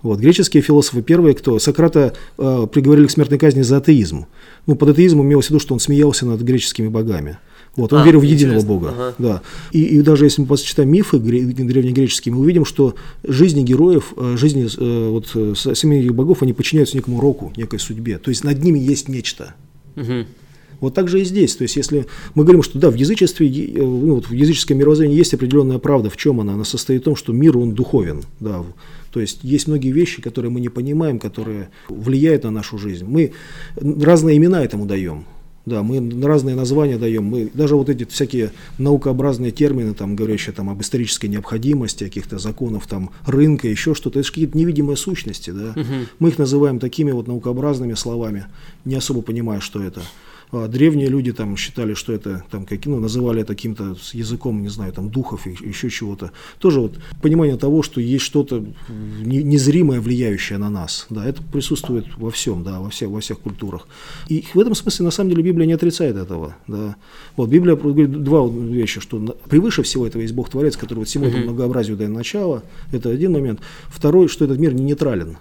Вот. 0.02 0.20
Греческие 0.20 0.62
философы 0.64 1.02
первые, 1.02 1.36
кто 1.36 1.60
Сократа 1.60 2.14
э, 2.38 2.68
приговорили 2.72 3.08
к 3.08 3.12
смертной 3.12 3.40
казни 3.40 3.62
за 3.62 3.78
атеизм. 3.78 4.26
Ну, 4.66 4.76
под 4.76 4.90
атеизмом 4.90 5.28
имелось 5.28 5.48
в 5.48 5.50
виду, 5.52 5.60
что 5.60 5.74
он 5.74 5.80
смеялся 5.80 6.26
над 6.26 6.42
греческими 6.42 6.88
богами. 6.88 7.38
Вот, 7.76 7.94
он 7.94 8.02
а, 8.02 8.06
верил 8.06 8.20
в 8.20 8.24
единого 8.24 8.56
интересно. 8.56 8.68
Бога. 8.68 8.90
Ага. 8.90 9.16
Да. 9.18 9.42
И, 9.72 9.84
и 9.84 10.02
даже 10.02 10.26
если 10.26 10.42
мы 10.42 10.48
почитаем 10.48 10.92
мифы 10.92 11.20
древнегреческие, 11.20 12.34
мы 12.34 12.42
увидим, 12.42 12.66
что 12.66 12.96
жизни 13.24 13.64
героев, 13.64 14.14
э, 14.18 14.36
жизни 14.38 14.68
э, 14.78 15.10
вот, 15.10 15.30
э, 15.36 15.54
самих 15.56 16.14
богов, 16.14 16.44
они 16.44 16.52
подчиняются 16.52 16.98
некому 16.98 17.22
року, 17.22 17.54
некой 17.56 17.80
судьбе. 17.80 18.18
То 18.18 18.30
есть 18.30 18.44
над 18.44 18.62
ними 18.62 18.78
есть 18.78 19.08
нечто. 19.08 19.56
Угу. 19.96 20.26
Вот 20.82 20.96
так 20.96 21.08
же 21.08 21.22
и 21.22 21.24
здесь. 21.24 21.56
То 21.56 21.62
есть, 21.62 21.76
если 21.78 22.08
мы 22.34 22.44
говорим, 22.44 22.64
что 22.64 22.78
да, 22.78 22.90
в 22.90 22.96
язычестве, 22.96 23.48
ну, 23.78 24.16
вот 24.16 24.26
в 24.26 24.34
языческом 24.34 24.80
мировоззрении 24.80 25.16
есть 25.16 25.34
определенная 25.34 25.78
правда. 25.78 26.10
В 26.10 26.18
чем 26.18 26.42
она? 26.42 26.54
Она 26.54 26.66
состоит 26.66 27.02
в 27.02 27.06
том, 27.06 27.16
что 27.16 27.32
мир, 27.32 27.58
он 27.58 27.74
духовен. 27.74 28.24
Да. 28.40 28.64
То 29.14 29.22
есть, 29.22 29.40
есть 29.44 29.68
многие 29.68 29.92
вещи, 29.92 30.22
которые 30.22 30.52
мы 30.52 30.60
не 30.60 30.70
понимаем, 30.70 31.20
которые 31.20 31.70
влияют 31.88 32.44
на 32.44 32.52
нашу 32.52 32.80
жизнь. 32.80 33.06
Мы 33.06 33.32
разные 33.76 34.38
имена 34.38 34.64
этому 34.64 34.86
даем. 34.86 35.26
Да, 35.66 35.84
мы 35.84 36.26
разные 36.26 36.56
названия 36.56 36.98
даем. 36.98 37.26
Мы 37.26 37.52
даже 37.54 37.76
вот 37.76 37.90
эти 37.90 38.06
всякие 38.06 38.52
наукообразные 38.80 39.52
термины, 39.52 39.94
там, 39.94 40.16
говорящие 40.16 40.54
там, 40.54 40.70
об 40.70 40.82
исторической 40.82 41.28
необходимости, 41.28 42.04
каких-то 42.04 42.40
законов 42.40 42.88
там, 42.88 43.12
рынка, 43.26 43.68
еще 43.68 43.94
что-то, 43.94 44.20
это 44.20 44.26
же 44.26 44.34
какие-то 44.34 44.58
невидимые 44.58 44.98
сущности. 44.98 45.52
Да? 45.52 45.72
Угу. 45.76 46.08
Мы 46.20 46.30
их 46.30 46.40
называем 46.40 46.80
такими 46.80 47.12
вот 47.12 47.28
наукообразными 47.28 47.94
словами, 47.94 48.46
не 48.86 48.96
особо 48.96 49.22
понимая, 49.22 49.60
что 49.60 49.84
это. 49.84 50.02
А 50.52 50.68
древние 50.68 51.08
люди 51.08 51.32
там 51.32 51.56
считали, 51.56 51.94
что 51.94 52.12
это 52.12 52.44
там 52.52 52.66
как, 52.66 52.86
ну, 52.86 53.00
называли 53.00 53.42
это 53.42 53.56
каким-то 53.56 53.96
языком, 54.12 54.62
не 54.62 54.68
знаю, 54.68 54.92
там 54.92 55.10
духов 55.10 55.48
и 55.48 55.52
еще 55.52 55.90
чего-то. 55.90 56.32
Тоже 56.60 56.82
вот 56.82 56.94
понимание 57.22 57.58
того, 57.58 57.84
что 57.84 58.02
есть 58.02 58.26
что-то 58.26 58.66
незримое, 59.24 60.02
влияющее 60.02 60.58
на 60.58 60.70
нас. 60.70 61.08
Да, 61.10 61.26
это 61.26 61.42
присутствует 61.42 62.06
во 62.18 62.32
всем, 62.32 62.64
да, 62.64 62.80
во 62.80 62.90
всех, 62.90 63.10
во 63.10 63.22
всех 63.22 63.40
культурах. 63.40 63.88
И 64.28 64.44
в 64.54 64.60
этом 64.60 64.76
смысле, 64.76 65.06
на 65.06 65.12
самом 65.12 65.30
деле, 65.30 65.44
Библия 65.44 65.66
не 65.66 65.74
отрицает 65.74 66.18
этого. 66.18 66.56
Да. 66.68 66.96
Вот 67.38 67.50
Библия 67.50 67.76
говорит 67.76 68.12
два 68.24 68.48
вещи, 68.48 69.00
что 69.00 69.38
превыше 69.50 69.84
всего 69.84 70.06
этого 70.06 70.22
есть 70.22 70.34
Бог 70.34 70.50
Творец, 70.50 70.76
который 70.76 71.00
вот 71.00 71.08
всему 71.08 71.26
этому 71.26 71.46
многообразию 71.46 71.96
дает 71.96 72.12
начало. 72.12 72.64
Это 72.92 73.10
один 73.10 73.32
момент. 73.32 73.62
Второй, 73.88 74.28
что 74.28 74.46
этот 74.46 74.60
мир 74.60 74.74
не 74.74 74.84
нейтрален. 74.84 75.38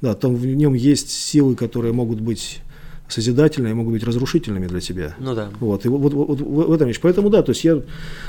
Да, 0.00 0.14
там 0.14 0.34
в 0.36 0.46
нем 0.46 0.74
есть 0.74 1.10
силы, 1.10 1.54
которые 1.54 1.92
могут 1.92 2.20
быть 2.20 2.60
созидательные, 3.08 3.74
могут 3.74 3.92
быть 3.92 4.04
разрушительными 4.04 4.66
для 4.66 4.80
тебя. 4.80 5.14
Ну 5.18 5.34
да. 5.34 5.50
Вот, 5.60 5.84
и 5.86 5.88
вот, 5.88 6.12
вот, 6.12 6.40
вот 6.40 6.68
в 6.68 6.72
этом 6.72 6.88
вещь. 6.88 7.00
Поэтому 7.00 7.30
да, 7.30 7.42
то 7.42 7.50
есть 7.50 7.64
я 7.64 7.82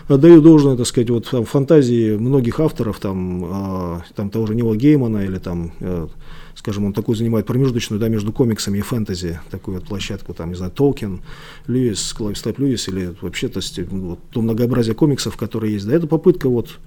отдаю 0.07 0.41
должное, 0.41 0.77
так 0.77 0.85
сказать, 0.85 1.09
вот 1.09 1.29
там, 1.29 1.45
фантазии 1.45 2.15
многих 2.15 2.59
авторов, 2.59 2.99
там, 2.99 3.45
э, 3.45 4.01
там 4.15 4.29
того 4.29 4.45
же 4.47 4.55
Нила 4.55 4.75
Геймана 4.75 5.25
или 5.25 5.39
там, 5.39 5.73
э, 5.79 6.07
скажем, 6.55 6.85
он 6.85 6.93
такой 6.93 7.15
занимает 7.15 7.45
промежуточную, 7.45 7.99
да, 7.99 8.07
между 8.07 8.31
комиксами 8.31 8.77
и 8.77 8.81
фэнтези, 8.81 9.39
такую 9.49 9.77
вот 9.79 9.87
площадку, 9.87 10.33
там, 10.33 10.49
не 10.49 10.55
знаю, 10.55 10.71
Толкин, 10.71 11.21
Льюис, 11.67 12.13
Клайв 12.13 12.37
Стейплз 12.37 12.59
Льюис, 12.59 12.87
или 12.87 13.15
вообще, 13.21 13.47
то 13.47 13.57
есть, 13.57 13.79
вот, 13.79 14.19
то 14.31 14.41
многообразие 14.41 14.95
комиксов, 14.95 15.37
которые 15.37 15.73
есть, 15.73 15.87
да, 15.87 15.93
это 15.93 16.07
попытка 16.07 16.49
вот, 16.49 16.77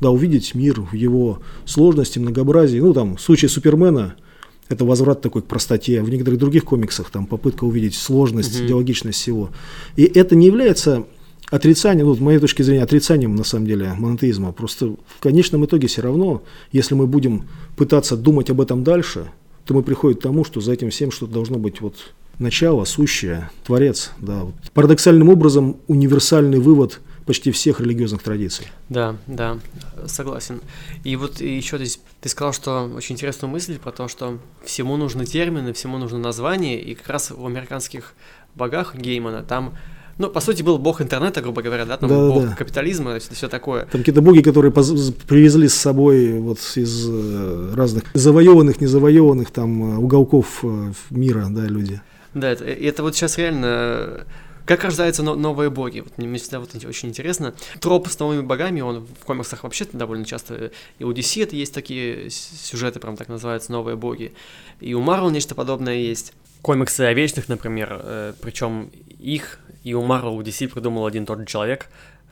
да, 0.00 0.10
увидеть 0.10 0.54
мир 0.54 0.80
в 0.80 0.94
его 0.94 1.40
сложности, 1.64 2.18
многообразии, 2.18 2.78
ну, 2.78 2.92
там, 2.94 3.16
в 3.16 3.20
случае 3.20 3.48
Супермена– 3.48 4.14
это 4.68 4.84
возврат 4.84 5.20
такой 5.20 5.42
к 5.42 5.46
простоте. 5.46 6.02
В 6.02 6.10
некоторых 6.10 6.38
других 6.38 6.64
комиксах 6.64 7.10
там 7.10 7.26
попытка 7.26 7.64
увидеть 7.64 7.94
сложность, 7.94 8.56
угу. 8.56 8.66
идеологичность 8.66 9.18
всего. 9.18 9.50
И 9.96 10.04
это 10.04 10.36
не 10.36 10.46
является 10.46 11.06
отрицанием, 11.50 12.06
ну, 12.06 12.14
с 12.14 12.20
моей 12.20 12.38
точки 12.38 12.62
зрения, 12.62 12.82
отрицанием, 12.82 13.34
на 13.34 13.44
самом 13.44 13.66
деле, 13.66 13.94
монотеизма. 13.96 14.52
Просто 14.52 14.96
в 15.06 15.20
конечном 15.20 15.64
итоге 15.64 15.88
все 15.88 16.02
равно, 16.02 16.42
если 16.72 16.94
мы 16.94 17.06
будем 17.06 17.44
пытаться 17.76 18.16
думать 18.16 18.50
об 18.50 18.60
этом 18.60 18.84
дальше, 18.84 19.30
то 19.64 19.74
мы 19.74 19.82
приходим 19.82 20.18
к 20.18 20.22
тому, 20.22 20.44
что 20.44 20.60
за 20.60 20.72
этим 20.72 20.90
всем 20.90 21.10
что-то 21.10 21.32
должно 21.32 21.58
быть 21.58 21.80
вот 21.80 21.94
начало, 22.38 22.84
сущее, 22.84 23.50
творец. 23.64 24.12
Да. 24.18 24.44
Вот. 24.44 24.54
Парадоксальным 24.74 25.28
образом 25.28 25.78
универсальный 25.86 26.58
вывод 26.58 27.00
почти 27.28 27.50
всех 27.52 27.80
религиозных 27.80 28.22
традиций. 28.22 28.68
Да, 28.88 29.16
да, 29.26 29.58
согласен. 30.06 30.62
И 31.04 31.14
вот 31.14 31.42
еще 31.42 31.76
здесь 31.76 32.00
ты 32.22 32.30
сказал, 32.30 32.54
что 32.54 32.90
очень 32.96 33.16
интересную 33.16 33.50
мысль 33.50 33.78
про 33.78 33.92
то, 33.92 34.08
что 34.08 34.38
всему 34.64 34.96
нужны 34.96 35.26
термины, 35.26 35.74
всему 35.74 35.98
нужно 35.98 36.18
название, 36.18 36.80
и 36.80 36.94
как 36.94 37.08
раз 37.08 37.30
в 37.30 37.44
американских 37.44 38.14
богах 38.54 38.96
Геймана 38.96 39.42
там 39.42 39.74
ну, 40.16 40.30
по 40.30 40.40
сути, 40.40 40.62
был 40.62 40.78
бог 40.78 41.02
интернета, 41.02 41.42
грубо 41.42 41.60
говоря, 41.60 41.84
да, 41.84 41.98
там 41.98 42.08
да, 42.08 42.16
бог 42.16 42.44
да. 42.48 42.54
капитализма, 42.56 43.18
все, 43.18 43.34
все 43.34 43.48
такое. 43.48 43.84
Там 43.84 44.00
какие-то 44.00 44.22
боги, 44.22 44.40
которые 44.40 44.72
привезли 44.72 45.68
с 45.68 45.74
собой 45.74 46.40
вот 46.40 46.58
из 46.76 47.06
э, 47.08 47.74
разных 47.76 48.04
завоеванных, 48.14 48.80
незавоеванных 48.80 49.50
там 49.50 49.82
э, 49.82 49.96
уголков 49.98 50.60
э, 50.64 50.92
мира, 51.10 51.46
да, 51.50 51.66
люди. 51.66 52.00
Да, 52.32 52.48
это, 52.48 52.64
это 52.64 53.02
вот 53.02 53.14
сейчас 53.14 53.38
реально 53.38 54.24
как 54.68 54.84
рождаются 54.84 55.22
но- 55.22 55.34
новые 55.34 55.70
боги? 55.70 56.00
Вот, 56.00 56.18
мне 56.18 56.38
всегда 56.38 56.60
вот 56.60 56.74
очень 56.84 57.08
интересно. 57.08 57.54
Троп 57.80 58.06
с 58.08 58.18
новыми 58.18 58.42
богами, 58.42 58.82
он 58.82 59.06
в 59.06 59.24
комиксах 59.24 59.62
вообще 59.62 59.86
довольно 59.90 60.26
часто, 60.26 60.72
и 60.98 61.04
у 61.04 61.12
DC 61.12 61.42
это 61.42 61.56
есть 61.56 61.72
такие 61.72 62.28
сюжеты, 62.28 63.00
прям 63.00 63.16
так 63.16 63.28
называются, 63.28 63.72
новые 63.72 63.96
боги. 63.96 64.34
И 64.80 64.92
у 64.92 65.02
Marvel 65.02 65.30
нечто 65.30 65.54
подобное 65.54 65.94
есть. 65.94 66.34
Комиксы 66.60 67.00
о 67.00 67.14
вечных, 67.14 67.48
например, 67.48 67.98
э, 68.02 68.34
причем 68.42 68.90
их 69.18 69.58
и 69.84 69.94
у 69.94 70.02
Marvel, 70.02 70.36
у 70.36 70.42
DC 70.42 70.68
придумал 70.68 71.06
один 71.06 71.24
тот 71.24 71.38
же 71.38 71.46
человек, 71.46 71.86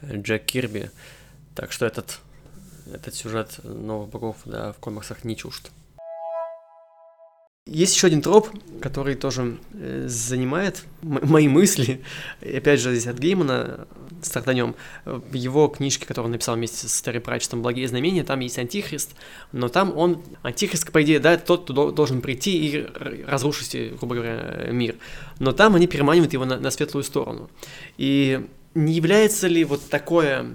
Джек 0.04 0.44
Кирби. 0.44 0.90
Так 1.54 1.72
что 1.72 1.86
этот, 1.86 2.18
этот 2.92 3.14
сюжет 3.14 3.60
новых 3.64 4.10
богов 4.10 4.36
да, 4.44 4.74
в 4.74 4.76
комиксах 4.76 5.24
не 5.24 5.36
чужд. 5.36 5.70
Есть 7.66 7.96
еще 7.96 8.06
один 8.06 8.22
троп, 8.22 8.48
который 8.80 9.16
тоже 9.16 9.58
э, 9.74 10.04
занимает 10.06 10.84
мои 11.02 11.48
мысли. 11.48 12.00
И 12.40 12.56
опять 12.56 12.78
же, 12.80 12.94
здесь 12.94 13.08
от 13.08 13.18
Геймана 13.18 13.88
стартанем. 14.22 14.76
В 15.04 15.34
его 15.34 15.66
книжке, 15.66 16.06
которую 16.06 16.26
он 16.26 16.32
написал 16.32 16.54
вместе 16.54 16.86
с 16.86 17.02
Терри 17.02 17.18
Пратчетом 17.18 17.62
«Благие 17.62 17.88
знамения», 17.88 18.22
там 18.22 18.38
есть 18.40 18.58
антихрист, 18.58 19.16
но 19.50 19.68
там 19.68 19.96
он, 19.96 20.22
антихрист, 20.42 20.92
по 20.92 21.02
идее, 21.02 21.18
да, 21.18 21.36
тот, 21.36 21.64
кто 21.64 21.90
должен 21.90 22.20
прийти 22.20 22.68
и 22.68 22.86
разрушить, 23.26 23.76
грубо 23.98 24.14
говоря, 24.14 24.68
мир. 24.70 24.96
Но 25.40 25.52
там 25.52 25.74
они 25.74 25.88
переманивают 25.88 26.32
его 26.32 26.44
на, 26.44 26.58
на 26.58 26.70
светлую 26.70 27.02
сторону. 27.02 27.50
И 27.98 28.46
не 28.74 28.92
является 28.92 29.48
ли 29.48 29.64
вот 29.64 29.88
такое, 29.88 30.54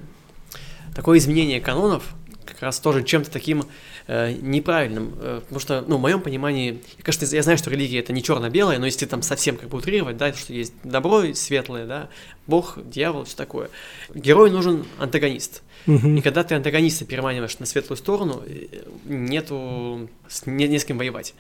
такое 0.96 1.18
изменение 1.18 1.60
канонов 1.60 2.16
как 2.46 2.62
раз 2.62 2.80
тоже 2.80 3.04
чем-то 3.04 3.32
таким 3.32 3.66
э, 4.08 4.34
неправильным, 4.34 5.14
э, 5.20 5.42
потому 5.42 5.60
что, 5.60 5.84
ну, 5.88 5.98
в 5.98 6.02
моем 6.02 6.22
понимании, 6.22 6.80
я, 6.98 7.04
конечно, 7.04 7.36
я 7.36 7.44
знаю, 7.44 7.58
что 7.58 7.70
религия 7.70 8.00
это 8.00 8.14
не 8.14 8.24
черно-белое, 8.24 8.80
но 8.80 8.86
если 8.86 9.06
там 9.06 9.22
совсем 9.22 9.58
как 9.58 9.70
бы 9.70 9.78
утрировать, 9.78 10.18
да, 10.18 10.34
что 10.34 10.54
есть 10.54 10.74
добро 10.84 11.34
светлое, 11.34 11.86
да, 11.86 12.10
Бог, 12.48 12.78
дьявол, 12.84 13.26
все 13.26 13.36
такое. 13.38 13.70
Герой 14.14 14.52
нужен 14.52 14.86
антагонист. 15.00 15.64
Угу. 15.88 16.08
И 16.10 16.22
когда 16.22 16.44
ты 16.44 16.56
антагониста 16.56 17.06
переманиваешь 17.06 17.58
на 17.60 17.66
светлую 17.66 17.98
сторону, 17.98 18.44
э, 18.46 18.66
нету 19.06 20.10
не, 20.46 20.68
не 20.68 20.80
с 20.80 20.86
кем 20.86 20.98
воевать. 20.98 21.34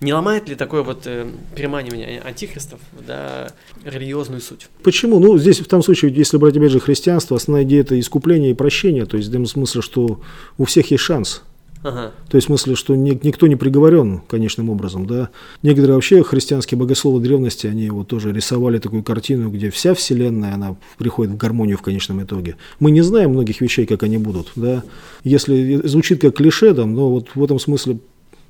Не 0.00 0.12
ломает 0.12 0.48
ли 0.48 0.54
такое 0.54 0.82
вот 0.82 1.02
э, 1.06 1.30
переманивание 1.54 2.20
антихристов 2.20 2.80
да, 3.06 3.52
религиозную 3.84 4.40
суть? 4.40 4.68
Почему? 4.82 5.20
Ну, 5.20 5.38
здесь 5.38 5.60
в 5.60 5.66
том 5.66 5.82
случае, 5.82 6.12
если 6.12 6.36
брать 6.36 6.56
опять 6.56 6.72
же 6.72 6.80
христианство, 6.80 7.36
основная 7.36 7.64
идея 7.64 7.82
это 7.82 7.98
искупление 7.98 8.50
и 8.50 8.54
прощение, 8.54 9.06
то 9.06 9.16
есть 9.16 9.28
в 9.28 9.32
том 9.32 9.46
смысле, 9.46 9.82
что 9.82 10.20
у 10.58 10.64
всех 10.64 10.90
есть 10.90 11.02
шанс. 11.02 11.42
Ага. 11.84 12.12
То 12.30 12.36
есть 12.36 12.46
в 12.46 12.48
смысле, 12.48 12.74
что 12.76 12.96
ни, 12.96 13.18
никто 13.22 13.46
не 13.46 13.56
приговорен 13.56 14.22
конечным 14.26 14.70
образом, 14.70 15.06
да. 15.06 15.28
Некоторые 15.62 15.94
вообще 15.94 16.22
христианские 16.24 16.78
богословы 16.78 17.20
древности, 17.20 17.66
они 17.66 17.90
вот 17.90 18.08
тоже 18.08 18.32
рисовали 18.32 18.78
такую 18.78 19.02
картину, 19.02 19.50
где 19.50 19.68
вся 19.70 19.92
вселенная, 19.92 20.54
она 20.54 20.76
приходит 20.96 21.34
в 21.34 21.36
гармонию 21.36 21.76
в 21.76 21.82
конечном 21.82 22.22
итоге. 22.22 22.56
Мы 22.80 22.90
не 22.90 23.02
знаем 23.02 23.32
многих 23.32 23.60
вещей, 23.60 23.84
как 23.84 24.02
они 24.02 24.16
будут, 24.16 24.52
да. 24.56 24.82
Если 25.24 25.86
звучит 25.86 26.22
как 26.22 26.36
клише, 26.36 26.72
там, 26.72 26.94
но 26.94 27.10
вот 27.10 27.28
в 27.34 27.44
этом 27.44 27.58
смысле 27.58 27.98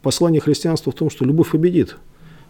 послание 0.00 0.40
христианства 0.40 0.92
в 0.92 0.94
том, 0.94 1.10
что 1.10 1.24
любовь 1.24 1.50
победит 1.50 1.96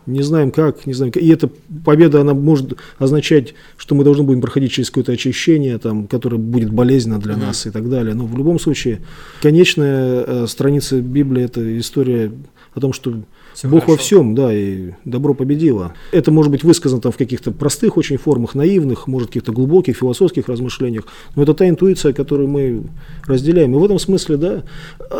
не 0.06 0.22
знаем 0.22 0.50
как, 0.50 0.86
не 0.86 0.92
знаем 0.92 1.12
как. 1.12 1.22
И 1.22 1.28
эта 1.28 1.50
победа, 1.84 2.20
она 2.20 2.34
может 2.34 2.74
означать, 2.98 3.54
что 3.76 3.94
мы 3.94 4.04
должны 4.04 4.24
будем 4.24 4.40
проходить 4.40 4.72
через 4.72 4.90
какое-то 4.90 5.12
очищение, 5.12 5.78
там, 5.78 6.06
которое 6.06 6.38
будет 6.38 6.70
болезненно 6.70 7.18
для 7.18 7.34
mm-hmm. 7.34 7.46
нас 7.46 7.66
и 7.66 7.70
так 7.70 7.88
далее. 7.88 8.14
Но 8.14 8.26
в 8.26 8.36
любом 8.36 8.58
случае, 8.58 9.00
конечная 9.42 10.24
э, 10.26 10.46
страница 10.46 11.00
Библии– 11.00 11.42
это 11.44 11.78
история 11.78 12.32
о 12.74 12.80
том, 12.80 12.92
что 12.92 13.14
все 13.54 13.68
Бог 13.68 13.84
хорошо. 13.84 13.92
во 13.92 13.96
всем, 13.96 14.34
да, 14.34 14.52
и 14.52 14.90
добро 15.04 15.32
победило. 15.32 15.94
Это 16.12 16.30
может 16.30 16.50
быть 16.50 16.64
высказано 16.64 17.00
там 17.00 17.12
в 17.12 17.16
каких-то 17.16 17.52
простых 17.52 17.96
очень 17.96 18.16
формах, 18.16 18.54
наивных, 18.54 19.06
может, 19.06 19.28
каких-то 19.28 19.52
глубоких 19.52 19.96
философских 19.96 20.48
размышлениях, 20.48 21.04
но 21.36 21.44
это 21.44 21.54
та 21.54 21.68
интуиция, 21.68 22.12
которую 22.12 22.48
мы 22.48 22.82
разделяем. 23.26 23.74
И 23.74 23.78
в 23.78 23.84
этом 23.84 23.98
смысле, 23.98 24.36
да, 24.36 24.62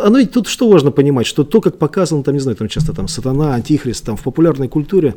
оно 0.03 0.19
ведь 0.19 0.31
тут 0.31 0.47
что 0.47 0.69
важно 0.69 0.91
понимать, 0.91 1.25
что 1.25 1.43
то, 1.43 1.61
как 1.61 1.77
показано, 1.77 2.23
там, 2.23 2.33
не 2.35 2.41
знаю, 2.41 2.57
там 2.57 2.67
часто 2.67 2.93
там 2.93 3.07
сатана, 3.07 3.55
антихрист, 3.55 4.05
там 4.05 4.17
в 4.17 4.23
популярной 4.23 4.67
культуре, 4.67 5.15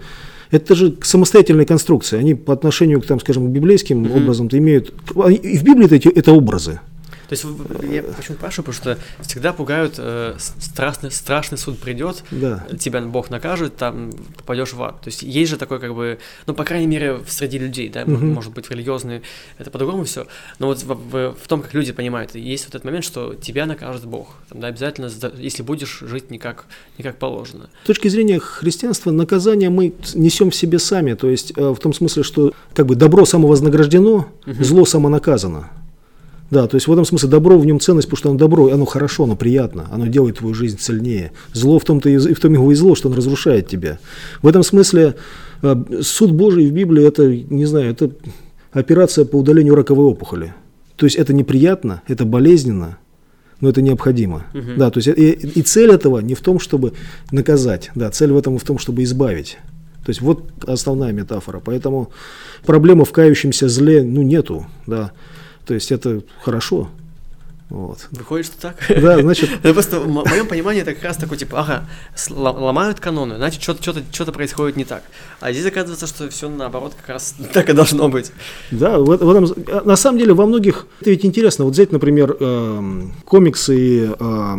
это 0.50 0.74
же 0.74 0.94
самостоятельные 1.02 1.66
конструкции. 1.66 2.18
Они 2.18 2.34
по 2.34 2.52
отношению 2.52 3.00
к, 3.02 3.06
там, 3.06 3.20
скажем, 3.20 3.48
библейским 3.48 4.04
mm-hmm. 4.04 4.22
образам 4.22 4.48
имеют... 4.52 4.94
И 5.28 5.58
в 5.58 5.62
Библии 5.62 5.94
это, 5.94 6.08
это 6.08 6.32
образы. 6.32 6.80
То 7.28 7.34
есть 7.34 7.44
я 7.82 8.02
почему 8.02 8.36
спрашиваю, 8.38 8.72
потому 8.72 8.74
что 8.74 8.98
всегда 9.22 9.52
пугают 9.52 9.94
э, 9.98 10.36
страшный, 10.38 11.10
страшный 11.10 11.58
суд 11.58 11.78
придет, 11.78 12.24
да. 12.30 12.66
тебя 12.78 13.02
Бог 13.02 13.28
накажет, 13.28 13.76
там 13.76 14.12
попадешь 14.36 14.72
в 14.72 14.82
ад. 14.82 15.02
То 15.02 15.08
есть 15.08 15.22
есть 15.22 15.50
же 15.50 15.58
такой 15.58 15.78
как 15.78 15.94
бы, 15.94 16.18
ну, 16.46 16.54
по 16.54 16.64
крайней 16.64 16.86
мере, 16.86 17.20
среди 17.28 17.58
людей, 17.58 17.90
да, 17.90 18.02
угу. 18.02 18.12
может 18.12 18.54
быть, 18.54 18.70
религиозные, 18.70 19.20
это 19.58 19.70
по-другому 19.70 20.04
все. 20.04 20.26
Но 20.58 20.68
вот 20.68 20.82
в, 20.82 20.94
в, 20.94 21.34
в 21.34 21.48
том, 21.48 21.60
как 21.60 21.74
люди 21.74 21.92
понимают, 21.92 22.34
есть 22.34 22.64
вот 22.64 22.74
этот 22.74 22.84
момент, 22.84 23.04
что 23.04 23.34
тебя 23.34 23.66
накажет 23.66 24.06
Бог. 24.06 24.34
Там, 24.48 24.60
да, 24.60 24.68
обязательно, 24.68 25.10
если 25.36 25.62
будешь 25.62 25.98
жить 26.00 26.30
не 26.30 26.38
как, 26.38 26.64
не 26.96 27.04
как 27.04 27.16
положено. 27.16 27.68
С 27.84 27.86
точки 27.86 28.08
зрения 28.08 28.38
христианства, 28.38 29.10
наказание 29.10 29.68
мы 29.68 29.92
несем 30.14 30.50
в 30.50 30.54
себе 30.54 30.78
сами. 30.78 31.12
То 31.12 31.28
есть 31.28 31.52
э, 31.56 31.70
в 31.70 31.76
том 31.76 31.92
смысле, 31.92 32.22
что 32.22 32.54
как 32.74 32.86
бы 32.86 32.94
добро 32.94 33.26
самовознаграждено, 33.26 34.28
угу. 34.46 34.64
зло 34.64 34.86
самонаказано. 34.86 35.68
Да, 36.50 36.66
то 36.66 36.76
есть 36.76 36.86
в 36.86 36.92
этом 36.92 37.04
смысле 37.04 37.28
добро 37.28 37.58
в 37.58 37.66
нем 37.66 37.78
ценность, 37.78 38.08
потому 38.08 38.18
что 38.18 38.28
оно 38.30 38.38
добро, 38.38 38.68
оно 38.68 38.86
хорошо, 38.86 39.24
оно 39.24 39.36
приятно, 39.36 39.86
оно 39.90 40.06
делает 40.06 40.38
твою 40.38 40.54
жизнь 40.54 40.78
сильнее. 40.80 41.32
Зло 41.52 41.78
в 41.78 41.84
том-то 41.84 42.08
и, 42.08 42.16
в 42.16 42.40
том 42.40 42.54
его 42.54 42.72
и 42.72 42.74
зло, 42.74 42.94
что 42.94 43.08
оно 43.08 43.16
разрушает 43.16 43.68
тебя. 43.68 43.98
В 44.40 44.46
этом 44.46 44.62
смысле 44.62 45.16
э, 45.62 45.84
суд 46.00 46.32
Божий 46.32 46.70
в 46.70 46.72
Библии 46.72 47.06
это, 47.06 47.26
не 47.28 47.66
знаю, 47.66 47.90
это 47.90 48.10
операция 48.72 49.26
по 49.26 49.36
удалению 49.36 49.74
раковой 49.74 50.06
опухоли. 50.06 50.54
То 50.96 51.04
есть 51.04 51.16
это 51.16 51.34
неприятно, 51.34 52.02
это 52.08 52.24
болезненно, 52.24 52.98
но 53.60 53.68
это 53.68 53.82
необходимо. 53.82 54.46
Угу. 54.54 54.72
Да, 54.78 54.90
то 54.90 54.98
есть 54.98 55.08
и, 55.08 55.30
и 55.32 55.62
цель 55.62 55.90
этого 55.90 56.20
не 56.20 56.34
в 56.34 56.40
том, 56.40 56.58
чтобы 56.58 56.94
наказать, 57.30 57.90
да, 57.94 58.10
цель 58.10 58.32
в 58.32 58.38
этом 58.38 58.58
в 58.58 58.64
том, 58.64 58.78
чтобы 58.78 59.02
избавить. 59.02 59.58
То 60.04 60.10
есть 60.10 60.22
вот 60.22 60.50
основная 60.66 61.12
метафора. 61.12 61.60
Поэтому 61.62 62.10
проблемы 62.64 63.04
в 63.04 63.12
кающемся 63.12 63.68
зле 63.68 64.02
ну, 64.02 64.22
нету. 64.22 64.66
Да. 64.86 65.12
То 65.68 65.74
есть 65.74 65.92
это 65.92 66.22
хорошо. 66.42 66.88
Вот. 67.68 68.08
Выходит, 68.12 68.46
что 68.46 68.58
так? 68.58 68.76
Да, 68.88 69.20
значит... 69.20 69.60
Просто 69.62 70.00
в 70.00 70.08
моем 70.08 70.46
понимании 70.46 70.80
это 70.80 70.94
как 70.94 71.04
раз 71.04 71.18
такой, 71.18 71.36
типа, 71.36 71.60
ага, 71.60 71.86
ломают 72.30 73.00
каноны, 73.00 73.36
значит, 73.36 73.62
что-то 73.62 73.82
что 73.82 74.02
что 74.10 74.32
происходит 74.32 74.76
не 74.76 74.86
так. 74.86 75.02
А 75.40 75.52
здесь 75.52 75.66
оказывается, 75.66 76.06
что 76.06 76.30
все 76.30 76.48
наоборот 76.48 76.94
как 76.98 77.10
раз 77.10 77.34
так 77.52 77.68
и 77.68 77.74
должно 77.74 78.08
быть. 78.08 78.32
Да, 78.70 78.98
в, 78.98 79.04
в 79.04 79.30
этом, 79.30 79.44
а, 79.66 79.82
на 79.84 79.96
самом 79.96 80.18
деле 80.18 80.32
во 80.32 80.46
многих, 80.46 80.86
это 81.02 81.10
ведь 81.10 81.26
интересно, 81.26 81.66
вот 81.66 81.74
взять, 81.74 81.92
например, 81.92 82.34
э, 82.40 83.02
комиксы 83.26 83.78
и 83.78 84.10
э, 84.18 84.56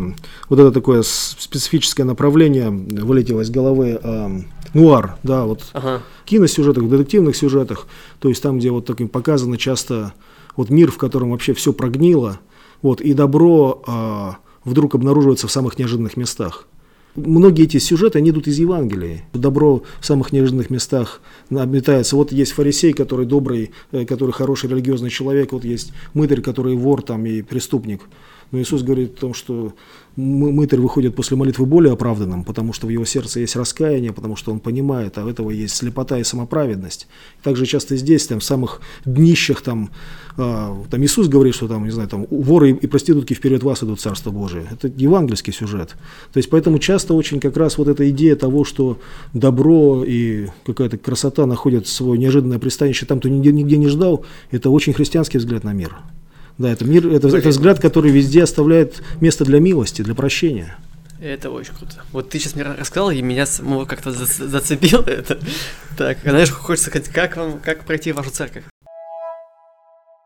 вот 0.50 0.60
это 0.60 0.72
такое 0.72 1.02
специфическое 1.02 2.06
направление 2.06 2.70
вылетело 2.70 3.42
из 3.42 3.50
головы 3.50 4.00
э, 4.00 4.30
нуар, 4.76 5.18
да, 5.24 5.46
вот 5.46 5.64
ага. 5.74 6.04
киносюжетах, 6.26 6.88
детективных 6.88 7.36
сюжетах, 7.36 7.88
то 8.20 8.30
есть 8.30 8.44
там, 8.44 8.60
где 8.60 8.70
вот 8.70 8.86
таким 8.86 9.08
показано 9.08 9.58
часто 9.58 10.14
вот 10.60 10.70
мир, 10.70 10.92
в 10.92 10.98
котором 10.98 11.32
вообще 11.32 11.54
все 11.54 11.72
прогнило, 11.72 12.42
вот, 12.82 13.00
и 13.00 13.14
добро 13.14 13.82
а, 13.88 14.40
вдруг 14.66 14.94
обнаруживается 14.94 15.48
в 15.48 15.52
самых 15.52 15.80
неожиданных 15.80 16.18
местах. 16.18 16.68
Многие 17.16 17.64
эти 17.64 17.78
сюжеты, 17.78 18.18
они 18.18 18.32
идут 18.32 18.46
из 18.48 18.60
Евангелия. 18.60 19.24
Добро 19.32 19.84
в 20.02 20.06
самых 20.06 20.34
неожиданных 20.34 20.70
местах 20.70 21.22
обметается. 21.50 22.18
Вот 22.18 22.34
есть 22.34 22.52
фарисей, 22.52 22.92
который 22.92 23.26
добрый, 23.26 23.72
э, 23.94 24.04
который 24.04 24.32
хороший 24.32 24.70
религиозный 24.70 25.10
человек, 25.10 25.54
вот 25.54 25.64
есть 25.64 25.94
мытарь, 26.14 26.42
который 26.42 26.76
вор 26.76 27.04
там 27.04 27.26
и 27.26 27.42
преступник. 27.42 28.02
Но 28.52 28.60
Иисус 28.60 28.84
говорит 28.84 29.14
о 29.14 29.22
том, 29.22 29.34
что 29.34 29.74
мытарь 30.20 30.80
выходит 30.80 31.16
после 31.16 31.38
молитвы 31.38 31.66
более 31.66 31.94
оправданным, 31.94 32.44
потому 32.44 32.74
что 32.74 32.88
в 32.88 32.90
его 32.90 33.06
сердце 33.06 33.40
есть 33.40 33.56
раскаяние, 33.56 34.12
потому 34.12 34.36
что 34.36 34.52
он 34.52 34.60
понимает, 34.60 35.18
а 35.18 35.26
у 35.26 35.30
этого 35.30 35.50
есть 35.52 35.76
слепота 35.76 36.20
и 36.20 36.24
самоправедность. 36.24 37.08
Также 37.42 37.66
часто 37.66 37.96
здесь, 37.96 38.28
там, 38.28 38.40
в 38.40 38.44
самых 38.44 38.82
днищах, 39.06 39.62
там, 39.62 39.90
э, 40.38 40.76
там 40.90 41.04
Иисус 41.04 41.28
говорит, 41.28 41.56
что 41.56 41.68
там, 41.68 41.86
не 41.86 41.92
знаю, 41.92 42.10
там, 42.10 42.28
воры 42.30 42.72
и 42.72 42.88
проститутки 42.88 43.34
вперед 43.34 43.64
вас 43.64 43.84
идут 43.84 44.02
Царство 44.02 44.32
Божие. 44.32 44.68
Это 44.72 44.88
евангельский 44.88 45.54
сюжет. 45.54 45.96
То 46.34 46.38
есть, 46.38 46.50
поэтому 46.50 46.80
часто 46.80 47.14
очень 47.14 47.40
как 47.40 47.56
раз 47.58 47.78
вот 47.78 47.88
эта 47.88 48.10
идея 48.10 48.36
того, 48.36 48.66
что 48.66 49.00
добро 49.34 50.04
и 50.06 50.48
какая-то 50.66 50.98
красота 50.98 51.46
находят 51.46 51.88
свое 51.88 52.20
неожиданное 52.20 52.60
пристанище 52.60 53.06
там, 53.06 53.20
кто 53.20 53.30
нигде, 53.30 53.52
нигде 53.52 53.78
не 53.78 53.88
ждал, 53.88 54.26
это 54.52 54.70
очень 54.70 54.94
христианский 54.94 55.38
взгляд 55.38 55.64
на 55.64 55.74
мир. 55.74 55.96
Да, 56.60 56.70
это 56.70 56.84
мир, 56.84 57.08
это, 57.08 57.30
это 57.30 57.50
взгляд, 57.50 57.80
который 57.80 58.12
везде 58.12 58.44
оставляет 58.44 59.02
место 59.22 59.46
для 59.46 59.62
милости, 59.62 60.02
для 60.02 60.14
прощения. 60.14 60.76
Это 61.22 61.52
очень 61.52 61.74
круто. 61.74 62.04
Вот 62.12 62.30
ты 62.30 62.38
сейчас 62.38 62.54
мне 62.54 62.66
рассказал, 62.66 63.12
и 63.12 63.22
меня 63.22 63.46
ну, 63.62 63.86
как-то 63.86 64.12
зацепило 64.12 65.04
это. 65.04 65.40
Так, 65.98 66.18
знаешь, 66.22 66.52
хочется 66.52 66.90
сказать, 66.90 67.08
как 67.08 67.38
вам, 67.38 67.60
как 67.60 67.86
пройти 67.86 68.12
в 68.12 68.18
вашу 68.18 68.32
церковь? 68.32 68.64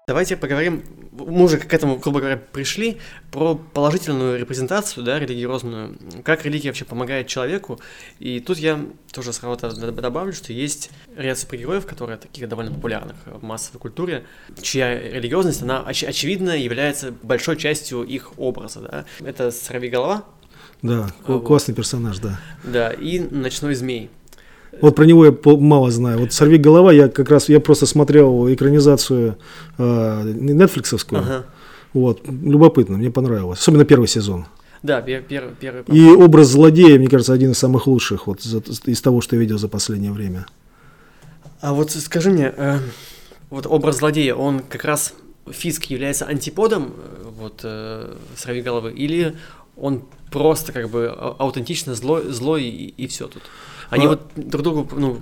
Давайте 0.07 0.35
поговорим, 0.35 0.83
мы 1.17 1.43
уже 1.43 1.57
к 1.57 1.73
этому, 1.73 1.97
грубо 1.97 2.19
говоря, 2.19 2.37
пришли, 2.37 2.97
про 3.31 3.55
положительную 3.55 4.39
репрезентацию, 4.39 5.03
да, 5.03 5.19
религиозную, 5.19 5.97
как 6.23 6.45
религия 6.45 6.69
вообще 6.69 6.85
помогает 6.85 7.27
человеку. 7.27 7.79
И 8.19 8.39
тут 8.39 8.57
я 8.57 8.79
тоже 9.11 9.33
сразу 9.33 9.79
добавлю, 9.91 10.33
что 10.33 10.53
есть 10.53 10.89
ряд 11.15 11.37
супергероев, 11.37 11.85
которые 11.85 12.17
таких 12.17 12.47
довольно 12.49 12.71
популярных 12.71 13.15
в 13.25 13.43
массовой 13.43 13.79
культуре, 13.79 14.25
чья 14.61 14.99
религиозность, 14.99 15.61
она 15.61 15.83
оч- 15.87 16.05
очевидно 16.05 16.51
является 16.51 17.11
большой 17.23 17.57
частью 17.57 18.03
их 18.03 18.37
образа, 18.37 18.79
да. 18.79 19.05
Это 19.25 19.51
Сорви 19.51 19.89
голова. 19.89 20.25
Да, 20.81 21.09
вот. 21.27 21.45
классный 21.45 21.73
персонаж, 21.73 22.19
да. 22.19 22.39
Да, 22.63 22.91
и 22.91 23.19
Ночной 23.19 23.75
змей. 23.75 24.09
Вот 24.81 24.95
про 24.95 25.05
него 25.05 25.25
я 25.25 25.35
мало 25.43 25.91
знаю. 25.91 26.19
Вот 26.19 26.33
«Сорви 26.33 26.57
голова» 26.57 26.91
я 26.91 27.07
как 27.07 27.29
раз, 27.29 27.49
я 27.49 27.59
просто 27.59 27.85
смотрел 27.85 28.51
экранизацию 28.53 29.37
э, 29.77 30.33
нетфликсовскую. 30.35 31.21
Ага. 31.21 31.45
Вот, 31.93 32.21
любопытно, 32.27 32.97
мне 32.97 33.11
понравилось. 33.11 33.59
Особенно 33.59 33.85
первый 33.85 34.07
сезон. 34.07 34.45
Да, 34.81 35.01
первый, 35.01 35.55
первый. 35.59 35.83
И 35.87 36.09
образ 36.09 36.47
злодея, 36.47 36.97
мне 36.99 37.07
кажется, 37.07 37.33
один 37.33 37.51
из 37.51 37.57
самых 37.57 37.87
лучших 37.87 38.27
вот 38.27 38.41
из 38.41 39.01
того, 39.01 39.21
что 39.21 39.35
я 39.35 39.39
видел 39.39 39.57
за 39.57 39.69
последнее 39.69 40.11
время. 40.11 40.45
А 41.61 41.73
вот 41.73 41.91
скажи 41.91 42.31
мне, 42.31 42.53
э, 42.55 42.79
вот 43.49 43.65
образ 43.65 43.99
злодея, 43.99 44.35
он 44.35 44.59
как 44.59 44.83
раз 44.83 45.13
физически 45.49 45.93
является 45.93 46.25
антиподом 46.25 46.93
э, 46.97 47.29
вот 47.39 47.61
э, 47.63 48.15
головы, 48.61 48.91
или 48.91 49.35
он 49.77 50.03
просто 50.33 50.71
как 50.71 50.89
бы 50.89 51.13
а, 51.15 51.35
аутентично 51.37 51.93
злой, 51.93 52.23
злой 52.29 52.63
и, 52.63 52.93
и 52.97 53.07
все 53.07 53.27
тут? 53.27 53.43
Они 53.89 54.05
а, 54.05 54.09
вот 54.09 54.21
друг 54.35 54.63
другу 54.63 54.89
ну, 54.97 55.17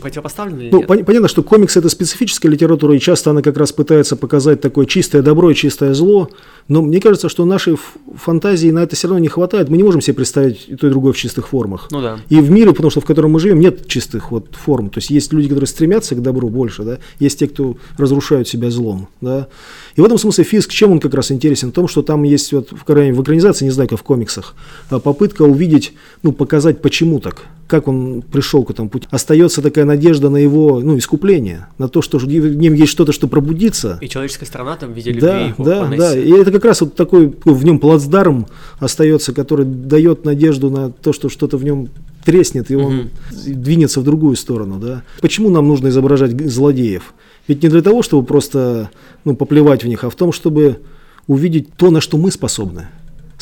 противопоставлены 0.00 0.68
ну, 0.70 0.82
пон- 0.82 1.04
понятно, 1.04 1.26
что 1.26 1.42
комикс 1.42 1.76
это 1.76 1.88
специфическая 1.88 2.52
литература, 2.52 2.94
и 2.94 3.00
часто 3.00 3.30
она 3.30 3.42
как 3.42 3.56
раз 3.56 3.72
пытается 3.72 4.14
показать 4.14 4.60
такое 4.60 4.86
чистое 4.86 5.22
добро 5.22 5.50
и 5.50 5.54
чистое 5.56 5.92
зло, 5.92 6.30
но 6.68 6.82
мне 6.82 7.00
кажется, 7.00 7.28
что 7.28 7.44
нашей 7.44 7.76
фантазии 8.14 8.70
на 8.70 8.80
это 8.84 8.94
все 8.94 9.08
равно 9.08 9.18
не 9.18 9.28
хватает. 9.28 9.68
Мы 9.68 9.76
не 9.76 9.82
можем 9.82 10.00
себе 10.00 10.14
представить 10.14 10.68
и 10.68 10.76
то, 10.76 10.86
и 10.86 10.90
другое 10.90 11.12
в 11.12 11.16
чистых 11.16 11.48
формах. 11.48 11.88
Ну 11.90 12.00
да. 12.00 12.20
И 12.28 12.36
в 12.36 12.50
мире, 12.50 12.72
потому 12.72 12.90
что 12.90 13.00
в 13.00 13.04
котором 13.04 13.32
мы 13.32 13.40
живем, 13.40 13.58
нет 13.58 13.88
чистых 13.88 14.30
вот 14.30 14.46
форм. 14.52 14.90
То 14.90 14.98
есть 14.98 15.10
есть 15.10 15.32
люди, 15.32 15.48
которые 15.48 15.66
стремятся 15.66 16.14
к 16.14 16.22
добру 16.22 16.48
больше, 16.48 16.84
да, 16.84 16.98
есть 17.18 17.40
те, 17.40 17.48
кто 17.48 17.76
разрушают 17.98 18.46
себя 18.46 18.70
злом, 18.70 19.08
да. 19.20 19.48
И 19.96 20.00
в 20.00 20.04
этом 20.04 20.18
смысле 20.18 20.44
Фиск, 20.44 20.70
чем 20.70 20.92
он 20.92 21.00
как 21.00 21.14
раз 21.14 21.32
интересен? 21.32 21.70
В 21.70 21.72
том, 21.72 21.88
что 21.88 22.02
там 22.02 22.22
есть 22.22 22.52
вот 22.52 22.70
в, 22.70 22.86
в 22.86 23.22
экранизации, 23.22 23.64
не 23.64 23.70
знаю, 23.70 23.88
как 23.88 23.98
в 23.98 24.02
комиксах, 24.02 24.51
а, 24.90 24.98
попытка 24.98 25.42
увидеть, 25.42 25.92
ну, 26.22 26.32
показать, 26.32 26.82
почему 26.82 27.20
так, 27.20 27.46
как 27.66 27.88
он 27.88 28.22
пришел 28.22 28.64
к 28.64 28.70
этому 28.70 28.88
пути. 28.88 29.06
Остается 29.10 29.62
такая 29.62 29.84
надежда 29.84 30.30
на 30.30 30.36
его, 30.36 30.80
ну, 30.80 30.98
искупление, 30.98 31.68
на 31.78 31.88
то, 31.88 32.02
что 32.02 32.18
в 32.18 32.26
нем 32.26 32.74
есть 32.74 32.92
что-то, 32.92 33.12
что 33.12 33.28
пробудится. 33.28 33.98
И 34.00 34.08
человеческая 34.08 34.46
сторона 34.46 34.76
там 34.76 34.92
в 34.92 34.96
виде 34.96 35.10
любви 35.12 35.26
да, 35.26 35.40
его 35.40 35.64
Да, 35.64 35.86
да, 35.96 36.18
и 36.18 36.30
это 36.30 36.52
как 36.52 36.64
раз 36.64 36.80
вот 36.80 36.94
такой 36.94 37.34
в 37.44 37.64
нем 37.64 37.78
плацдарм 37.78 38.46
остается, 38.78 39.32
который 39.32 39.64
дает 39.64 40.24
надежду 40.24 40.70
на 40.70 40.90
то, 40.90 41.12
что 41.12 41.28
что-то 41.28 41.56
в 41.56 41.64
нем 41.64 41.88
треснет, 42.24 42.70
и 42.70 42.76
он 42.76 42.98
угу. 42.98 43.08
двинется 43.46 44.00
в 44.00 44.04
другую 44.04 44.36
сторону. 44.36 44.78
Да? 44.78 45.02
Почему 45.20 45.50
нам 45.50 45.66
нужно 45.68 45.88
изображать 45.88 46.38
злодеев? 46.40 47.14
Ведь 47.48 47.62
не 47.62 47.68
для 47.68 47.82
того, 47.82 48.02
чтобы 48.02 48.24
просто 48.24 48.90
ну, 49.24 49.34
поплевать 49.34 49.82
в 49.82 49.88
них, 49.88 50.04
а 50.04 50.10
в 50.10 50.14
том, 50.14 50.32
чтобы 50.32 50.80
увидеть 51.26 51.74
то, 51.76 51.90
на 51.90 52.00
что 52.00 52.16
мы 52.16 52.30
способны. 52.30 52.88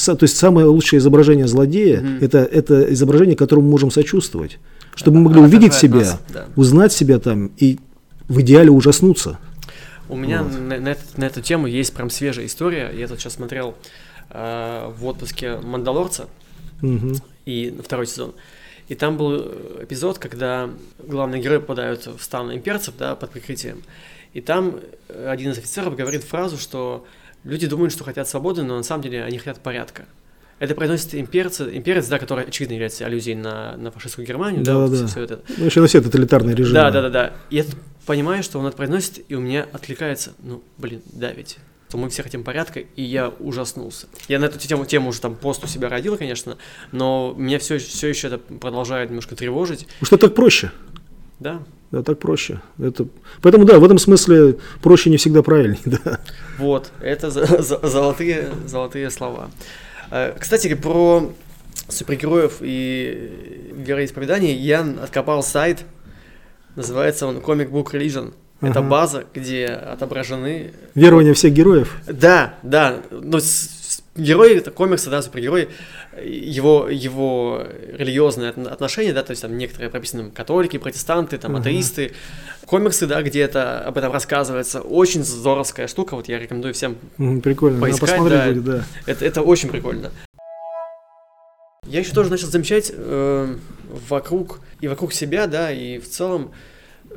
То 0.05 0.19
есть 0.23 0.37
самое 0.37 0.67
лучшее 0.67 0.99
изображение 0.99 1.47
злодея 1.47 2.01
mm 2.01 2.25
это, 2.25 2.39
это 2.39 2.93
изображение, 2.93 3.37
которому 3.37 3.67
мы 3.67 3.73
можем 3.73 3.91
сочувствовать. 3.91 4.59
Чтобы 4.95 5.19
мы 5.19 5.25
могли 5.25 5.41
увидеть 5.41 5.75
себя, 5.75 5.99
нас, 5.99 6.21
да. 6.33 6.47
узнать 6.57 6.93
себя 6.93 7.19
там 7.19 7.51
и 7.57 7.79
в 8.29 8.41
идеале 8.41 8.71
ужаснуться. 8.71 9.39
У 10.09 10.17
меня 10.17 10.43
вот. 10.43 10.59
на, 10.59 10.79
на, 10.79 10.97
на 11.17 11.25
эту 11.25 11.41
тему 11.41 11.67
есть 11.67 11.95
прям 11.95 12.11
свежая 12.11 12.47
история. 12.47 12.91
Я 12.95 13.07
тут 13.07 13.21
сейчас 13.21 13.35
смотрел 13.35 13.77
э, 14.31 14.93
в 14.99 15.07
отпуске 15.07 15.59
Мандалорца 15.59 16.27
угу. 16.83 17.15
и 17.47 17.77
второй 17.83 18.07
сезон. 18.07 18.35
И 18.89 18.97
там 18.97 19.17
был 19.17 19.37
эпизод, 19.81 20.19
когда 20.19 20.69
главные 20.99 21.41
герои 21.41 21.59
попадают 21.59 22.07
в 22.07 22.21
стан 22.23 22.53
имперцев, 22.53 22.95
да, 22.99 23.15
под 23.15 23.31
прикрытием. 23.31 23.83
И 24.33 24.41
там 24.41 24.81
один 25.09 25.53
из 25.53 25.59
офицеров 25.59 25.97
говорит 25.97 26.25
фразу, 26.25 26.59
что 26.59 27.05
люди 27.45 27.67
думают, 27.67 27.93
что 27.93 28.05
хотят 28.05 28.29
свободы, 28.29 28.63
но 28.63 28.77
на 28.77 28.83
самом 28.83 29.03
деле 29.03 29.25
они 29.25 29.39
хотят 29.39 29.61
порядка. 29.61 30.07
Это 30.59 30.75
произносит 30.75 31.15
имперец, 31.15 31.61
имперец, 31.61 32.07
да, 32.09 32.19
который 32.19 32.45
очевидно 32.45 32.75
является 32.75 33.07
аллюзией 33.07 33.35
на, 33.35 33.79
на 33.79 33.91
фашистскую 33.91 34.27
Германию, 34.27 34.63
да, 34.63 34.75
да, 34.75 34.79
вот 34.81 34.91
да. 34.91 35.07
все 35.07 35.23
это. 35.23 35.41
Ну, 35.57 35.65
еще 35.65 35.81
на 35.81 35.87
все 35.87 36.03
тоталитарный 36.03 36.55
режим. 36.55 36.75
Да, 36.75 36.91
да, 36.91 37.01
да, 37.01 37.09
да. 37.09 37.33
Я 37.49 37.65
понимаю, 38.05 38.43
что 38.43 38.59
он 38.59 38.67
это 38.67 38.77
произносит, 38.77 39.25
и 39.29 39.35
у 39.35 39.41
меня 39.41 39.67
откликается, 39.73 40.33
ну, 40.43 40.63
блин, 40.77 41.01
да 41.13 41.33
ведь. 41.33 41.57
то 41.89 41.97
мы 41.97 42.11
все 42.11 42.23
хотим 42.23 42.45
порядка, 42.45 42.81
и 42.81 43.03
я 43.03 43.31
ужаснулся. 43.31 44.07
Я 44.29 44.39
на 44.39 44.45
эту 44.45 44.59
тему, 44.59 44.85
тему 44.85 45.09
уже 45.09 45.21
там 45.23 45.35
пост 45.35 45.65
у 45.65 45.67
себя 45.67 45.89
родил, 45.89 46.19
конечно, 46.19 46.59
но 46.93 47.35
меня 47.39 47.59
все, 47.59 47.79
все 47.79 48.09
еще 48.09 48.27
это 48.27 48.37
продолжает 48.37 49.09
немножко 49.09 49.37
тревожить. 49.37 49.89
Что 50.03 50.19
так 50.19 50.35
проще. 50.35 50.73
Да. 51.39 51.63
Да, 51.91 52.03
так 52.03 52.19
проще. 52.19 52.61
Это... 52.79 53.07
Поэтому, 53.43 53.65
да, 53.65 53.79
в 53.79 53.85
этом 53.85 53.99
смысле 53.99 54.57
проще 54.81 55.11
не 55.11 55.17
всегда 55.17 55.43
правильнее, 55.43 55.81
да. 55.85 56.21
Вот, 56.59 56.93
это 57.01 57.31
за, 57.31 57.63
за, 57.63 57.81
золотые, 57.83 58.51
золотые 58.67 59.11
слова. 59.11 59.51
Э, 60.11 60.35
кстати, 60.39 60.73
про 60.75 61.33
супергероев 61.89 62.59
и 62.61 63.73
вероисповедание 63.73 64.55
я 64.55 64.83
откопал 65.03 65.43
сайт, 65.43 65.85
называется 66.77 67.27
он 67.27 67.39
Comic 67.39 67.71
Book 67.71 67.93
Religion. 67.93 68.35
Это 68.61 68.81
ага. 68.81 68.89
база, 68.89 69.25
где 69.35 69.67
отображены... 69.67 70.73
Верования 70.95 71.33
всех 71.33 71.55
героев? 71.55 71.97
Да, 72.07 72.57
да. 72.63 72.99
Но 73.11 73.39
герои 74.17 74.57
это 74.57 74.71
комиксы, 74.71 75.11
да, 75.11 75.23
супергерои, 75.23 75.69
его, 76.23 76.89
его 76.89 77.65
религиозные 77.93 78.51
отношения, 78.51 79.13
да, 79.13 79.23
то 79.23 79.31
есть 79.31 79.43
там 79.43 79.57
некоторые 79.57 79.91
прописаны 79.91 80.31
католики, 80.31 80.79
протестанты, 80.79 81.39
там, 81.39 81.57
uh-huh. 81.57 81.61
атеисты, 81.61 82.13
комиксы, 82.67 83.07
да, 83.07 83.23
где 83.23 83.41
это 83.41 83.81
об 83.81 83.97
этом 83.99 84.13
рассказывается, 84.13 84.81
очень 84.81 85.25
здоровская 85.25 85.87
штука, 85.87 86.17
вот 86.17 86.29
я 86.29 86.39
рекомендую 86.39 86.75
всем 86.75 86.97
Прикольно, 87.43 87.81
поискать, 87.81 88.23
да, 88.29 88.49
будет, 88.49 88.65
да. 88.65 88.85
Это, 89.07 89.25
это 89.25 89.43
очень 89.43 89.69
прикольно. 89.69 90.11
Я 91.87 92.01
еще 92.01 92.13
тоже 92.13 92.31
начал 92.31 92.49
замечать 92.49 92.93
э, 92.95 93.57
вокруг 94.09 94.61
и 94.81 94.89
вокруг 94.89 95.13
себя, 95.13 95.47
да, 95.47 95.73
и 95.73 95.99
в 95.99 96.09
целом, 96.09 96.53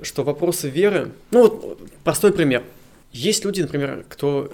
что 0.01 0.23
вопросы 0.23 0.69
веры... 0.69 1.11
Ну 1.31 1.43
вот, 1.43 1.79
простой 2.03 2.33
пример. 2.33 2.63
Есть 3.11 3.45
люди, 3.45 3.61
например, 3.61 4.05
кто 4.09 4.51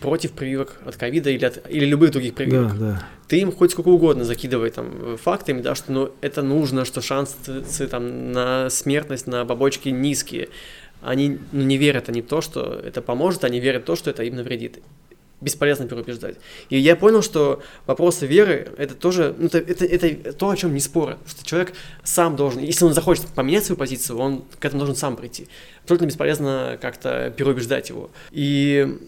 против 0.00 0.32
прививок 0.32 0.80
от 0.84 0.96
ковида 0.96 1.30
или, 1.30 1.44
от, 1.44 1.70
или 1.70 1.84
любых 1.84 2.10
других 2.10 2.34
прививок. 2.34 2.78
Да, 2.78 2.86
да. 2.86 3.08
Ты 3.28 3.38
им 3.40 3.52
хоть 3.52 3.72
сколько 3.72 3.88
угодно 3.88 4.24
закидывай 4.24 4.70
там 4.70 5.16
фактами, 5.16 5.60
да, 5.60 5.74
что 5.74 5.92
ну, 5.92 6.12
это 6.20 6.42
нужно, 6.42 6.84
что 6.84 7.00
шансы 7.00 7.86
там, 7.88 8.32
на 8.32 8.70
смертность, 8.70 9.26
на 9.26 9.44
бабочки 9.44 9.88
низкие. 9.88 10.48
Они 11.02 11.38
ну, 11.52 11.62
не 11.62 11.76
верят 11.76 12.08
они 12.08 12.22
в 12.22 12.26
то, 12.26 12.40
что 12.40 12.80
это 12.84 13.02
поможет, 13.02 13.44
они 13.44 13.60
верят 13.60 13.82
в 13.82 13.84
то, 13.86 13.96
что 13.96 14.10
это 14.10 14.22
им 14.22 14.36
навредит 14.36 14.80
бесполезно 15.40 15.86
переубеждать. 15.86 16.36
И 16.70 16.78
я 16.78 16.96
понял, 16.96 17.22
что 17.22 17.62
вопросы 17.86 18.26
веры 18.26 18.72
это 18.78 18.94
тоже, 18.94 19.34
ну, 19.36 19.46
это, 19.46 19.58
это, 19.58 20.06
это 20.06 20.32
то, 20.32 20.48
о 20.48 20.56
чем 20.56 20.72
не 20.72 20.80
спорят. 20.80 21.18
Что 21.26 21.44
человек 21.44 21.74
сам 22.02 22.36
должен, 22.36 22.62
если 22.62 22.84
он 22.84 22.94
захочет 22.94 23.26
поменять 23.26 23.64
свою 23.64 23.78
позицию, 23.78 24.18
он 24.18 24.44
к 24.58 24.64
этому 24.64 24.80
должен 24.80 24.96
сам 24.96 25.16
прийти. 25.16 25.48
Абсолютно 25.82 26.06
бесполезно 26.06 26.78
как-то 26.80 27.32
переубеждать 27.36 27.90
его. 27.90 28.10
И 28.30 28.98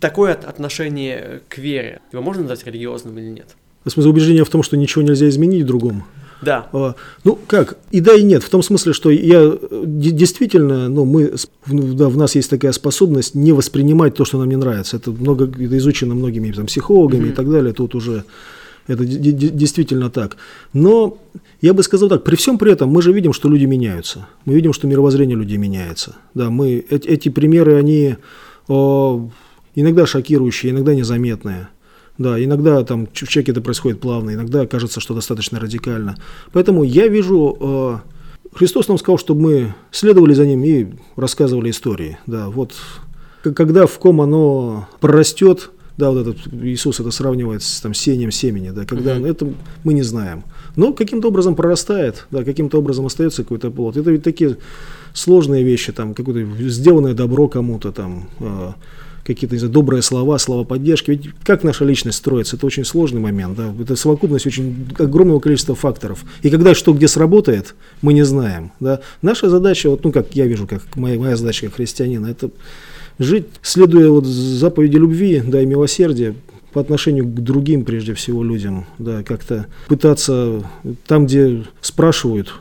такое 0.00 0.34
отношение 0.34 1.40
к 1.48 1.58
вере, 1.58 2.00
его 2.12 2.22
можно 2.22 2.42
назвать 2.42 2.66
религиозным 2.66 3.18
или 3.18 3.28
нет? 3.28 3.56
В 3.84 3.90
смысле 3.90 4.10
убеждения 4.10 4.44
в 4.44 4.50
том, 4.50 4.62
что 4.62 4.76
ничего 4.76 5.02
нельзя 5.02 5.28
изменить 5.28 5.64
другому? 5.66 6.04
Да. 6.42 6.68
А, 6.72 6.94
ну 7.24 7.38
как, 7.46 7.78
и 7.90 8.00
да, 8.00 8.14
и 8.14 8.22
нет, 8.22 8.42
в 8.44 8.50
том 8.50 8.62
смысле, 8.62 8.92
что 8.92 9.10
я 9.10 9.58
действительно, 9.70 10.88
ну 10.88 11.04
мы, 11.04 11.32
да, 11.66 12.08
в 12.08 12.16
нас 12.16 12.34
есть 12.36 12.50
такая 12.50 12.72
способность 12.72 13.34
не 13.34 13.52
воспринимать 13.52 14.14
то, 14.14 14.24
что 14.24 14.38
нам 14.38 14.48
не 14.48 14.56
нравится. 14.56 14.96
Это 14.96 15.10
много, 15.10 15.46
это 15.46 15.78
изучено 15.78 16.14
многими 16.14 16.52
там, 16.52 16.66
психологами 16.66 17.26
mm-hmm. 17.26 17.32
и 17.32 17.34
так 17.34 17.50
далее, 17.50 17.72
тут 17.72 17.94
уже 17.94 18.24
это 18.86 19.04
действительно 19.04 20.10
так. 20.10 20.36
Но 20.72 21.18
я 21.60 21.74
бы 21.74 21.82
сказал 21.82 22.08
так, 22.08 22.24
при 22.24 22.36
всем 22.36 22.56
при 22.56 22.72
этом 22.72 22.88
мы 22.88 23.02
же 23.02 23.12
видим, 23.12 23.32
что 23.32 23.48
люди 23.48 23.66
меняются. 23.66 24.26
Мы 24.44 24.54
видим, 24.54 24.72
что 24.72 24.86
мировоззрение 24.86 25.36
людей 25.36 25.58
меняется. 25.58 26.16
Да, 26.34 26.50
мы, 26.50 26.84
эти, 26.88 27.06
эти 27.06 27.28
примеры, 27.28 27.76
они 27.76 28.16
иногда 29.80 30.06
шокирующие, 30.06 30.72
иногда 30.72 30.94
незаметные. 30.94 31.68
Да, 32.18 32.42
иногда 32.42 32.82
там 32.82 33.06
в 33.06 33.12
человеке 33.12 33.52
это 33.52 33.60
происходит 33.60 34.00
плавно, 34.00 34.34
иногда 34.34 34.66
кажется, 34.66 34.98
что 34.98 35.14
достаточно 35.14 35.60
радикально. 35.60 36.16
Поэтому 36.52 36.82
я 36.82 37.06
вижу, 37.06 37.56
э, 37.60 37.98
Христос 38.54 38.88
нам 38.88 38.98
сказал, 38.98 39.18
чтобы 39.18 39.40
мы 39.40 39.74
следовали 39.92 40.34
за 40.34 40.44
ним 40.44 40.64
и 40.64 40.86
рассказывали 41.14 41.70
истории. 41.70 42.18
Да, 42.26 42.48
вот 42.48 42.74
когда 43.42 43.86
в 43.86 43.96
ком 44.00 44.20
оно 44.20 44.88
прорастет, 44.98 45.70
да, 45.96 46.10
вот 46.10 46.26
этот 46.26 46.52
Иисус 46.52 46.98
это 46.98 47.12
сравнивает 47.12 47.62
с 47.62 47.80
там, 47.80 47.94
сением 47.94 48.32
семени, 48.32 48.70
да, 48.70 48.84
когда 48.84 49.16
угу. 49.16 49.26
это 49.26 49.48
мы 49.84 49.94
не 49.94 50.02
знаем. 50.02 50.42
Но 50.74 50.92
каким-то 50.92 51.28
образом 51.28 51.54
прорастает, 51.54 52.26
да, 52.32 52.42
каким-то 52.42 52.78
образом 52.78 53.06
остается 53.06 53.44
какой-то 53.44 53.70
плод. 53.70 53.96
Это 53.96 54.10
ведь 54.10 54.24
такие 54.24 54.56
сложные 55.12 55.62
вещи, 55.62 55.92
там, 55.92 56.14
какое-то 56.14 56.68
сделанное 56.68 57.14
добро 57.14 57.48
кому-то 57.48 57.92
там. 57.92 58.28
Э, 58.40 58.72
какие-то 59.28 59.54
не 59.54 59.60
знаю, 59.60 59.72
добрые 59.72 60.02
слова, 60.02 60.38
слова 60.38 60.64
поддержки. 60.64 61.10
Ведь 61.10 61.30
как 61.44 61.62
наша 61.62 61.84
личность 61.84 62.18
строится, 62.18 62.56
это 62.56 62.66
очень 62.66 62.84
сложный 62.84 63.20
момент. 63.20 63.56
Да? 63.56 63.74
Это 63.80 63.94
совокупность 63.94 64.46
очень 64.46 64.88
огромного 64.98 65.38
количества 65.38 65.74
факторов. 65.74 66.24
И 66.42 66.50
когда 66.50 66.74
что 66.74 66.94
где 66.94 67.08
сработает, 67.08 67.74
мы 68.00 68.14
не 68.14 68.24
знаем. 68.24 68.72
Да? 68.80 69.00
Наша 69.20 69.50
задача, 69.50 69.90
вот, 69.90 70.02
ну 70.02 70.12
как 70.12 70.34
я 70.34 70.46
вижу, 70.46 70.66
как 70.66 70.96
моя, 70.96 71.18
моя 71.18 71.36
задача 71.36 71.66
как 71.66 71.76
христианина, 71.76 72.26
это 72.26 72.50
жить, 73.18 73.46
следуя 73.62 74.08
вот 74.08 74.24
заповеди 74.24 74.96
любви 74.96 75.42
да, 75.46 75.60
и 75.60 75.66
милосердия, 75.66 76.34
по 76.72 76.80
отношению 76.80 77.24
к 77.24 77.34
другим, 77.34 77.84
прежде 77.84 78.14
всего, 78.14 78.42
людям, 78.42 78.86
да, 78.98 79.22
как-то 79.22 79.66
пытаться 79.88 80.62
там, 81.06 81.26
где 81.26 81.64
спрашивают, 81.80 82.54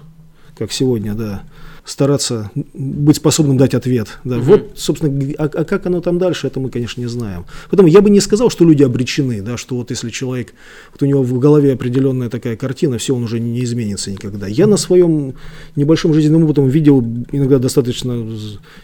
как 0.57 0.71
сегодня, 0.71 1.13
да, 1.13 1.43
стараться 1.87 2.51
быть 2.73 3.15
способным 3.15 3.57
дать 3.57 3.73
ответ. 3.73 4.19
Да. 4.25 4.37
Угу. 4.37 4.43
Вот, 4.43 4.71
собственно, 4.75 5.33
а, 5.37 5.45
а 5.45 5.63
как 5.63 5.85
оно 5.85 6.01
там 6.01 6.19
дальше, 6.19 6.47
это 6.47 6.59
мы, 6.59 6.69
конечно, 6.69 6.99
не 6.99 7.07
знаем. 7.07 7.45
Поэтому 7.71 7.87
я 7.87 8.01
бы 8.01 8.09
не 8.09 8.19
сказал, 8.19 8.49
что 8.49 8.65
люди 8.65 8.83
обречены, 8.83 9.41
да, 9.41 9.55
что 9.55 9.77
вот 9.77 9.89
если 9.89 10.09
человек, 10.09 10.53
вот 10.91 11.01
у 11.01 11.05
него 11.05 11.23
в 11.23 11.39
голове 11.39 11.73
определенная 11.73 12.29
такая 12.29 12.57
картина, 12.57 12.97
все, 12.97 13.15
он 13.15 13.23
уже 13.23 13.39
не 13.39 13.63
изменится 13.63 14.11
никогда. 14.11 14.47
Я 14.47 14.67
на 14.67 14.75
своем 14.75 15.35
небольшом 15.77 16.13
жизненном 16.13 16.43
опытом 16.43 16.67
видел 16.67 16.99
иногда 17.31 17.57
достаточно 17.57 18.27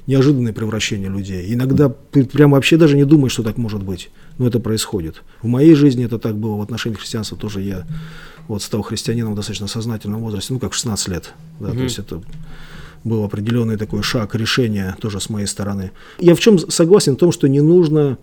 неожиданные 0.07 0.53
превращения 0.53 1.09
людей. 1.09 1.53
Иногда 1.53 1.89
прям 1.89 2.51
вообще 2.51 2.77
даже 2.77 2.95
не 2.95 3.03
думаешь, 3.03 3.33
что 3.33 3.43
так 3.43 3.57
может 3.57 3.83
быть, 3.83 4.11
но 4.37 4.47
это 4.47 4.61
происходит. 4.61 5.23
В 5.41 5.47
моей 5.47 5.75
жизни 5.75 6.05
это 6.05 6.19
так 6.19 6.37
было, 6.37 6.55
в 6.55 6.61
отношении 6.61 6.95
христианства 6.95 7.37
тоже 7.37 7.61
я 7.61 7.85
вот 8.47 8.63
стал 8.63 8.81
христианином 8.81 9.33
в 9.33 9.35
достаточно 9.35 9.67
сознательном 9.67 10.21
возрасте, 10.21 10.53
ну 10.53 10.59
как 10.59 10.71
в 10.71 10.75
16 10.75 11.07
лет, 11.09 11.33
да, 11.59 11.67
угу. 11.69 11.77
то 11.77 11.83
есть 11.83 11.99
это 11.99 12.21
был 13.03 13.23
определенный 13.23 13.77
такой 13.77 14.03
шаг 14.03 14.35
решения 14.35 14.95
тоже 14.99 15.19
с 15.19 15.29
моей 15.29 15.47
стороны. 15.47 15.91
Я 16.19 16.35
в 16.35 16.39
чем 16.39 16.57
согласен? 16.57 17.15
В 17.15 17.17
том, 17.17 17.31
что 17.31 17.47
не 17.47 17.61
нужно 17.61 18.17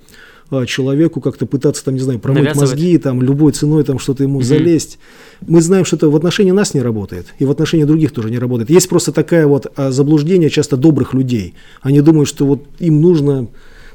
а, 0.50 0.66
человеку 0.66 1.20
как-то 1.20 1.46
пытаться, 1.46 1.84
там, 1.84 1.94
не 1.94 2.00
знаю, 2.00 2.18
промыть 2.18 2.54
мозги, 2.54 2.98
там, 2.98 3.22
любой 3.22 3.52
ценой 3.52 3.84
там 3.84 3.98
что-то 3.98 4.22
ему 4.22 4.40
mm-hmm. 4.40 4.44
залезть. 4.44 4.98
Мы 5.46 5.60
знаем, 5.62 5.84
что 5.84 5.96
это 5.96 6.08
в 6.08 6.16
отношении 6.16 6.50
нас 6.50 6.74
не 6.74 6.80
работает, 6.80 7.26
и 7.38 7.44
в 7.44 7.50
отношении 7.50 7.84
других 7.84 8.12
тоже 8.12 8.30
не 8.30 8.38
работает. 8.38 8.70
Есть 8.70 8.88
просто 8.88 9.12
такое 9.12 9.46
вот 9.46 9.72
а, 9.76 9.90
заблуждение 9.90 10.50
часто 10.50 10.76
добрых 10.76 11.14
людей. 11.14 11.54
Они 11.82 12.00
думают, 12.00 12.28
что 12.28 12.46
вот 12.46 12.64
им 12.78 13.00
нужно, 13.00 13.48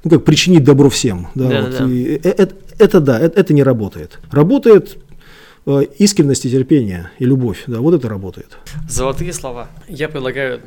ну 0.03 0.09
как, 0.09 0.23
причинить 0.23 0.63
добро 0.63 0.89
всем. 0.89 1.27
Да, 1.35 1.49
да, 1.49 1.61
вот, 1.61 1.77
да. 1.77 1.91
И, 1.91 2.19
это, 2.23 2.55
э, 2.55 2.57
это 2.77 2.99
да, 3.01 3.19
это, 3.19 3.39
это 3.39 3.53
не 3.53 3.63
работает. 3.63 4.19
Работает 4.31 4.97
Э, 4.97 5.04
искренность 5.65 6.45
и 6.45 6.51
терпение 6.51 7.11
и 7.19 7.25
любовь, 7.25 7.63
да, 7.67 7.79
вот 7.79 7.93
это 7.93 8.07
работает. 8.07 8.57
Золотые 8.87 9.33
слова. 9.33 9.69
Я 9.87 10.09
предлагаю 10.09 10.61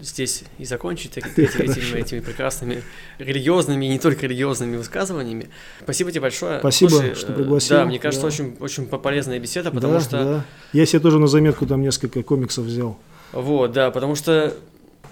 здесь 0.00 0.44
и 0.58 0.64
закончить 0.64 1.16
этими, 1.16 1.96
этими 1.98 2.20
прекрасными 2.20 2.82
религиозными 3.18 3.86
и 3.86 3.88
не 3.88 3.98
только 3.98 4.26
религиозными 4.26 4.76
высказываниями. 4.76 5.48
Спасибо 5.82 6.10
тебе 6.10 6.20
большое. 6.22 6.60
Спасибо, 6.60 6.90
Слушай, 6.90 7.14
что 7.14 7.32
пригласил. 7.32 7.76
Да, 7.76 7.84
мне 7.84 7.98
кажется, 7.98 8.22
да. 8.22 8.28
очень, 8.28 8.56
очень 8.60 8.86
полезная 8.86 9.38
беседа, 9.38 9.70
потому 9.70 9.94
да, 9.94 10.00
что... 10.00 10.24
Да. 10.24 10.44
Я 10.72 10.86
себе 10.86 11.00
тоже 11.00 11.18
на 11.18 11.26
заметку 11.26 11.66
там 11.66 11.82
несколько 11.82 12.22
комиксов 12.22 12.64
взял. 12.64 12.98
Вот, 13.32 13.72
да, 13.72 13.90
потому 13.90 14.14
что 14.14 14.54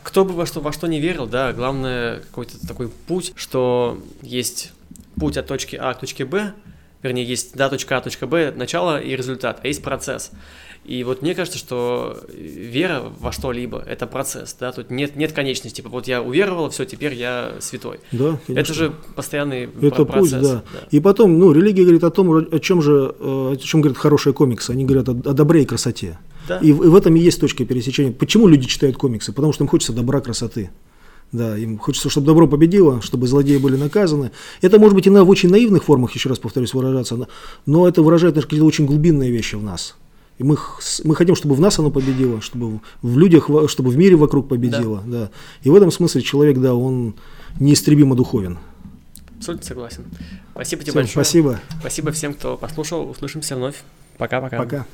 кто 0.02 0.24
бы 0.24 0.34
во 0.34 0.46
что, 0.46 0.60
во 0.60 0.72
что 0.72 0.86
не 0.86 1.00
верил, 1.00 1.26
да, 1.26 1.52
главное 1.52 2.20
какой-то 2.20 2.64
такой 2.66 2.88
путь, 2.88 3.32
что 3.36 3.98
есть 4.22 4.72
путь 5.18 5.36
от 5.36 5.46
точки 5.46 5.76
А 5.76 5.94
к 5.94 6.00
точке 6.00 6.24
Б, 6.24 6.52
вернее, 7.04 7.24
есть 7.24 7.54
да, 7.54 7.68
точка 7.68 7.98
А, 7.98 8.00
точка 8.00 8.26
Б, 8.26 8.52
начало 8.54 9.00
и 9.00 9.14
результат, 9.14 9.60
а 9.62 9.66
есть 9.66 9.82
процесс. 9.82 10.32
И 10.84 11.02
вот 11.02 11.22
мне 11.22 11.34
кажется, 11.34 11.58
что 11.58 12.18
вера 12.28 13.02
во 13.18 13.32
что-либо– 13.32 13.82
это 13.86 14.06
процесс, 14.06 14.54
да, 14.60 14.70
тут 14.70 14.90
нет, 14.90 15.16
нет 15.16 15.32
конечности, 15.32 15.76
типа 15.76 15.88
вот 15.88 16.06
я 16.06 16.20
уверовал, 16.20 16.68
все, 16.68 16.84
теперь 16.84 17.14
я 17.14 17.52
святой. 17.60 18.00
Да, 18.12 18.38
конечно. 18.46 18.52
Это 18.60 18.74
же 18.74 18.92
постоянный 19.16 19.70
это 19.80 20.04
процесс. 20.04 20.32
Путь, 20.32 20.42
да. 20.42 20.62
да. 20.72 20.88
И 20.90 21.00
потом, 21.00 21.38
ну, 21.38 21.52
религия 21.52 21.84
говорит 21.84 22.04
о 22.04 22.10
том, 22.10 22.48
о 22.52 22.58
чем 22.58 22.82
же, 22.82 23.14
э, 23.18 23.52
о 23.52 23.56
чем 23.56 23.80
говорят 23.80 23.96
хорошие 23.96 24.34
комиксы, 24.34 24.72
они 24.72 24.84
говорят 24.84 25.08
о, 25.08 25.12
о 25.12 25.32
добре 25.32 25.62
и 25.62 25.64
красоте. 25.64 26.18
Да. 26.46 26.58
И, 26.58 26.68
и 26.68 26.72
в 26.72 26.94
этом 26.94 27.16
и 27.16 27.20
есть 27.20 27.40
точка 27.40 27.64
пересечения. 27.64 28.12
Почему 28.12 28.46
люди 28.46 28.66
читают 28.66 28.98
комиксы? 28.98 29.32
Потому 29.32 29.54
что 29.54 29.64
им 29.64 29.68
хочется 29.68 29.94
добра, 29.94 30.20
красоты. 30.20 30.70
Да, 31.34 31.58
им 31.58 31.78
хочется, 31.78 32.08
чтобы 32.08 32.28
добро 32.28 32.46
победило, 32.46 33.02
чтобы 33.02 33.26
злодеи 33.26 33.56
были 33.56 33.76
наказаны. 33.76 34.30
Это 34.60 34.78
может 34.78 34.94
быть 34.94 35.08
и 35.08 35.10
на, 35.10 35.24
в 35.24 35.28
очень 35.28 35.50
наивных 35.50 35.82
формах, 35.82 36.12
еще 36.12 36.28
раз 36.28 36.38
повторюсь, 36.38 36.72
выражаться, 36.74 37.26
но 37.66 37.88
это 37.88 38.02
выражает 38.02 38.36
какие-то 38.36 38.64
очень 38.64 38.86
глубинные 38.86 39.32
вещи 39.32 39.56
в 39.56 39.62
нас. 39.64 39.96
И 40.38 40.44
мы, 40.44 40.56
мы 41.02 41.16
хотим, 41.16 41.34
чтобы 41.34 41.56
в 41.56 41.60
нас 41.60 41.76
оно 41.80 41.90
победило, 41.90 42.40
чтобы 42.40 42.80
в 43.02 43.18
людях, 43.18 43.50
чтобы 43.66 43.90
в 43.90 43.96
мире 43.96 44.14
вокруг 44.14 44.46
победило. 44.48 45.02
Да. 45.04 45.22
Да. 45.22 45.30
И 45.64 45.70
в 45.70 45.74
этом 45.74 45.90
смысле 45.90 46.22
человек, 46.22 46.58
да, 46.58 46.76
он 46.76 47.16
неистребимо 47.58 48.14
духовен. 48.14 48.58
Абсолютно 49.36 49.66
согласен. 49.66 50.04
Спасибо 50.52 50.82
тебе 50.82 50.92
Всем 50.92 51.00
большое. 51.02 51.24
спасибо. 51.24 51.60
Спасибо 51.80 52.12
всем, 52.12 52.34
кто 52.34 52.56
послушал. 52.56 53.10
Услышимся 53.10 53.56
вновь. 53.56 53.82
Пока-пока. 54.18 54.58
Пока. 54.58 54.86